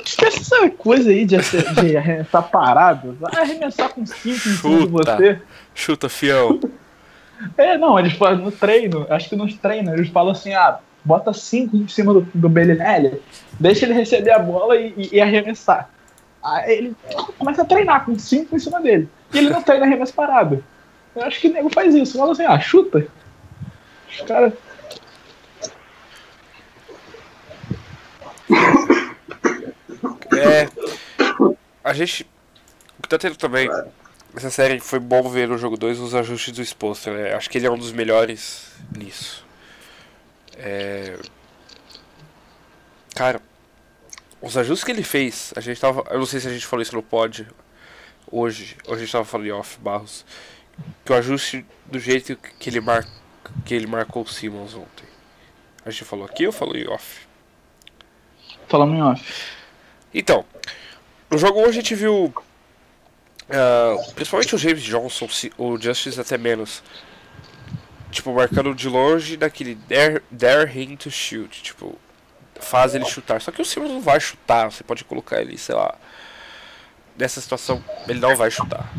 Esquece 0.06 0.38
essa 0.38 0.70
coisa 0.70 1.10
aí 1.10 1.24
de, 1.24 1.36
de 1.36 1.96
arremessar 1.96 2.48
parado. 2.48 3.18
Vai 3.20 3.42
arremessar 3.42 3.88
com 3.88 4.06
5 4.06 4.28
em 4.28 4.38
cima 4.38 4.86
de 4.86 4.86
você. 4.86 5.42
Chuta, 5.74 6.08
fião. 6.08 6.60
É, 7.56 7.78
não, 7.78 7.98
eles 7.98 8.12
falam 8.14 8.38
no 8.38 8.50
treino, 8.52 9.06
acho 9.10 9.28
que 9.28 9.36
nos 9.36 9.54
treinos, 9.54 9.92
eles 9.94 10.08
falam 10.08 10.32
assim, 10.32 10.54
ah, 10.54 10.78
bota 11.04 11.32
5 11.32 11.76
em 11.76 11.86
cima 11.88 12.12
do, 12.12 12.20
do 12.34 12.48
Bellinelli, 12.48 13.22
deixa 13.58 13.84
ele 13.86 13.94
receber 13.94 14.32
a 14.32 14.38
bola 14.38 14.76
e, 14.76 14.92
e- 14.96 15.08
e 15.16 15.20
arremessar. 15.20 15.88
Aí 16.42 16.72
ele 16.78 16.96
começa 17.38 17.62
a 17.62 17.64
treinar 17.64 18.04
com 18.04 18.18
5 18.18 18.54
em 18.54 18.58
cima 18.58 18.80
dele. 18.80 19.08
E 19.32 19.38
ele 19.38 19.50
não 19.50 19.62
treina 19.62 19.84
arremesso 19.86 20.14
parado. 20.14 20.64
Eu 21.14 21.22
acho 21.24 21.40
que 21.40 21.48
o 21.48 21.52
nego 21.52 21.68
faz 21.70 21.94
isso, 21.94 22.16
fala 22.18 22.32
assim, 22.32 22.44
ah, 22.44 22.58
chuta. 22.60 23.06
Os 24.10 24.20
caras. 24.22 24.52
É. 30.36 30.68
A 31.82 31.92
gente. 31.92 32.28
O 32.98 33.02
que 33.02 33.08
tá 33.08 33.18
tendo 33.18 33.36
também. 33.36 33.68
Essa 34.36 34.50
série 34.50 34.78
foi 34.78 34.98
bom 34.98 35.28
ver 35.28 35.48
no 35.48 35.58
jogo 35.58 35.76
2 35.76 35.98
os 35.98 36.14
ajustes 36.14 36.54
do 36.54 36.62
Exposter, 36.62 37.12
né? 37.12 37.34
Acho 37.34 37.48
que 37.48 37.58
ele 37.58 37.66
é 37.66 37.70
um 37.70 37.78
dos 37.78 37.92
melhores 37.92 38.70
nisso. 38.96 39.44
É. 40.56 41.18
Cara, 43.14 43.40
os 44.40 44.56
ajustes 44.56 44.84
que 44.84 44.92
ele 44.92 45.02
fez, 45.02 45.52
a 45.56 45.60
gente 45.60 45.80
tava. 45.80 46.04
Eu 46.10 46.18
não 46.18 46.26
sei 46.26 46.40
se 46.40 46.48
a 46.48 46.52
gente 46.52 46.66
falou 46.66 46.82
isso 46.82 46.94
no 46.94 47.02
pod 47.02 47.48
hoje, 48.30 48.76
ou 48.86 48.94
a 48.94 48.98
gente 48.98 49.10
tava 49.10 49.24
falando 49.24 49.46
em 49.46 49.52
off 49.52 49.78
Barros. 49.80 50.24
Que 51.04 51.12
o 51.12 51.16
ajuste 51.16 51.66
do 51.86 51.98
jeito 51.98 52.36
que 52.36 52.70
ele, 52.70 52.80
mar... 52.80 53.04
que 53.64 53.74
ele 53.74 53.86
marcou 53.86 54.22
o 54.22 54.28
Simmons 54.28 54.74
ontem. 54.74 55.06
A 55.84 55.90
gente 55.90 56.04
falou 56.04 56.24
aqui 56.24 56.46
ou 56.46 56.52
falou 56.52 56.76
em 56.76 56.86
off? 56.86 57.26
Falamos 58.68 58.96
em 58.96 59.02
off. 59.02 59.54
Então, 60.14 60.44
no 61.30 61.38
jogo 61.38 61.60
hoje 61.60 61.70
a 61.70 61.82
gente 61.82 61.94
viu. 61.94 62.32
Ah, 63.50 63.96
principalmente 64.14 64.54
o 64.54 64.58
James 64.58 64.82
Johnson, 64.82 65.28
o 65.56 65.78
Justice 65.78 66.20
até 66.20 66.36
menos. 66.36 66.82
Tipo, 68.10 68.32
marcando 68.32 68.74
de 68.74 68.88
longe 68.88 69.36
daquele 69.36 69.74
dare, 69.74 70.22
dare 70.30 70.80
him 70.80 70.96
to 70.96 71.10
shoot. 71.10 71.62
Tipo, 71.62 71.98
faz 72.60 72.94
ele 72.94 73.04
chutar. 73.04 73.40
Só 73.40 73.50
que 73.50 73.60
o 73.60 73.64
Simmons 73.64 73.90
não 73.90 74.00
vai 74.00 74.18
chutar. 74.20 74.70
Você 74.70 74.82
pode 74.82 75.04
colocar 75.04 75.40
ele, 75.40 75.58
sei 75.58 75.74
lá. 75.74 75.94
Nessa 77.16 77.40
situação, 77.40 77.84
ele 78.06 78.20
não 78.20 78.36
vai 78.36 78.50
chutar. 78.50 78.90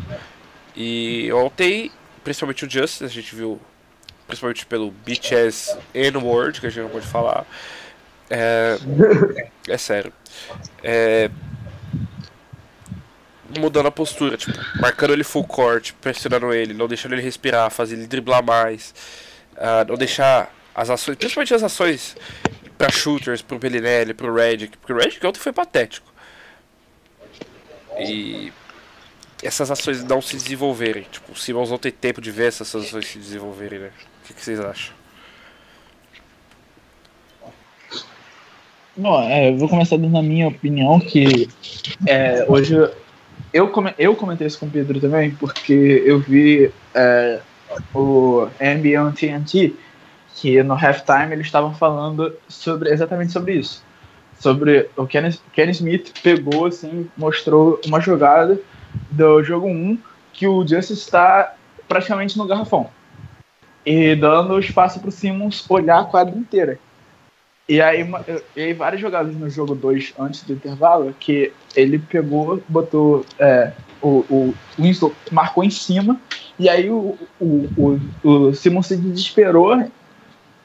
E 0.76 1.32
ontem, 1.32 1.90
principalmente 2.22 2.64
o 2.64 2.70
Justice, 2.70 3.04
a 3.04 3.08
gente 3.08 3.34
viu. 3.34 3.60
Principalmente 4.26 4.64
pelo 4.64 4.94
Ass 5.08 5.76
N-word, 5.92 6.60
que 6.60 6.66
a 6.68 6.70
gente 6.70 6.84
não 6.84 6.90
pode 6.90 7.06
falar. 7.06 7.44
É, 8.28 8.78
é 9.68 9.76
sério. 9.76 10.12
É, 10.84 11.28
mudando 13.58 13.86
a 13.86 13.90
postura, 13.90 14.36
tipo, 14.36 14.52
marcando 14.80 15.12
ele 15.12 15.24
full 15.24 15.44
court, 15.44 15.92
pressionando 16.00 16.52
ele, 16.52 16.74
não 16.74 16.86
deixando 16.86 17.12
ele 17.12 17.22
respirar, 17.22 17.70
fazendo 17.70 18.00
ele 18.00 18.06
driblar 18.06 18.44
mais, 18.44 18.94
ah, 19.56 19.84
não 19.88 19.96
deixar 19.96 20.54
as 20.74 20.90
ações, 20.90 21.16
principalmente 21.16 21.54
as 21.54 21.62
ações 21.62 22.16
pra 22.78 22.90
shooters, 22.90 23.42
pro 23.42 23.58
Bellinelli, 23.58 24.14
pro 24.14 24.32
Redick, 24.34 24.76
porque 24.78 24.92
o 24.92 24.96
Redick 24.96 25.26
ontem 25.26 25.40
foi 25.40 25.52
patético. 25.52 26.10
E 27.98 28.52
essas 29.42 29.70
ações 29.70 30.04
não 30.04 30.22
se 30.22 30.36
desenvolverem, 30.36 31.04
tipo, 31.10 31.32
o 31.32 31.36
Simmons 31.36 31.70
não 31.70 31.78
tem 31.78 31.92
tempo 31.92 32.20
de 32.20 32.30
ver 32.30 32.48
essas 32.48 32.74
ações 32.74 33.06
se 33.06 33.18
desenvolverem, 33.18 33.78
né? 33.80 33.90
O 34.22 34.26
que, 34.26 34.34
que 34.34 34.44
vocês 34.44 34.60
acham? 34.60 34.94
Bom, 38.96 39.22
é, 39.22 39.48
eu 39.50 39.56
vou 39.56 39.68
começar 39.68 39.96
dando 39.96 40.18
a 40.18 40.22
minha 40.22 40.48
opinião, 40.48 41.00
que 41.00 41.48
é, 42.06 42.44
hoje 42.48 42.74
eu, 43.52 43.70
eu 43.98 44.16
comentei 44.16 44.46
isso 44.46 44.58
com 44.58 44.66
o 44.66 44.70
Pedro 44.70 45.00
também, 45.00 45.30
porque 45.32 46.02
eu 46.04 46.18
vi 46.20 46.70
é, 46.94 47.40
o 47.94 48.46
NBA 48.60 49.12
TNT, 49.12 49.74
que 50.34 50.62
no 50.62 50.74
halftime 50.74 51.32
eles 51.32 51.46
estavam 51.46 51.74
falando 51.74 52.34
sobre 52.48 52.90
exatamente 52.90 53.32
sobre 53.32 53.54
isso. 53.54 53.84
Sobre 54.38 54.88
o 54.96 55.06
Kenny, 55.06 55.38
Kenny 55.52 55.72
Smith 55.72 56.14
pegou, 56.22 56.66
assim, 56.66 57.10
mostrou 57.16 57.80
uma 57.86 58.00
jogada 58.00 58.58
do 59.10 59.42
jogo 59.42 59.68
1 59.68 59.98
que 60.32 60.46
o 60.46 60.66
Justice 60.66 60.94
está 60.94 61.54
praticamente 61.86 62.38
no 62.38 62.46
garrafão. 62.46 62.88
E 63.84 64.14
dando 64.14 64.58
espaço 64.58 65.00
para 65.00 65.08
o 65.08 65.12
Simmons 65.12 65.64
olhar 65.68 66.00
a 66.00 66.04
quadra 66.04 66.36
inteira. 66.36 66.78
E 67.70 67.80
aí, 67.80 68.04
e 68.56 68.60
aí 68.62 68.72
várias 68.72 69.00
jogadas 69.00 69.32
no 69.32 69.48
jogo 69.48 69.76
2 69.76 70.14
antes 70.18 70.42
do 70.42 70.54
intervalo 70.54 71.14
que 71.20 71.52
ele 71.76 72.00
pegou, 72.00 72.60
botou 72.68 73.24
é, 73.38 73.70
o, 74.02 74.24
o 74.28 74.54
marcou 75.30 75.62
em 75.62 75.70
cima 75.70 76.20
e 76.58 76.68
aí 76.68 76.90
o, 76.90 77.16
o, 77.40 77.68
o, 78.24 78.28
o 78.28 78.54
Simon 78.56 78.82
se 78.82 78.96
desesperou, 78.96 79.88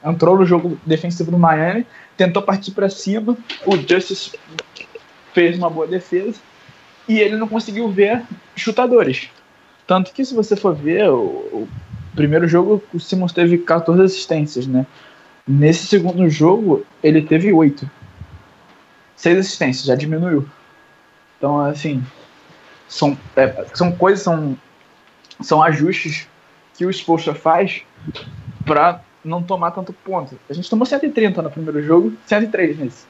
entrou 0.04 0.36
no 0.36 0.44
jogo 0.44 0.76
defensivo 0.84 1.30
do 1.30 1.38
Miami, 1.38 1.86
tentou 2.16 2.42
partir 2.42 2.72
para 2.72 2.90
cima, 2.90 3.38
o 3.64 3.76
Justice 3.76 4.36
fez 5.32 5.56
uma 5.56 5.70
boa 5.70 5.86
defesa 5.86 6.40
e 7.08 7.20
ele 7.20 7.36
não 7.36 7.46
conseguiu 7.46 7.88
ver 7.88 8.24
chutadores. 8.56 9.30
Tanto 9.86 10.12
que 10.12 10.24
se 10.24 10.34
você 10.34 10.56
for 10.56 10.74
ver 10.74 11.08
o, 11.08 11.22
o 11.52 11.68
primeiro 12.16 12.48
jogo, 12.48 12.82
o 12.92 12.98
Simmons 12.98 13.32
teve 13.32 13.58
14 13.58 14.02
assistências, 14.02 14.66
né? 14.66 14.84
Nesse 15.46 15.86
segundo 15.86 16.28
jogo, 16.28 16.84
ele 17.02 17.22
teve 17.22 17.52
oito. 17.52 17.88
Seis 19.14 19.38
assistências, 19.38 19.86
já 19.86 19.94
diminuiu. 19.94 20.46
Então, 21.38 21.60
assim, 21.60 22.04
são, 22.88 23.16
é, 23.36 23.66
são 23.74 23.92
coisas, 23.92 24.22
são 24.22 24.58
são 25.40 25.62
ajustes 25.62 26.28
que 26.74 26.84
o 26.84 26.90
Spolstra 26.90 27.34
faz 27.34 27.82
pra 28.64 29.00
não 29.24 29.42
tomar 29.42 29.70
tanto 29.70 29.92
ponto. 29.92 30.38
A 30.48 30.52
gente 30.52 30.70
tomou 30.70 30.86
130 30.86 31.42
no 31.42 31.50
primeiro 31.50 31.82
jogo, 31.82 32.16
103 32.26 32.78
nesse. 32.78 33.06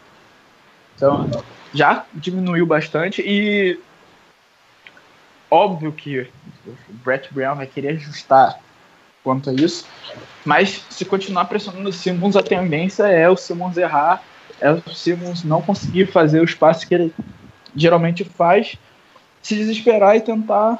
Então, 0.94 1.29
já 1.75 2.07
diminuiu 2.14 2.66
bastante 2.66 3.22
e 3.22 3.79
óbvio 5.51 5.92
que 5.92 6.29
o 6.66 6.92
Brett 7.05 7.33
Brown 7.33 7.57
vai 7.57 7.66
querer 7.66 7.90
ajustar 7.90 8.59
quanto 9.26 9.50
a 9.50 9.52
isso, 9.52 9.84
mas 10.44 10.84
se 10.88 11.04
continuar 11.04 11.46
pressionando 11.46 11.88
o 11.88 11.92
Simmons, 11.92 12.36
a 12.36 12.42
tendência 12.44 13.02
é 13.08 13.28
o 13.28 13.36
Simmons 13.36 13.76
errar, 13.76 14.22
é 14.60 14.70
o 14.70 14.94
Simmons 14.94 15.42
não 15.42 15.60
conseguir 15.60 16.06
fazer 16.06 16.40
o 16.40 16.44
espaço 16.44 16.86
que 16.86 16.94
ele 16.94 17.12
geralmente 17.74 18.22
faz, 18.22 18.76
se 19.42 19.56
desesperar 19.56 20.14
e 20.14 20.20
tentar, 20.20 20.78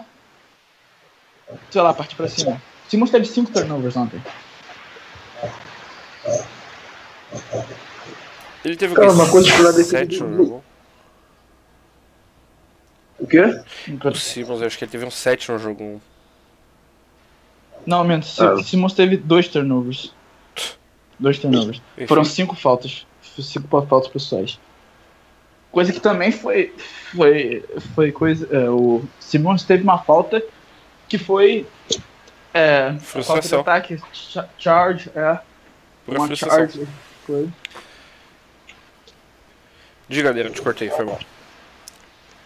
sei 1.73 1.83
lá, 1.83 1.93
partir 1.93 2.15
pra 2.15 2.29
cima. 2.29 2.63
O 2.87 2.89
Simmons 2.91 3.11
teve 3.11 3.27
5 3.27 3.51
turnovers 3.51 3.97
ontem. 3.97 4.23
Ele 8.65 8.77
teve 8.77 8.95
Cara, 8.95 9.11
uma 9.11 9.29
coisa 9.29 9.53
que 9.53 9.61
eu 9.61 9.85
sete 9.85 10.23
no 10.23 10.37
jogo. 10.37 10.65
O 13.19 13.27
quê? 13.27 13.43
O 14.05 14.15
Simmons, 14.15 14.61
eu 14.61 14.69
acho 14.69 14.79
que 14.79 14.85
ele 14.85 14.93
teve 14.93 15.05
um 15.05 15.11
7 15.11 15.51
no 15.51 15.59
jogo 15.59 15.83
1. 15.83 16.16
Não, 17.87 18.03
menos. 18.05 18.35
Si- 18.35 18.43
Ah. 18.43 18.57
Simmons 18.63 18.93
teve 18.95 19.17
dois 19.17 19.49
turnovers. 19.49 20.13
Dois 21.19 21.39
turnovers. 21.39 21.81
Enfim. 21.97 22.07
Foram 22.07 22.25
cinco 22.25 22.55
faltas. 22.57 23.07
Cinco 23.23 23.69
faltas 23.87 24.11
pessoais. 24.11 24.59
Coisa 25.71 25.93
que 25.93 26.01
também 26.01 26.33
foi. 26.33 26.75
Foi. 27.15 27.65
Foi 27.95 28.11
coisa. 28.13 28.49
é, 28.51 28.69
o 28.69 29.03
Simmons 29.21 29.63
teve 29.63 29.83
uma 29.83 29.99
falta 29.99 30.43
que 31.09 31.17
foi. 31.19 31.67
É. 32.53 32.93
Falta 32.93 32.99
de 32.99 33.05
Frustração. 33.07 33.61
ataque. 33.61 34.01
cha- 34.13 34.49
Charge, 34.59 35.11
é. 35.15 35.39
Pura 36.05 36.19
Uma 36.19 36.27
frustração. 36.27 36.59
charge. 36.59 36.89
Foi. 37.27 37.49
Diga, 40.09 40.31
Leandro, 40.31 40.53
te 40.53 40.63
cortei, 40.63 40.89
foi 40.89 41.05
mal. 41.05 41.19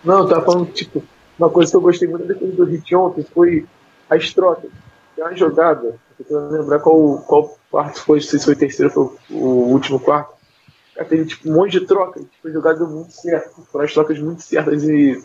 Não, 0.03 0.21
eu 0.21 0.29
tava 0.29 0.45
falando, 0.45 0.73
tipo, 0.73 1.05
uma 1.39 1.51
coisa 1.51 1.71
que 1.71 1.77
eu 1.77 1.81
gostei 1.83 2.09
muito 2.09 2.27
da 2.27 2.33
defesa 2.35 2.53
do 2.57 2.65
Hit 2.65 2.95
ontem 2.95 3.23
foi 3.35 3.67
as 4.09 4.33
trocas. 4.33 4.71
Tem 5.21 5.27
uma 5.27 5.37
jogada, 5.37 5.87
eu 5.87 6.01
tô 6.17 6.25
tentando 6.25 6.51
lembrar 6.51 6.79
qual, 6.79 7.19
qual 7.19 7.59
quarto 7.71 8.01
foi, 8.01 8.23
se 8.23 8.43
foi 8.43 8.55
o 8.55 8.57
terceiro 8.57 8.91
ou 8.97 9.09
foi 9.11 9.37
o 9.37 9.45
último 9.67 10.01
quarto. 10.01 10.33
Cara, 10.95 11.07
teve 11.07 11.27
tipo, 11.27 11.47
um 11.47 11.57
monte 11.57 11.79
de 11.79 11.87
trocas, 11.87 12.23
tipo, 12.23 12.51
jogada 12.51 12.87
muito 12.87 13.13
certo, 13.13 13.61
foram 13.71 13.85
as 13.85 13.93
trocas 13.93 14.19
muito 14.19 14.41
certas 14.41 14.83
e 14.83 15.23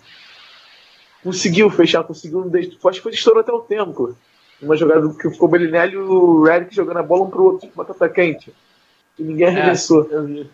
conseguiu 1.23 1.69
fechar, 1.69 2.03
conseguiu 2.03 2.39
um 2.39 2.49
desde. 2.49 2.77
Acho 2.85 2.97
que 2.97 3.03
foi 3.03 3.13
estourou 3.13 3.39
até 3.39 3.53
o 3.53 3.61
tempo. 3.61 4.13
Uma 4.61 4.75
jogada 4.75 5.07
que 5.13 5.29
ficou 5.29 5.47
o 5.47 5.51
Belinelli 5.51 5.93
e 5.93 5.97
o 5.97 6.43
Redick 6.43 6.75
jogando 6.75 6.97
a 6.97 7.03
bola 7.03 7.23
um 7.23 7.29
pro 7.29 7.43
outro, 7.45 7.61
tipo, 7.61 7.77
batata 7.77 8.09
quente. 8.09 8.53
E 9.17 9.23
ninguém 9.23 9.47
arremessou. 9.47 10.09
Eu 10.11 10.25
vi. 10.25 10.51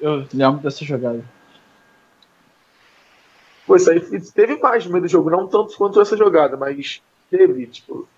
Eu 0.00 0.26
lembro 0.32 0.62
dessa 0.62 0.82
jogada. 0.86 1.22
Pô, 3.66 3.76
isso 3.76 3.90
aí 3.90 4.00
teve 4.32 4.56
mais 4.56 4.86
no 4.86 4.92
meio 4.92 5.02
do 5.02 5.08
jogo, 5.08 5.28
não 5.28 5.46
tanto 5.46 5.76
quanto 5.76 6.00
essa 6.00 6.16
jogada, 6.16 6.56
mas 6.56 7.02
teve, 7.30 7.66
tipo. 7.66 8.08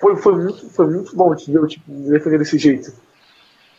Foi, 0.00 0.16
foi, 0.16 0.34
muito, 0.36 0.70
foi 0.70 0.86
muito 0.86 1.14
bom, 1.16 1.32
entendeu? 1.34 1.66
Tipo, 1.66 1.84
defender 1.92 2.38
desse 2.38 2.58
jeito. 2.58 2.92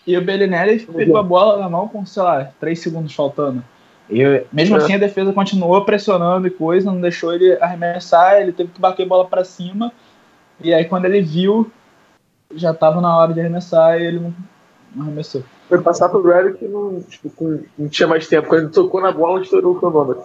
E 0.06 0.18
o 0.18 0.22
Bellinelli 0.24 0.80
pegou 0.80 1.18
a 1.18 1.24
bola 1.24 1.60
na 1.60 1.70
mão 1.70 1.88
com, 1.88 2.06
sei 2.06 2.24
lá, 2.24 2.52
3 2.60 2.80
segundos 2.80 3.14
faltando. 3.14 3.64
E 4.10 4.44
mesmo 4.52 4.76
É. 4.76 4.80
assim 4.80 4.94
a 4.94 4.98
defesa 4.98 5.32
continuou 5.32 5.86
pressionando 5.86 6.48
e 6.48 6.52
coisa, 6.52 6.92
não 6.92 7.00
deixou 7.00 7.34
ele 7.34 7.54
arremessar, 7.62 8.42
ele 8.42 8.52
teve 8.52 8.72
que 8.72 8.82
bater 8.82 9.04
a 9.04 9.10
bola 9.10 9.26
pra 9.26 9.44
cima. 9.44 9.92
E 10.60 10.74
aí 10.74 10.86
quando 10.86 11.06
ele 11.06 11.22
viu, 11.22 11.72
já 12.54 12.74
tava 12.74 13.00
na 13.00 13.16
hora 13.16 13.34
de 13.34 13.40
arremessar 13.40 14.00
e 14.00 14.06
ele 14.06 14.20
não, 14.20 14.34
não 14.96 15.04
arremessou. 15.06 15.44
Foi 15.70 15.82
passar 15.82 16.10
pro 16.10 16.22
Redick 16.22 16.60
que 16.60 16.68
não, 16.68 17.02
tipo, 17.02 17.30
com- 17.30 17.64
não 17.78 17.88
tinha 17.88 18.08
mais 18.08 18.28
tempo. 18.28 18.50
Quando 18.50 18.64
ele 18.64 18.70
tocou 18.74 19.02
na 19.02 19.12
bola, 19.12 19.42
estourou 19.42 19.76
o 19.76 19.80
cronômetro. 19.80 20.24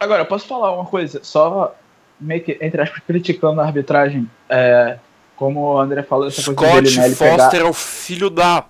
Agora, 0.00 0.22
eu 0.22 0.26
posso 0.26 0.46
falar 0.46 0.72
uma 0.72 0.86
coisa, 0.86 1.20
só 1.22 1.74
meio 2.18 2.42
que, 2.42 2.56
entre 2.60 2.80
aspas, 2.80 3.02
criticando 3.06 3.60
a 3.60 3.64
arbitragem, 3.64 4.30
é, 4.48 4.98
como 5.36 5.60
o 5.74 5.78
André 5.78 6.02
falou, 6.02 6.26
essa 6.28 6.42
coisa 6.54 6.80
do 6.82 6.88
Scott 6.88 6.94
Bellinelli 6.96 7.14
Foster 7.14 7.50
pegar... 7.50 7.64
é 7.64 7.68
o 7.68 7.72
filho 7.72 8.30
da. 8.30 8.64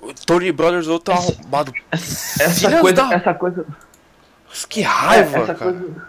O 0.00 0.12
Tony 0.26 0.50
Brothers 0.50 0.88
outro 0.88 1.14
tá 1.14 1.18
arrombado. 1.20 1.72
Essa 1.92 2.54
Filhas 2.68 2.80
coisa, 2.80 2.96
da- 3.02 3.14
essa 3.14 3.34
coisa, 3.34 3.66
Mas 4.48 4.64
Que 4.64 4.82
raiva, 4.82 5.38
essa 5.38 5.54
cara. 5.54 5.72
coisa, 5.72 6.06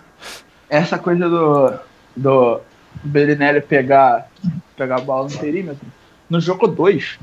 essa 0.70 0.98
coisa 0.98 1.30
do, 1.30 1.74
do 2.16 2.62
Bellinelli 3.04 3.62
pegar, 3.62 4.28
pegar 4.76 4.96
a 4.96 5.02
bola 5.02 5.30
no 5.30 5.38
perímetro. 5.38 5.86
No 6.28 6.40
jogo 6.42 6.68
2, 6.68 7.20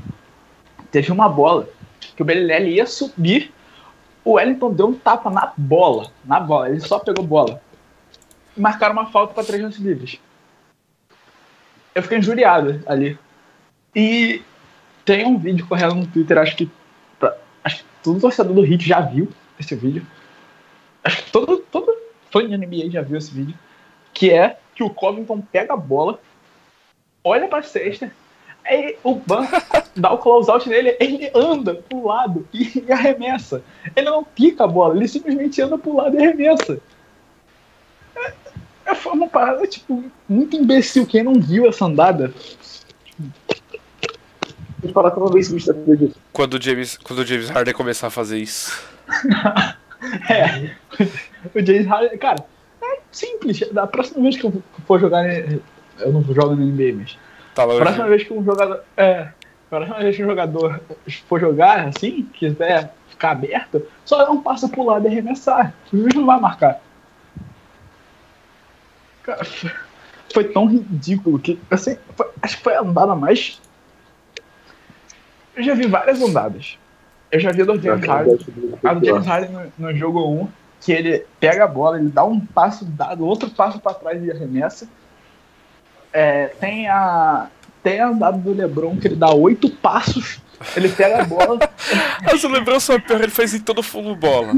teve 0.91 1.11
uma 1.11 1.27
bola 1.27 1.67
que 2.15 2.21
o 2.21 2.25
Bellinelli 2.25 2.75
ia 2.75 2.85
subir, 2.85 3.51
o 4.23 4.33
Wellington 4.33 4.71
deu 4.71 4.87
um 4.87 4.93
tapa 4.93 5.29
na 5.29 5.51
bola, 5.57 6.09
na 6.23 6.39
bola, 6.39 6.69
ele 6.69 6.79
só 6.79 6.99
pegou 6.99 7.25
bola. 7.25 7.59
Marcaram 8.55 8.93
uma 8.93 9.07
falta 9.07 9.33
para 9.33 9.43
três 9.43 9.61
lances 9.61 9.81
livres. 9.81 10.19
Eu 11.93 12.01
fiquei 12.03 12.17
injuriado 12.17 12.81
ali. 12.85 13.17
E 13.95 14.41
tem 15.05 15.25
um 15.25 15.37
vídeo 15.37 15.67
correndo 15.67 15.95
no 15.95 16.07
Twitter, 16.07 16.37
acho 16.37 16.55
que, 16.55 16.69
pra- 17.19 17.35
acho 17.63 17.77
que 17.79 17.83
todo 18.03 18.19
torcedor 18.21 18.53
do 18.53 18.65
Heat 18.65 18.87
já 18.87 19.01
viu 19.01 19.27
esse 19.59 19.75
vídeo 19.75 20.05
acho 21.03 21.23
que 21.23 21.31
todo, 21.31 21.57
todo 21.71 21.91
fã 22.31 22.47
de 22.47 22.55
NBA 22.55 22.89
já 22.91 23.01
viu 23.01 23.17
esse 23.17 23.31
vídeo, 23.33 23.55
que 24.13 24.29
é 24.31 24.57
que 24.75 24.83
o 24.83 24.89
Covington 24.89 25.41
pega 25.41 25.73
a 25.73 25.77
bola, 25.77 26.19
olha 27.23 27.47
pra 27.47 27.61
cesta, 27.63 28.11
aí 28.63 28.95
o 29.03 29.15
Ban 29.15 29.47
dá 29.95 30.13
o 30.13 30.17
closeout 30.19 30.69
nele, 30.69 30.95
ele 30.99 31.31
anda 31.33 31.75
pro 31.75 32.05
lado 32.05 32.47
e, 32.53 32.83
e 32.87 32.91
arremessa. 32.91 33.63
Ele 33.95 34.05
não 34.09 34.23
pica 34.23 34.63
a 34.63 34.67
bola, 34.67 34.95
ele 34.95 35.07
simplesmente 35.07 35.61
anda 35.61 35.77
pro 35.77 35.95
lado 35.95 36.15
e 36.15 36.23
arremessa. 36.23 36.79
Foi 39.01 39.13
uma 39.13 39.27
parada, 39.27 39.65
tipo, 39.67 40.03
muito 40.27 40.55
imbecil. 40.55 41.05
Quem 41.05 41.23
não 41.23 41.33
viu 41.33 41.67
essa 41.67 41.85
andada, 41.85 42.33
Vou 44.81 44.91
falar 44.91 45.11
que 45.11 45.19
vida 45.73 45.97
disso. 45.97 46.15
Quando 46.33 46.55
o 46.55 46.61
James, 46.61 46.97
quando 46.97 47.19
o 47.19 47.25
James 47.25 47.49
Harden 47.49 47.73
começar 47.73 48.07
a 48.07 48.11
fazer 48.11 48.37
isso. 48.37 48.81
É. 50.27 50.71
O 51.53 51.63
James 51.63 51.85
Harden, 51.85 52.17
cara, 52.17 52.43
é 52.81 52.99
simples. 53.11 53.59
Da 53.71 53.85
próxima 53.85 54.23
vez 54.23 54.35
que 54.35 54.43
eu 54.43 54.63
for 54.87 54.99
jogar. 54.99 55.23
Eu 55.29 56.11
não 56.11 56.23
jogo 56.23 56.55
no 56.55 56.65
NBA, 56.65 56.97
mas. 56.97 57.19
Tá 57.53 57.67
próxima 57.67 58.07
vez 58.07 58.23
que 58.23 58.33
um 58.33 58.43
jogador. 58.43 58.83
É. 58.97 59.19
A 59.19 59.33
próxima 59.69 59.99
vez 59.99 60.15
que 60.15 60.23
um 60.23 60.25
jogador 60.25 60.81
for 61.29 61.39
jogar 61.39 61.87
assim, 61.87 62.27
quiser 62.33 62.91
ficar 63.09 63.31
aberto, 63.31 63.85
só 64.03 64.25
dá 64.25 64.31
um 64.31 64.41
passo 64.41 64.67
pro 64.69 64.83
lado 64.83 65.05
e 65.05 65.07
arremessar. 65.07 65.71
O 65.93 65.97
juiz 65.97 66.15
não 66.15 66.25
vai 66.25 66.39
marcar. 66.39 66.81
Cara, 69.35 69.45
foi- 70.33 70.43
tão 70.45 70.65
ridículo 70.65 71.39
que. 71.39 71.59
Assim, 71.69 71.97
foi- 72.15 72.29
acho 72.41 72.57
que 72.57 72.63
foi 72.63 72.75
a 72.75 72.81
andada 72.81 73.15
mais. 73.15 73.61
Eu 75.55 75.63
já 75.63 75.73
vi 75.73 75.87
várias 75.87 76.21
andadas. 76.21 76.77
Eu 77.31 77.39
já 77.39 77.51
vi 77.51 77.61
a 77.61 77.65
do 77.65 77.81
James 77.81 78.05
Harden. 78.05 78.37
A 78.83 78.93
do 78.93 79.05
James 79.05 79.25
Harden 79.25 79.51
no, 79.77 79.87
no 79.87 79.97
jogo 79.97 80.25
1, 80.27 80.47
que 80.81 80.91
ele 80.91 81.25
pega 81.39 81.63
a 81.63 81.67
bola, 81.67 81.97
ele 81.99 82.09
dá 82.09 82.23
um 82.25 82.39
passo 82.39 82.83
dado, 82.85 83.25
outro 83.25 83.49
passo 83.49 83.79
pra 83.79 83.93
trás 83.93 84.23
e 84.23 84.31
arremessa. 84.31 84.87
É, 86.11 86.47
tem 86.47 86.87
a. 86.89 87.47
Tem 87.83 87.99
a 87.99 88.09
andada 88.09 88.37
do 88.37 88.53
Lebron, 88.53 88.97
que 88.97 89.07
ele 89.07 89.15
dá 89.15 89.31
oito 89.33 89.67
passos, 89.67 90.39
ele 90.75 90.87
pega 90.89 91.21
a 91.21 91.25
bola. 91.25 91.57
Mas 92.23 92.43
o 92.43 92.47
Lebron 92.47 92.79
só 92.79 92.99
pior, 92.99 93.19
ele 93.21 93.31
faz 93.31 93.55
em 93.55 93.59
todo 93.59 93.81
full 93.81 94.15
bola. 94.15 94.53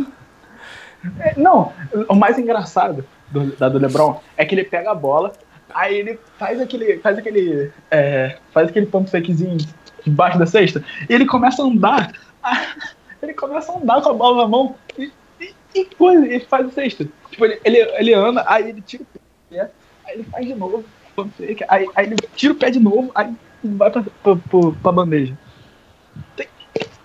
É, 1.19 1.33
Não, 1.37 1.71
o 2.09 2.15
mais 2.15 2.37
engraçado 2.37 3.05
do, 3.33 3.55
da 3.57 3.67
do 3.67 3.79
LeBron 3.79 4.21
é 4.37 4.45
que 4.45 4.53
ele 4.53 4.63
pega 4.63 4.91
a 4.91 4.95
bola, 4.95 5.33
aí 5.73 5.95
ele 5.95 6.19
faz 6.37 6.61
aquele. 6.61 6.99
faz 6.99 7.17
aquele. 7.17 7.71
é, 7.89 8.37
faz 8.51 8.69
aquele 8.69 8.85
pump 8.85 9.09
fakezinho 9.09 9.57
debaixo 10.05 10.37
da 10.37 10.45
cesta, 10.45 10.83
e 11.09 11.13
ele 11.13 11.25
começa 11.25 11.61
a 11.63 11.65
andar. 11.65 12.13
Ele 13.21 13.33
começa 13.33 13.71
a 13.71 13.77
andar 13.77 14.01
com 14.01 14.09
a 14.09 14.13
bola 14.13 14.43
na 14.43 14.49
mão 14.49 14.75
e, 14.99 15.09
e, 15.39 15.55
e 15.73 15.85
coisa, 15.85 16.25
ele 16.27 16.41
faz 16.41 16.67
a 16.67 16.71
cesta. 16.71 17.07
Tipo, 17.31 17.45
ele, 17.45 17.57
ele, 17.63 17.77
ele 17.77 18.13
anda, 18.13 18.43
aí 18.45 18.67
ele 18.67 18.81
tira 18.81 19.03
o 19.03 19.07
pé, 19.49 19.71
aí 20.05 20.15
ele 20.15 20.23
faz 20.25 20.45
de 20.45 20.53
novo, 20.53 20.83
pump 21.15 21.33
fake, 21.37 21.63
aí, 21.69 21.87
aí 21.95 22.07
ele 22.07 22.17
tira 22.35 22.51
o 22.51 22.57
pé 22.57 22.69
de 22.69 22.81
novo, 22.81 23.11
aí 23.15 23.33
vai 23.63 23.89
pra, 23.89 24.03
pra, 24.03 24.35
pra, 24.35 24.71
pra 24.81 24.91
bandeja. 24.91 25.37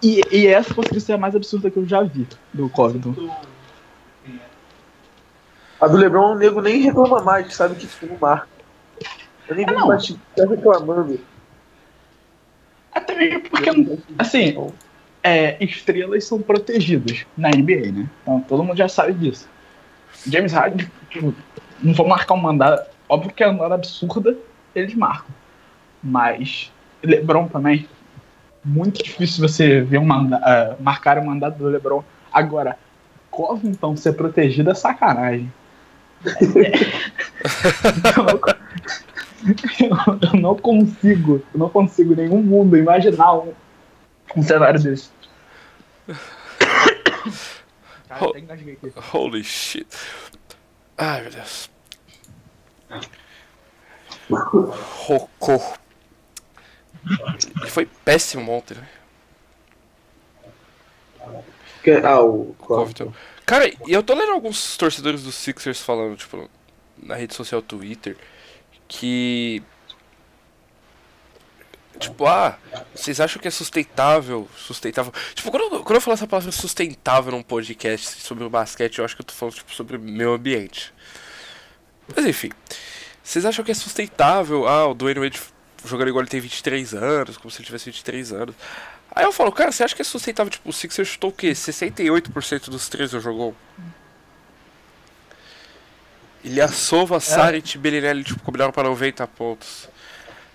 E, 0.02 0.20
e 0.32 0.48
essa 0.48 0.74
conseguiu 0.74 1.00
ser 1.00 1.12
a 1.12 1.18
mais 1.18 1.36
absurda 1.36 1.70
que 1.70 1.76
eu 1.76 1.86
já 1.86 2.02
vi 2.02 2.26
do 2.52 2.68
Covington. 2.68 3.14
A 5.80 5.86
do 5.86 5.96
Lebron, 5.96 6.32
o 6.32 6.34
nego 6.34 6.60
nem 6.60 6.82
reclama 6.82 7.22
mais, 7.22 7.54
sabe 7.54 7.74
que 7.76 7.86
tipo, 7.86 8.06
não 8.06 8.18
marca. 8.20 8.48
Eu 9.48 9.56
nem 9.56 9.64
É, 9.64 9.72
vejo 9.72 9.86
mais 9.86 10.04
tipo, 10.04 10.20
tá 10.36 10.44
reclamando. 10.46 11.20
Até 12.92 13.14
mesmo 13.14 13.40
porque, 13.48 13.70
assim, 14.18 14.72
é, 15.22 15.62
estrelas 15.62 16.24
são 16.24 16.40
protegidas 16.40 17.24
na 17.36 17.50
NBA, 17.50 17.92
né? 17.92 18.08
Então 18.22 18.40
todo 18.40 18.64
mundo 18.64 18.76
já 18.76 18.88
sabe 18.88 19.12
disso. 19.14 19.48
James 20.26 20.52
Harden, 20.52 20.90
tipo, 21.10 21.34
não 21.82 21.94
vou 21.94 22.08
marcar 22.08 22.34
uma 22.34 22.50
andada, 22.50 22.88
óbvio 23.08 23.32
que 23.32 23.44
é 23.44 23.46
uma 23.46 23.72
absurda, 23.72 24.36
eles 24.74 24.94
marcam. 24.94 25.30
Mas 26.02 26.72
LeBron 27.02 27.46
também, 27.48 27.88
muito 28.64 29.02
difícil 29.02 29.46
você 29.46 29.80
ver 29.80 29.98
um 29.98 30.04
manda 30.04 30.38
uh, 30.38 30.82
marcar 30.82 31.18
o 31.18 31.20
um 31.20 31.26
mandado 31.26 31.58
do 31.58 31.68
LeBron. 31.68 32.02
Agora, 32.32 32.76
Covington 33.30 33.96
ser 33.96 34.14
protegido 34.14 34.70
é 34.70 34.74
sacanagem. 34.74 35.52
eu, 40.32 40.40
não 40.40 40.56
consigo, 40.56 41.42
eu 41.54 41.58
não 41.58 41.68
consigo 41.70 42.12
em 42.12 42.16
nenhum 42.16 42.42
mundo 42.42 42.76
imaginar 42.76 43.34
um, 43.34 43.54
um 44.36 44.42
cenário 44.42 44.80
desse. 44.82 45.10
Cara, 48.08 48.24
Ho-. 48.26 48.34
Holy 49.12 49.44
shit. 49.44 49.86
Ai, 50.96 51.22
meu 51.22 51.30
Deus. 51.30 51.70
Rocô. 54.30 55.60
Ele 57.60 57.70
foi 57.70 57.86
péssimo 58.04 58.50
ontem, 58.52 58.76
né? 58.76 58.86
Que- 61.82 61.92
Ah, 62.04 62.20
o. 62.20 62.54
Covington. 62.58 63.12
Cara, 63.48 63.66
e 63.66 63.78
eu 63.86 64.02
tô 64.02 64.12
lendo 64.14 64.32
alguns 64.32 64.76
torcedores 64.76 65.22
dos 65.22 65.34
Sixers 65.34 65.80
falando, 65.80 66.18
tipo, 66.18 66.50
na 67.02 67.14
rede 67.14 67.34
social 67.34 67.62
Twitter, 67.62 68.14
que. 68.86 69.62
Tipo, 71.98 72.26
ah, 72.26 72.58
vocês 72.94 73.18
acham 73.20 73.40
que 73.40 73.48
é 73.48 73.50
sustentável? 73.50 74.46
Sustentável. 74.54 75.14
Tipo, 75.34 75.50
quando, 75.50 75.62
eu- 75.76 75.82
quando 75.82 75.94
eu 75.96 76.00
falo 76.02 76.12
essa 76.12 76.26
palavra 76.26 76.52
sustentável 76.52 77.32
num 77.32 77.42
podcast 77.42 78.20
sobre 78.20 78.44
o 78.44 78.50
basquete, 78.50 78.98
eu 78.98 79.04
acho 79.06 79.16
que 79.16 79.22
eu 79.22 79.26
tô 79.26 79.32
falando, 79.32 79.54
tipo, 79.54 79.74
sobre 79.74 79.96
meio 79.96 80.34
ambiente. 80.34 80.92
Mas 82.14 82.26
enfim. 82.26 82.50
Vocês 83.22 83.46
acham 83.46 83.64
que 83.64 83.70
é 83.70 83.74
sustentável? 83.74 84.68
Ah, 84.68 84.86
o 84.88 84.94
Dwayne 84.94 85.20
Wade 85.20 85.40
jogando 85.86 86.08
igual 86.08 86.22
ele 86.22 86.30
tem 86.30 86.38
23 86.40 86.92
anos, 86.92 87.38
como 87.38 87.50
se 87.50 87.58
ele 87.60 87.66
tivesse 87.66 87.86
23 87.86 88.30
anos. 88.32 88.54
Aí 89.18 89.24
eu 89.24 89.32
falo, 89.32 89.50
cara, 89.50 89.72
você 89.72 89.82
acha 89.82 89.96
que 89.96 90.00
é 90.00 90.04
sustentável? 90.04 90.48
Tipo, 90.48 90.68
o 90.68 90.72
Sixers 90.72 91.08
chutou 91.08 91.30
o 91.30 91.32
quê? 91.32 91.50
68% 91.50 92.70
dos 92.70 92.88
três 92.88 93.12
eu 93.12 93.20
jogou? 93.20 93.52
Ele 96.44 96.60
assova 96.60 97.18
Saric 97.18 97.74
e 97.74 97.78
Bellinelli, 97.80 98.22
tipo, 98.22 98.40
combinaram 98.44 98.70
para 98.70 98.88
90 98.88 99.26
pontos. 99.26 99.88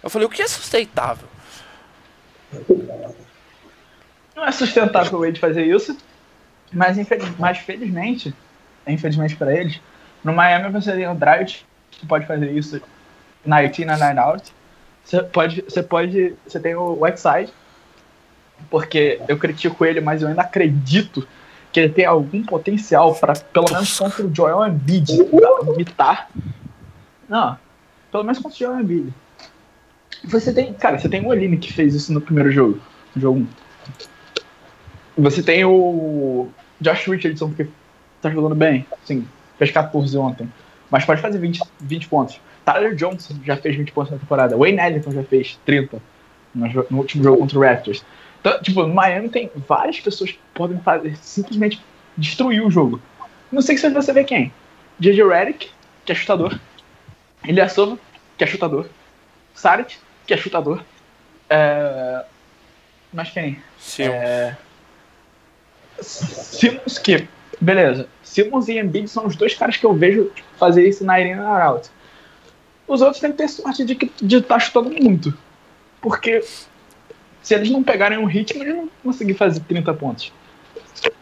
Eu 0.02 0.10
falei, 0.10 0.26
o 0.26 0.30
que 0.30 0.42
é 0.42 0.48
sustentável? 0.48 1.28
Não 4.34 4.46
é 4.46 4.52
sustentável 4.54 5.20
o 5.20 5.26
Wade 5.26 5.42
fazer 5.42 5.66
isso, 5.66 5.98
mas, 6.72 6.98
infeliz, 6.98 7.38
mas 7.38 7.58
felizmente, 7.58 8.34
infelizmente 8.88 9.36
pra 9.36 9.54
eles, 9.54 9.82
no 10.24 10.32
Miami 10.32 10.70
você 10.70 10.94
tem 10.94 11.06
o 11.06 11.14
Dragic, 11.14 11.66
que 11.92 12.08
pode 12.08 12.26
fazer 12.26 12.50
isso 12.54 12.82
night 13.46 13.82
in 13.82 13.90
and 13.90 13.98
night 13.98 14.18
out. 14.18 14.54
Você 15.04 15.22
pode, 15.22 15.62
você 15.64 15.84
pode, 15.84 16.34
você 16.48 16.62
tem 16.62 16.76
o 16.76 17.04
Whiteside, 17.04 17.52
porque 18.70 19.20
eu 19.28 19.38
critico 19.38 19.86
ele, 19.86 20.02
mas 20.02 20.22
eu 20.22 20.28
ainda 20.28 20.42
acredito 20.42 21.28
que 21.72 21.80
ele 21.80 21.90
tem 21.90 22.06
algum 22.06 22.44
potencial 22.44 23.16
para 23.16 23.34
pelo 23.34 23.66
menos 23.72 23.98
contra 23.98 24.26
o 24.26 24.34
Joel 24.34 24.68
Embiid 24.68 25.12
imitar. 25.74 26.30
Não, 27.28 27.58
pelo 28.12 28.24
menos 28.24 28.40
contra 28.40 28.56
o 28.56 28.60
Joel 28.60 28.80
Embiid. 28.80 29.14
Você 30.26 30.54
tem, 30.54 30.74
cara, 30.74 31.00
você 31.00 31.10
tem 31.10 31.26
o 31.26 31.30
Oline 31.30 31.58
que 31.58 31.74
fez 31.74 31.96
isso 31.96 32.14
no 32.14 32.22
primeiro 32.22 32.52
jogo, 32.52 32.80
no 33.16 33.22
jogo 33.22 33.40
1. 33.40 33.48
Você 35.18 35.44
tem 35.44 35.66
o 35.66 36.48
Josh 36.80 37.08
Richardson 37.08 37.52
que 37.52 37.68
tá 38.22 38.30
jogando 38.30 38.56
bem, 38.56 38.86
sim, 39.04 39.28
fez 39.58 39.72
14 39.72 40.18
ontem, 40.18 40.52
mas 40.90 41.06
pode 41.06 41.22
fazer 41.22 41.40
20, 41.40 41.60
20 41.82 42.08
pontos. 42.08 42.40
Tyler 42.64 42.96
Johnson 42.96 43.36
já 43.44 43.58
fez 43.58 43.76
20 43.76 43.92
pontos 43.92 44.12
na 44.12 44.18
temporada. 44.18 44.56
Wayne 44.56 44.80
Ellington 44.80 45.12
já 45.12 45.24
fez 45.24 45.60
30 45.66 46.02
no, 46.56 46.68
no 46.90 46.98
último 47.00 47.24
jogo 47.24 47.40
contra 47.40 47.60
o 47.60 47.62
Raptors. 47.62 48.06
Tipo, 48.62 48.88
Miami 48.88 49.30
tem 49.30 49.50
várias 49.56 50.00
pessoas 50.00 50.32
que 50.32 50.40
podem 50.54 50.80
fazer, 50.80 51.18
simplesmente 51.18 51.82
destruir 52.18 52.62
o 52.62 52.70
jogo. 52.70 53.02
Não 53.52 53.62
sei 53.62 53.78
se 53.78 53.90
você 53.90 54.12
vê 54.12 54.24
quem. 54.24 54.52
JJ 55.00 55.24
Redick, 55.24 55.70
que 56.06 56.12
é 56.12 56.16
chutador. 56.16 56.60
Ilyasova, 57.46 57.98
que 58.38 58.44
é 58.44 58.48
chutador. 58.48 58.90
Saric, 59.54 59.98
que 60.26 60.34
é 60.34 60.38
chutador. 60.38 60.84
É... 61.50 62.26
Mas 63.12 63.30
quem? 63.30 63.62
Sim. 63.80 64.04
É... 64.04 64.58
Simmons, 66.02 66.98
que, 66.98 67.28
beleza. 67.62 68.08
Simmons 68.24 68.68
e 68.68 68.80
Embiid 68.80 69.08
são 69.08 69.28
os 69.28 69.36
dois 69.36 69.54
caras 69.54 69.78
que 69.78 69.86
eu 69.86 69.94
vejo 69.94 70.26
tipo, 70.36 70.48
fazer 70.58 70.88
isso 70.88 71.06
na 71.06 71.14
Arena 71.14 71.48
Out. 71.48 71.90
Os 72.88 73.02
outros 73.02 73.22
têm 73.22 73.32
que 73.32 73.38
ter 73.38 73.48
sorte 73.48 73.86
de 73.86 73.94
estar 73.94 74.10
de 74.22 74.42
tá 74.42 74.60
chutando 74.60 74.90
muito. 74.90 75.38
Porque 76.02 76.44
se 77.44 77.54
eles 77.54 77.70
não 77.70 77.84
pegarem 77.84 78.18
um 78.18 78.26
ritmo, 78.26 78.64
eles 78.64 78.76
não 78.76 78.90
conseguir 79.04 79.34
fazer 79.34 79.60
30 79.60 79.94
pontos. 79.94 80.34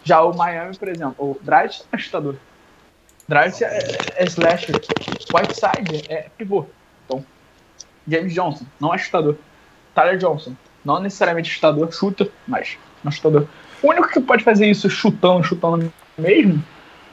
Já 0.03 0.21
o 0.21 0.35
Miami, 0.35 0.77
por 0.77 0.87
exemplo, 0.87 1.15
o 1.17 1.37
Dragic 1.41 1.83
é 1.91 1.97
chutador. 1.97 2.35
Dragic 3.27 3.63
é, 3.63 3.79
é 4.17 4.25
slasher. 4.25 4.75
Whiteside 5.33 6.05
é 6.09 6.27
pivô. 6.37 6.65
Então, 7.05 7.25
James 8.07 8.33
Johnson 8.33 8.65
não 8.79 8.93
é 8.93 8.97
chutador. 8.97 9.35
Tyler 9.95 10.17
Johnson 10.17 10.55
não 10.85 11.01
necessariamente 11.01 11.49
chutador, 11.49 11.91
chuta, 11.91 12.27
mas 12.47 12.77
não 13.03 13.09
é 13.09 13.15
chutador. 13.15 13.47
O 13.81 13.89
único 13.89 14.09
que 14.09 14.21
pode 14.21 14.43
fazer 14.43 14.69
isso 14.69 14.89
chutando, 14.89 15.43
chutando 15.43 15.91
mesmo 16.17 16.63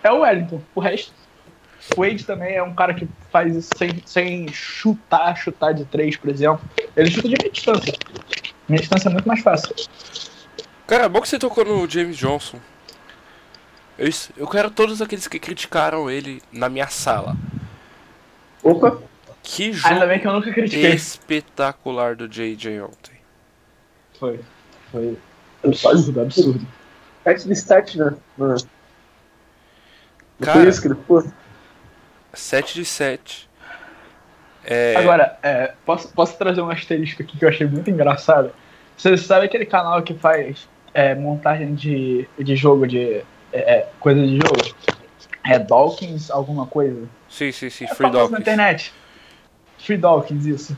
é 0.03 0.13
o 0.13 0.21
Wellington. 0.21 0.61
O 0.75 0.81
resto. 0.81 1.13
O 1.97 2.03
Wade 2.03 2.25
também 2.25 2.57
é 2.57 2.63
um 2.63 2.75
cara 2.75 2.93
que 2.93 3.09
faz 3.31 3.55
isso 3.55 3.71
sem, 3.77 4.03
sem 4.05 4.49
chutar, 4.49 5.37
chutar 5.37 5.73
de 5.73 5.85
três, 5.85 6.17
por 6.17 6.29
exemplo. 6.29 6.61
Ele 6.97 7.11
chuta 7.11 7.29
de 7.29 7.51
distância. 7.51 7.95
Meia 8.69 8.81
distância 8.81 9.09
é 9.09 9.13
muito 9.13 9.27
mais 9.27 9.41
fácil. 9.41 9.75
Cara, 10.87 11.05
é 11.05 11.09
bom 11.09 11.21
que 11.21 11.29
você 11.29 11.39
tocou 11.39 11.65
no 11.65 11.89
James 11.89 12.17
Johnson. 12.17 12.59
Eu, 13.99 14.09
eu 14.37 14.47
quero 14.47 14.71
todos 14.71 15.03
aqueles 15.03 15.27
que 15.27 15.39
criticaram 15.39 16.11
ele 16.11 16.43
na 16.53 16.69
minha 16.69 16.89
sala. 16.89 17.37
Opa! 18.63 19.01
Que 19.43 19.65
Ainda 19.65 19.77
jogo 19.77 20.07
bem 20.07 20.21
que 20.21 20.27
eu 20.27 20.33
nunca 20.33 20.53
critiquei. 20.53 20.93
espetacular 20.93 22.15
do 22.15 22.29
JJ 22.29 22.81
ontem. 22.81 23.19
Foi. 24.19 24.41
Foi 24.93 25.17
absurdo, 25.65 26.21
absurdo. 26.21 26.67
Site 27.25 27.47
de 27.47 27.53
stat, 27.55 27.99
né? 27.99 28.15
Mano. 28.37 28.57
Não 30.39 30.47
Cara, 30.47 30.69
isso 30.69 30.81
que 30.81 30.89
ele 30.89 30.97
foi? 31.07 31.25
7 32.33 32.75
de 32.75 32.85
7. 32.85 33.48
É, 34.71 34.97
Agora, 34.97 35.39
é, 35.43 35.73
posso, 35.87 36.09
posso 36.09 36.37
trazer 36.37 36.61
um 36.61 36.69
asterisco 36.69 37.23
aqui 37.23 37.39
que 37.39 37.45
eu 37.45 37.49
achei 37.49 37.67
muito 37.67 37.89
engraçado? 37.91 38.53
Você 38.97 39.17
sabe 39.17 39.47
aquele 39.47 39.65
canal 39.65 40.03
que 40.03 40.13
faz 40.13 40.69
é, 40.93 41.15
montagem 41.15 41.75
de, 41.75 42.29
de 42.39 42.55
jogo, 42.55 42.87
de 42.87 43.03
é, 43.03 43.25
é, 43.53 43.89
coisa 43.99 44.21
de 44.21 44.37
jogo? 44.37 44.75
É 45.45 45.59
Dawkins 45.59 46.31
alguma 46.31 46.67
coisa? 46.67 47.09
sim, 47.31 47.51
sim, 47.51 47.71
sim, 47.71 47.85
É 47.85 47.89
Free 47.89 47.97
famoso 47.97 48.19
na 48.19 48.39
Dawkins. 48.39 48.41
internet. 48.41 48.95
Free 49.79 49.97
Dawkins, 49.97 50.45
isso. 50.45 50.77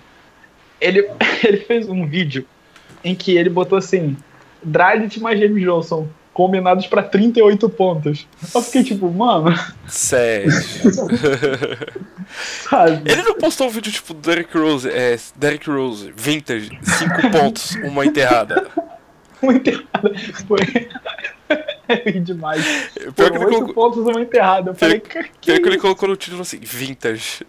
Ele, 0.80 1.10
ele 1.42 1.56
fez 1.58 1.88
um 1.88 2.06
vídeo 2.06 2.46
em 3.02 3.14
que 3.14 3.36
ele 3.36 3.50
botou 3.50 3.76
assim: 3.78 4.16
Dragic 4.62 5.18
mais 5.18 5.40
James 5.40 5.62
Johnson 5.64 6.06
combinados 6.32 6.86
pra 6.86 7.02
38 7.02 7.68
pontos. 7.68 8.26
Eu 8.54 8.62
fiquei 8.62 8.84
tipo, 8.84 9.10
mano, 9.10 9.54
Sério. 9.88 10.50
sabe? 12.68 13.10
Ele 13.10 13.22
não 13.22 13.34
postou 13.34 13.66
um 13.66 13.70
vídeo 13.70 13.92
tipo 13.92 14.14
Derrick 14.14 14.56
Rose, 14.56 14.88
é, 14.88 15.18
Derrick 15.36 15.68
Rose, 15.68 16.12
vintage, 16.16 16.70
5 16.82 17.30
pontos, 17.32 17.74
uma 17.84 18.04
enterrada. 18.06 18.66
Uma 19.42 19.54
enterrada. 19.54 20.12
Foi. 20.46 20.58
É 21.88 22.12
demais. 22.12 22.64
Pior 22.94 23.12
que 23.12 23.12
Foram 23.16 23.34
ele 23.34 23.44
oito 23.46 23.58
colocou, 23.58 23.74
pontos 23.90 24.06
uma 24.06 24.20
enterrada. 24.20 24.70
Eu 24.70 24.74
falei, 24.76 25.00
Pior- 25.00 25.24
que, 25.24 25.30
que 25.40 25.46
pior 25.52 25.60
que 25.60 25.68
ele 25.70 25.78
colocou 25.78 26.08
no 26.08 26.16
título 26.16 26.42
assim, 26.42 26.60
vintage. 26.62 27.44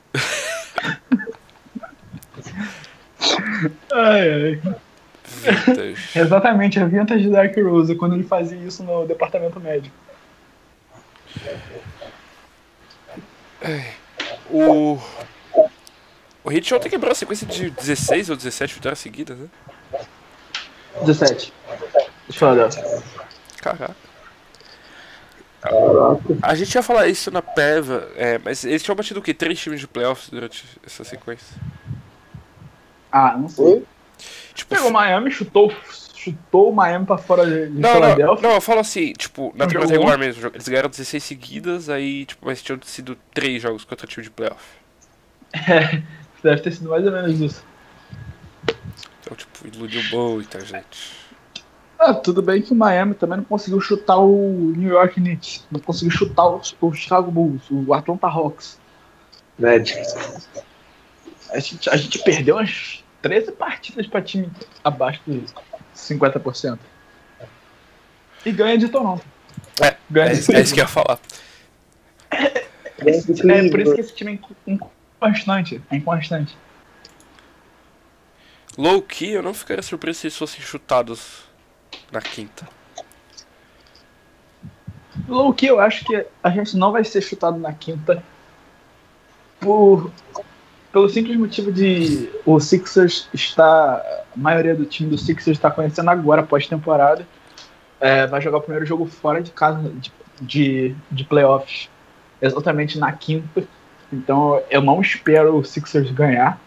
Ai, 3.94 4.30
ai. 4.32 4.62
Vintage. 5.42 6.10
Exatamente, 6.20 6.80
a 6.80 6.86
vintage 6.86 7.24
de 7.24 7.30
Dark 7.30 7.56
Rose, 7.58 7.96
quando 7.96 8.16
ele 8.16 8.24
fazia 8.24 8.58
isso 8.58 8.84
no 8.84 9.06
departamento 9.06 9.60
médico. 9.60 9.96
O. 14.50 14.98
O 16.44 16.50
Hit 16.50 16.74
ontem 16.74 16.90
quebrou 16.90 17.12
a 17.12 17.16
sequência 17.16 17.46
de 17.46 17.70
16 17.70 18.32
ou 18.32 18.36
17 18.36 18.74
vitórias 18.74 19.00
seguidas, 19.00 19.38
né? 19.38 19.48
17. 21.02 21.54
Deixa 22.28 22.46
eu 22.46 22.50
olhar. 22.50 22.70
Caraca. 23.62 23.96
A 26.42 26.56
gente 26.56 26.74
ia 26.74 26.82
falar 26.82 27.08
isso 27.08 27.30
na 27.30 27.42
PEVA, 27.42 28.10
é, 28.16 28.40
mas 28.40 28.66
eles 28.66 28.82
tinham 28.82 28.96
batido 28.96 29.20
o 29.20 29.24
quê? 29.24 29.34
Três 29.34 29.60
times 29.60 29.80
de 29.80 29.88
playoffs 29.88 30.30
durante 30.30 30.66
essa 30.84 31.04
sequência? 31.04 31.56
Ah, 33.12 33.38
não 33.38 33.48
sei. 33.48 33.86
Tipo, 34.54 34.76
Pegou 34.76 34.90
o 34.90 34.94
Miami, 34.94 35.32
chutou, 35.32 35.72
chutou 36.16 36.70
o 36.72 36.76
Miami 36.76 37.06
pra 37.06 37.18
fora 37.18 37.46
de, 37.46 37.70
Não, 37.72 37.94
não, 37.94 38.02
Philadelphia. 38.02 38.48
não, 38.50 38.56
eu 38.56 38.62
falo 38.62 38.80
assim, 38.80 39.14
tipo, 39.14 39.52
na 39.56 39.66
Não 39.66 39.68
temporada 39.68 39.94
jogou? 39.94 40.08
regular 40.10 40.18
mesmo, 40.20 40.48
eles 40.54 40.68
ganharam 40.68 40.90
16 40.90 41.24
seguidas, 41.24 41.90
aí, 41.90 42.26
tipo, 42.26 42.46
mas 42.46 42.62
tinham 42.62 42.80
sido 42.84 43.18
3 43.34 43.62
jogos 43.62 43.84
contra 43.86 44.06
time 44.08 44.24
de 44.24 44.30
playoff. 44.30 44.64
É, 45.54 46.02
deve 46.44 46.62
ter 46.62 46.72
sido 46.74 46.90
mais 46.90 47.06
ou 47.06 47.12
menos 47.12 47.40
isso. 47.40 47.64
Então, 49.22 49.36
tipo, 49.38 49.68
iludiu 49.68 50.02
muita 50.12 50.60
gente. 50.66 51.20
Ah, 51.98 52.14
tudo 52.16 52.42
bem 52.42 52.62
que 52.64 52.72
o 52.74 52.76
Miami 52.76 53.14
também 53.14 53.38
não 53.38 53.44
conseguiu 53.46 53.80
chutar 53.80 54.18
o 54.18 54.74
New 54.76 54.90
York 54.90 55.16
Knicks, 55.22 55.66
não 55.72 55.80
conseguiu 55.80 56.12
chutar 56.12 56.48
o, 56.48 56.60
o 56.82 56.94
Chicago 56.94 57.30
Bulls, 57.30 57.62
o 57.70 57.94
Atlanta 57.94 58.28
Hawks. 58.28 58.80
Magic. 59.60 60.02
A 61.52 61.60
gente, 61.60 61.90
a 61.90 61.96
gente 61.98 62.18
perdeu 62.24 62.56
umas 62.56 63.04
13 63.22 63.52
partidas 63.54 64.08
pra 64.08 64.22
time 64.22 64.50
abaixo 64.84 65.22
de 65.28 65.44
50%. 65.96 66.80
E 68.46 68.52
ganha 68.52 68.78
de 68.78 68.90
Toronto. 68.90 69.24
É, 69.82 69.96
Ganha 70.10 70.28
é, 70.32 70.34
de 70.34 70.40
isso- 70.40 70.52
é 70.56 70.62
isso 70.62 70.74
que 70.74 70.80
eu 70.80 70.84
ia 70.84 70.88
falar. 70.88 71.20
É 72.32 73.70
por 73.70 73.80
isso 73.80 73.94
que 73.96 74.02
esse 74.02 74.14
time 74.16 74.40
é 74.68 74.72
inconstante. 74.72 75.82
É 75.92 75.96
inconstante. 75.96 76.58
Low 78.78 79.02
key, 79.02 79.32
eu 79.32 79.44
não 79.44 79.54
ficaria 79.54 79.84
surpreso 79.84 80.20
se 80.20 80.28
eles 80.28 80.38
fossem 80.38 80.62
chutados 80.62 81.44
na 82.12 82.22
quinta. 82.22 82.68
Low 85.28 85.54
que 85.54 85.66
eu 85.66 85.80
acho 85.80 86.06
que 86.06 86.26
a 86.42 86.50
gente 86.50 86.78
não 86.78 86.92
vai 86.92 87.04
ser 87.04 87.22
chutado 87.22 87.60
na 87.60 87.74
quinta 87.74 88.24
por 89.60 90.12
pelo 90.92 91.10
simples 91.10 91.38
motivo 91.38 91.72
de 91.72 92.30
o 92.46 92.60
Sixers 92.60 93.30
está 93.34 93.96
a 93.96 94.24
maioria 94.36 94.76
do 94.76 94.86
time 94.86 95.10
do 95.10 95.18
Sixers 95.18 95.58
está 95.58 95.72
conhecendo 95.72 96.10
agora 96.10 96.44
pós-temporada 96.44 97.26
É, 98.00 98.26
vai 98.28 98.42
jogar 98.42 98.58
o 98.58 98.62
primeiro 98.62 98.86
jogo 98.86 99.06
fora 99.06 99.42
de 99.42 99.52
casa 99.52 99.90
de, 99.90 100.12
de, 100.42 100.96
de 101.12 101.24
playoffs 101.24 101.90
exatamente 102.42 102.98
na 102.98 103.12
quinta. 103.12 103.64
Então 104.12 104.62
eu 104.70 104.82
não 104.82 105.02
espero 105.02 105.56
o 105.56 105.64
Sixers 105.64 106.12
ganhar. 106.12 106.60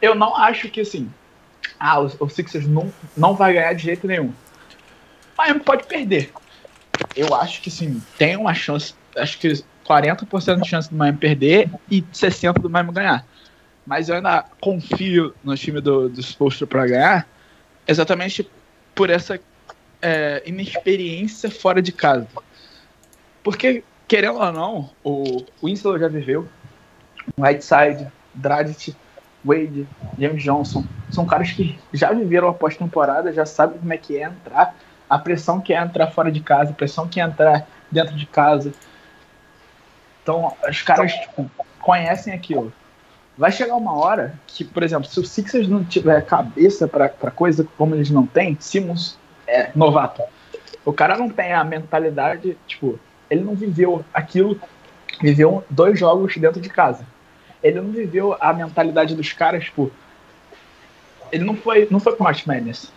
Eu 0.00 0.14
não 0.14 0.34
acho 0.36 0.68
que 0.68 0.80
assim 0.80 1.10
ah, 1.78 2.00
o, 2.00 2.10
o 2.20 2.28
Sixers 2.28 2.66
não, 2.66 2.92
não 3.16 3.34
vai 3.34 3.54
ganhar 3.54 3.72
de 3.74 3.82
jeito 3.82 4.06
nenhum. 4.06 4.32
Miami 5.36 5.60
pode 5.60 5.84
perder. 5.84 6.32
Eu 7.16 7.34
acho 7.34 7.60
que 7.60 7.70
sim, 7.70 8.00
tem 8.16 8.36
uma 8.36 8.54
chance, 8.54 8.94
acho 9.16 9.38
que 9.38 9.48
40% 9.86 10.60
de 10.60 10.68
chance 10.68 10.88
do 10.88 10.96
Miami 10.96 11.18
perder 11.18 11.70
e 11.90 12.02
60% 12.02 12.60
do 12.60 12.70
Miami 12.70 12.92
ganhar. 12.92 13.26
Mas 13.86 14.08
eu 14.08 14.16
ainda 14.16 14.44
confio 14.60 15.34
no 15.42 15.56
time 15.56 15.80
do, 15.80 16.08
do 16.08 16.20
Spolstra 16.20 16.66
para 16.66 16.86
ganhar, 16.86 17.28
exatamente 17.86 18.48
por 18.94 19.10
essa 19.10 19.40
é, 20.00 20.42
inexperiência 20.46 21.50
fora 21.50 21.82
de 21.82 21.92
casa. 21.92 22.26
Porque, 23.42 23.82
querendo 24.06 24.38
ou 24.38 24.52
não, 24.52 24.90
o 25.02 25.44
Winslow 25.62 25.98
já 25.98 26.08
viveu, 26.08 26.48
Whiteside, 27.38 28.06
Dragic, 28.34 28.94
Wade, 29.44 29.86
James 30.18 30.42
Johnson, 30.42 30.84
são 31.10 31.26
caras 31.26 31.50
que 31.50 31.78
já 31.92 32.12
viveram 32.12 32.48
a 32.48 32.54
pós-temporada, 32.54 33.32
já 33.32 33.44
sabem 33.44 33.78
como 33.78 33.92
é 33.92 33.96
que 33.96 34.16
é 34.16 34.24
entrar, 34.24 34.76
a 35.10 35.18
pressão 35.18 35.60
que 35.60 35.74
é 35.74 35.80
entrar 35.80 36.06
fora 36.08 36.30
de 36.30 36.40
casa, 36.40 36.70
a 36.70 36.74
pressão 36.74 37.08
que 37.08 37.20
é 37.20 37.24
entrar 37.24 37.66
dentro 37.90 38.16
de 38.16 38.26
casa. 38.26 38.72
Então, 40.22 40.56
os 40.68 40.82
caras 40.82 41.12
tipo, 41.12 41.50
conhecem 41.80 42.32
aquilo. 42.32 42.72
Vai 43.36 43.50
chegar 43.50 43.76
uma 43.76 43.94
hora 43.94 44.34
que, 44.46 44.62
por 44.62 44.82
exemplo, 44.82 45.08
se 45.08 45.18
o 45.18 45.24
Sixers 45.24 45.66
não 45.66 45.82
tiver 45.82 46.24
cabeça 46.24 46.86
para 46.86 47.08
coisa 47.08 47.66
como 47.78 47.94
eles 47.94 48.10
não 48.10 48.26
têm, 48.26 48.56
Simmons 48.60 49.18
é 49.46 49.70
novato. 49.74 50.22
O 50.84 50.92
cara 50.92 51.16
não 51.16 51.28
tem 51.28 51.52
a 51.52 51.64
mentalidade, 51.64 52.56
tipo, 52.66 52.98
ele 53.30 53.42
não 53.42 53.54
viveu 53.54 54.04
aquilo, 54.12 54.60
viveu 55.20 55.64
dois 55.70 55.98
jogos 55.98 56.36
dentro 56.36 56.60
de 56.60 56.68
casa. 56.68 57.06
Ele 57.62 57.80
não 57.80 57.90
viveu 57.90 58.36
a 58.38 58.52
mentalidade 58.52 59.14
dos 59.14 59.32
caras, 59.32 59.64
tipo, 59.64 59.90
ele 61.30 61.44
não 61.44 61.56
foi, 61.56 61.88
não 61.90 61.98
foi 61.98 62.14
pro 62.14 62.24
March 62.24 62.44
Madness. 62.46 62.92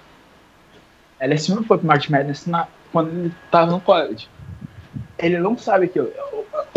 LSU 1.22 1.56
não 1.56 1.64
foi 1.64 1.78
pro 1.78 1.88
March 1.88 2.10
Madness 2.10 2.46
na, 2.46 2.68
quando 2.92 3.10
ele 3.10 3.34
tava 3.50 3.72
no 3.72 3.80
college. 3.80 4.28
Ele 5.18 5.40
não 5.40 5.58
sabe 5.58 5.88
que 5.88 6.00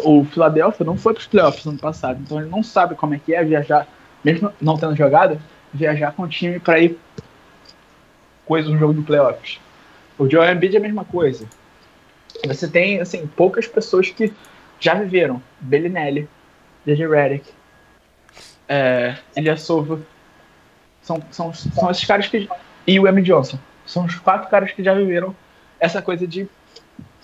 o, 0.02 0.24
Philadelphia 0.24 0.84
não 0.84 0.96
foi 0.96 1.14
pros 1.14 1.26
playoffs 1.26 1.64
no 1.64 1.72
ano 1.72 1.80
passado, 1.80 2.20
então 2.20 2.40
ele 2.40 2.48
não 2.48 2.62
sabe 2.62 2.94
como 2.94 3.14
é 3.14 3.18
que 3.18 3.34
é 3.34 3.42
viajar, 3.44 3.86
mesmo 4.24 4.52
não 4.60 4.76
tendo 4.76 4.96
jogado, 4.96 5.40
viajar 5.72 6.12
com 6.12 6.22
o 6.22 6.28
time 6.28 6.58
para 6.58 6.78
ir 6.80 6.98
coisa 8.44 8.68
no 8.68 8.78
jogo 8.78 8.94
de 8.94 9.02
playoffs. 9.02 9.60
O 10.18 10.28
Joel 10.28 10.54
Embiid 10.54 10.74
é 10.74 10.78
a 10.78 10.82
mesma 10.82 11.04
coisa. 11.04 11.46
Você 12.46 12.68
tem, 12.68 13.00
assim, 13.00 13.26
poucas 13.26 13.66
pessoas 13.66 14.10
que 14.10 14.32
já 14.80 14.94
viveram. 14.94 15.42
Bellinelli, 15.60 16.28
J.J. 16.86 17.06
Redick, 17.06 17.52
é, 18.68 19.16
Ilyasova. 19.36 20.00
São, 21.02 21.22
são, 21.30 21.52
são 21.52 21.90
esses 21.90 22.04
caras 22.04 22.26
que... 22.26 22.48
E 22.86 22.98
o 22.98 23.06
M. 23.06 23.22
Johnson. 23.22 23.58
São 23.84 24.04
os 24.04 24.14
quatro 24.16 24.48
caras 24.48 24.72
que 24.72 24.82
já 24.82 24.94
viveram 24.94 25.34
essa 25.78 26.00
coisa 26.00 26.26
de 26.26 26.48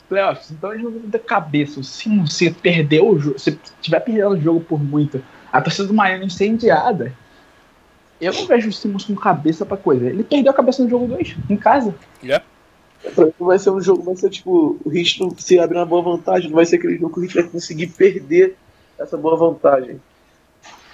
playoffs. 0.08 0.50
Então 0.50 0.72
eles 0.72 0.84
não 0.84 0.90
vão 0.90 1.10
ter 1.10 1.18
cabeça. 1.20 1.82
Se 1.82 2.08
você 2.18 2.50
perdeu 2.50 3.08
o 3.08 3.18
jogo, 3.18 3.38
se 3.38 3.58
tiver 3.80 4.00
perdendo 4.00 4.30
o 4.30 4.40
jogo 4.40 4.60
por 4.60 4.82
muito, 4.82 5.22
a 5.52 5.60
torcida 5.60 5.88
do 5.88 5.94
Miami 5.94 6.26
incendiada, 6.26 7.12
eu 8.20 8.32
não 8.32 8.46
vejo 8.46 8.68
o 8.68 8.72
Simmons 8.72 9.04
com 9.04 9.14
cabeça 9.14 9.66
pra 9.66 9.76
coisa. 9.76 10.06
Ele 10.06 10.24
perdeu 10.24 10.50
a 10.50 10.54
cabeça 10.54 10.82
no 10.82 10.88
jogo 10.88 11.06
2, 11.06 11.36
em 11.50 11.56
casa. 11.56 11.94
Yeah. 12.22 12.44
Vai 13.38 13.58
ser 13.58 13.70
um 13.70 13.80
jogo, 13.80 14.02
vai 14.02 14.16
ser 14.16 14.30
tipo, 14.30 14.80
o 14.82 14.90
não 15.20 15.36
se 15.36 15.58
abrir 15.58 15.76
uma 15.76 15.84
boa 15.84 16.02
vantagem, 16.02 16.48
não 16.48 16.56
vai 16.56 16.64
ser 16.64 16.76
aquele 16.76 16.96
jogo 16.96 17.12
que 17.12 17.20
o 17.20 17.24
Heat 17.24 17.34
vai 17.34 17.44
conseguir 17.44 17.88
perder 17.88 18.56
essa 18.98 19.16
boa 19.16 19.36
vantagem. 19.36 20.00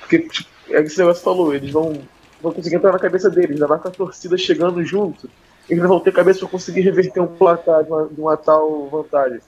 Porque, 0.00 0.18
tipo, 0.18 0.50
é 0.70 0.80
o 0.80 0.84
que 0.84 0.98
negócio 0.98 1.22
falou, 1.22 1.54
eles 1.54 1.70
vão, 1.70 2.00
vão 2.42 2.52
conseguir 2.52 2.76
entrar 2.76 2.92
na 2.92 2.98
cabeça 2.98 3.30
deles, 3.30 3.52
ainda 3.52 3.68
mais 3.68 3.80
com 3.80 3.88
a 3.88 3.92
torcida 3.92 4.36
chegando 4.36 4.84
junto, 4.84 5.30
eles 5.70 5.86
vão 5.86 6.00
ter 6.00 6.12
cabeça 6.12 6.40
pra 6.40 6.48
conseguir 6.48 6.80
reverter 6.80 7.20
um 7.20 7.26
placar 7.26 7.84
de 7.84 7.90
uma, 7.90 8.06
de 8.06 8.20
uma 8.20 8.36
tal 8.36 8.88
vantagem. 8.88 9.40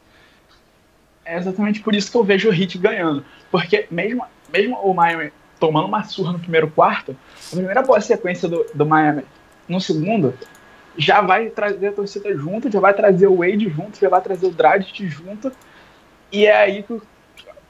É 1.24 1.36
exatamente 1.36 1.80
por 1.80 1.94
isso 1.94 2.10
que 2.10 2.16
eu 2.16 2.24
vejo 2.24 2.48
o 2.48 2.54
Heat 2.54 2.78
ganhando. 2.78 3.24
Porque 3.50 3.86
mesmo, 3.90 4.24
mesmo 4.52 4.76
o 4.76 4.94
Miami 4.94 5.32
tomando 5.58 5.86
uma 5.86 6.04
surra 6.04 6.32
no 6.32 6.38
primeiro 6.38 6.68
quarto, 6.70 7.16
a 7.52 7.56
primeira 7.56 7.82
boa 7.82 8.00
sequência 8.00 8.48
do, 8.48 8.66
do 8.74 8.86
Miami 8.86 9.22
no 9.68 9.80
segundo 9.80 10.34
já 10.96 11.20
vai 11.20 11.48
trazer 11.48 11.88
a 11.88 11.92
torcida 11.92 12.36
junto, 12.36 12.70
já 12.70 12.80
vai 12.80 12.92
trazer 12.94 13.26
o 13.26 13.38
Wade 13.38 13.68
junto, 13.68 13.98
já 13.98 14.08
vai 14.08 14.20
trazer 14.20 14.46
o 14.46 14.50
Dragic 14.50 15.06
junto. 15.08 15.52
E 16.30 16.46
é 16.46 16.56
aí 16.56 16.82
que, 16.82 17.00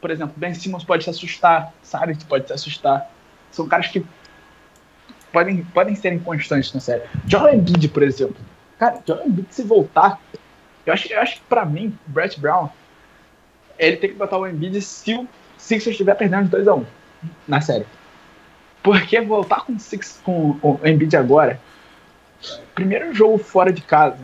por 0.01 0.11
exemplo, 0.11 0.35
Ben 0.37 0.55
Simmons 0.55 0.85
pode 0.85 1.05
se 1.05 1.11
assustar, 1.11 1.73
Saric 1.83 2.25
pode 2.25 2.47
se 2.47 2.53
assustar. 2.53 3.11
São 3.51 3.69
caras 3.69 3.89
que 3.89 4.05
podem, 5.33 5.65
podem 5.65 5.95
ser 5.95 6.13
inconstantes 6.13 6.73
na 6.73 6.81
série. 6.81 7.03
Joel 7.27 7.55
Embiid, 7.55 7.89
por 7.89 8.03
exemplo. 8.03 8.37
Cara, 8.79 9.01
Joel 9.07 9.27
Embiid 9.27 9.49
se 9.51 9.63
voltar, 9.63 10.21
eu 10.85 10.93
acho, 10.93 11.13
eu 11.13 11.21
acho 11.21 11.37
que 11.37 11.43
pra 11.49 11.65
mim, 11.65 11.97
Brett 12.07 12.39
Brown, 12.39 12.69
ele 13.79 13.97
tem 13.97 14.11
que 14.11 14.17
botar 14.17 14.39
o 14.39 14.47
Embiid 14.47 14.81
se 14.83 15.15
o 15.15 15.27
Sixers 15.57 15.95
estiver 15.95 16.15
perdendo 16.15 16.49
de 16.49 16.57
2x1 16.57 16.85
na 17.49 17.61
série. 17.61 17.87
Porque 18.83 19.21
voltar 19.21 19.65
com, 19.65 19.79
Six, 19.79 20.21
com 20.25 20.59
o 20.61 20.79
Embiid 20.85 21.17
agora, 21.17 21.61
primeiro 22.75 23.15
jogo 23.15 23.39
fora 23.39 23.73
de 23.73 23.81
casa, 23.81 24.19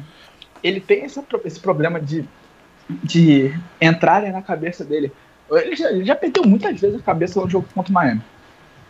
ele 0.62 0.80
tem 0.80 1.04
esse, 1.04 1.22
esse 1.44 1.60
problema 1.60 2.00
de, 2.00 2.24
de 2.88 3.54
entrarem 3.80 4.32
na 4.32 4.42
cabeça 4.42 4.84
dele. 4.84 5.12
Ele 5.50 5.76
já, 5.76 5.90
ele 5.90 6.04
já 6.04 6.16
perdeu 6.16 6.42
muitas 6.44 6.80
vezes 6.80 6.98
a 6.98 7.02
cabeça 7.02 7.40
no 7.40 7.48
jogo 7.48 7.68
contra 7.72 7.90
o 7.90 7.94
Miami. 7.94 8.22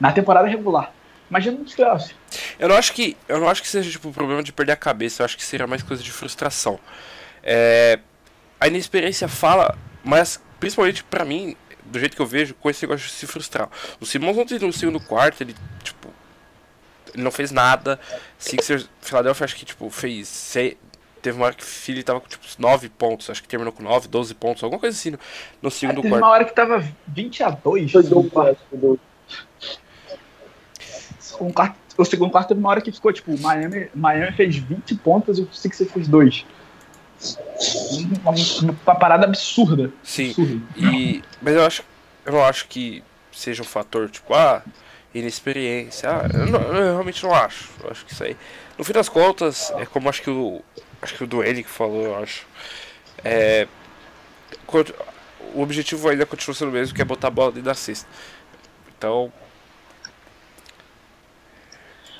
Na 0.00 0.10
temporada 0.10 0.48
regular. 0.48 0.92
Imagina 1.30 1.58
nos 1.58 1.74
playoffs. 1.74 2.14
Eu 2.58 2.68
não 2.68 2.76
acho 2.76 2.92
que 2.92 3.16
eu 3.28 3.38
não 3.38 3.48
acho 3.48 3.62
que 3.62 3.68
seja 3.68 3.90
tipo 3.90 4.08
um 4.08 4.12
problema 4.12 4.42
de 4.42 4.52
perder 4.52 4.72
a 4.72 4.76
cabeça, 4.76 5.22
eu 5.22 5.24
acho 5.24 5.36
que 5.36 5.44
seria 5.44 5.66
mais 5.66 5.82
coisa 5.82 6.02
de 6.02 6.10
frustração. 6.10 6.78
É, 7.42 7.98
a 8.60 8.66
inexperiência 8.68 9.28
fala, 9.28 9.76
mas 10.02 10.40
principalmente 10.58 11.04
pra 11.04 11.24
mim, 11.24 11.54
do 11.84 11.98
jeito 11.98 12.16
que 12.16 12.22
eu 12.22 12.26
vejo, 12.26 12.54
com 12.54 12.68
esse 12.70 12.84
negócio 12.86 13.06
de 13.06 13.12
se 13.12 13.26
frustrar. 13.26 13.68
O 14.00 14.06
Simons 14.06 14.36
ontem 14.36 14.58
no 14.58 14.72
segundo 14.72 15.00
quarto, 15.00 15.42
ele 15.42 15.54
tipo 15.82 16.08
ele 17.14 17.22
não 17.22 17.30
fez 17.30 17.50
nada. 17.50 17.98
Sixers, 18.38 18.88
Philadelphia 19.00 19.44
acho 19.44 19.56
que 19.56 19.64
tipo 19.64 19.88
fez 19.90 20.28
seis, 20.28 20.76
teve 21.22 21.36
uma 21.36 21.46
hora 21.46 21.54
que 21.54 21.62
o 21.62 21.66
Philly 21.66 22.02
tava 22.02 22.20
com 22.20 22.28
tipo 22.28 22.44
9 22.58 22.88
pontos, 22.90 23.28
acho 23.30 23.42
que 23.42 23.48
terminou 23.48 23.72
com 23.72 23.82
9, 23.82 24.08
12 24.08 24.34
pontos, 24.34 24.62
alguma 24.62 24.80
coisa 24.80 24.96
assim 24.96 25.10
no, 25.10 25.18
no 25.60 25.70
segundo 25.70 25.96
Teve 25.96 26.08
quarto. 26.10 26.22
uma 26.24 26.30
hora 26.30 26.44
que 26.44 26.54
tava 26.54 26.84
20 27.08 27.42
a 27.42 27.50
2 27.50 27.92
Foi 27.92 28.02
no 28.02 28.08
dois, 28.08 28.32
quarto. 28.32 29.00
Um 31.40 31.50
quarto, 31.52 31.76
o 31.96 32.04
segundo 32.04 32.30
quarto 32.30 32.48
teve 32.48 32.60
uma 32.60 32.68
hora 32.70 32.80
que 32.80 32.92
ficou, 32.92 33.12
tipo, 33.12 33.36
Miami, 33.40 33.88
Miami 33.94 34.32
fez 34.32 34.56
20 34.56 34.94
pontos 34.96 35.38
e 35.38 35.42
o 35.42 35.48
Sixers 35.52 35.90
fez 35.90 36.08
2. 36.08 36.44
Uma, 38.22 38.32
uma 38.84 38.94
parada 38.94 39.24
absurda. 39.26 39.90
Sim. 40.02 40.28
absurda. 40.30 40.62
E, 40.76 41.22
mas 41.42 41.54
eu 41.54 41.64
acho, 41.66 41.82
eu 42.24 42.32
não 42.32 42.44
acho 42.44 42.66
que 42.68 43.02
seja 43.32 43.62
um 43.62 43.66
fator 43.66 44.08
tipo, 44.08 44.34
ah, 44.34 44.62
inexperiência. 45.14 46.08
Ah, 46.10 46.28
eu, 46.32 46.46
não- 46.46 46.60
eu 46.60 46.92
realmente 46.92 47.22
não 47.24 47.34
acho. 47.34 47.70
Eu 47.82 47.90
acho 47.90 48.04
que 48.04 48.12
isso 48.12 48.22
aí. 48.24 48.36
No 48.76 48.84
fim 48.84 48.92
das 48.92 49.08
contas, 49.08 49.72
é 49.76 49.84
como 49.86 50.08
acho 50.08 50.22
que 50.22 50.30
o. 50.30 50.62
Acho 51.02 51.14
que 51.14 51.24
o 51.24 51.26
Duane 51.26 51.62
que 51.62 51.70
falou, 51.70 52.02
eu 52.04 52.16
acho. 52.22 52.46
É. 53.24 53.66
O 55.54 55.62
objetivo 55.62 56.08
ainda 56.08 56.26
continua 56.26 56.54
sendo 56.54 56.68
o 56.68 56.72
mesmo, 56.72 56.94
que 56.94 57.00
é 57.00 57.04
botar 57.04 57.28
a 57.28 57.30
bola 57.30 57.50
dentro 57.52 57.64
da 57.66 57.74
cesta. 57.74 58.06
Então, 58.96 59.32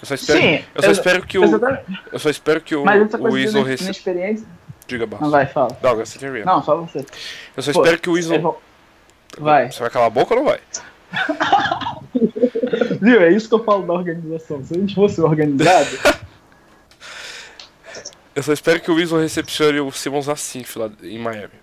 Eu 0.00 0.06
só 0.06 0.14
espero, 0.14 0.40
Sim, 0.40 0.64
eu 0.74 0.82
só 0.82 0.88
eu- 0.88 0.92
espero 0.92 1.26
que 1.26 1.38
o, 1.38 1.44
Exatamente. 1.44 2.02
eu 2.12 2.18
só 2.18 2.30
espero 2.30 2.60
que 2.60 2.74
o, 2.76 2.82
o 2.84 2.84
de 3.38 3.62
receba. 3.62 4.46
Diga, 4.86 5.06
boss. 5.06 5.20
Não, 5.20 5.30
vai, 5.30 5.46
fala. 5.46 5.76
Não, 5.82 5.90
agora 5.90 6.06
você 6.06 6.18
termina. 6.18 6.44
Não, 6.46 6.62
fala 6.62 6.82
você. 6.82 7.04
Eu 7.56 7.62
só 7.62 7.72
Pô, 7.72 7.82
espero 7.82 8.00
que 8.00 8.08
o 8.08 8.12
Weasel. 8.14 8.40
bom. 8.40 8.58
Vai. 9.38 9.70
Você 9.70 9.80
vai 9.80 9.90
calar 9.90 10.06
a 10.06 10.10
boca 10.10 10.34
ou 10.34 10.40
não 10.42 10.48
vai? 10.50 10.60
Viu? 13.00 13.20
É 13.22 13.30
isso 13.32 13.48
que 13.48 13.54
eu 13.54 13.64
falo 13.64 13.86
da 13.86 13.92
organização. 13.92 14.64
Se 14.64 14.74
a 14.74 14.78
gente 14.80 14.94
fosse 14.94 15.20
organizado, 15.20 15.88
Eu 18.34 18.42
só 18.44 18.52
espero 18.52 18.80
que 18.80 18.88
o 18.90 18.94
Weasel 18.94 19.18
recepcione 19.18 19.80
o 19.80 19.90
Simmons 19.90 20.28
assim, 20.28 20.64
lá 20.76 20.88
em 21.02 21.18
Miami. 21.18 21.54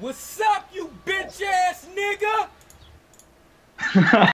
What's 0.00 0.38
up, 0.40 0.66
you 0.76 0.90
bitch 1.06 1.40
ass 1.42 1.88
nigga? 1.94 2.48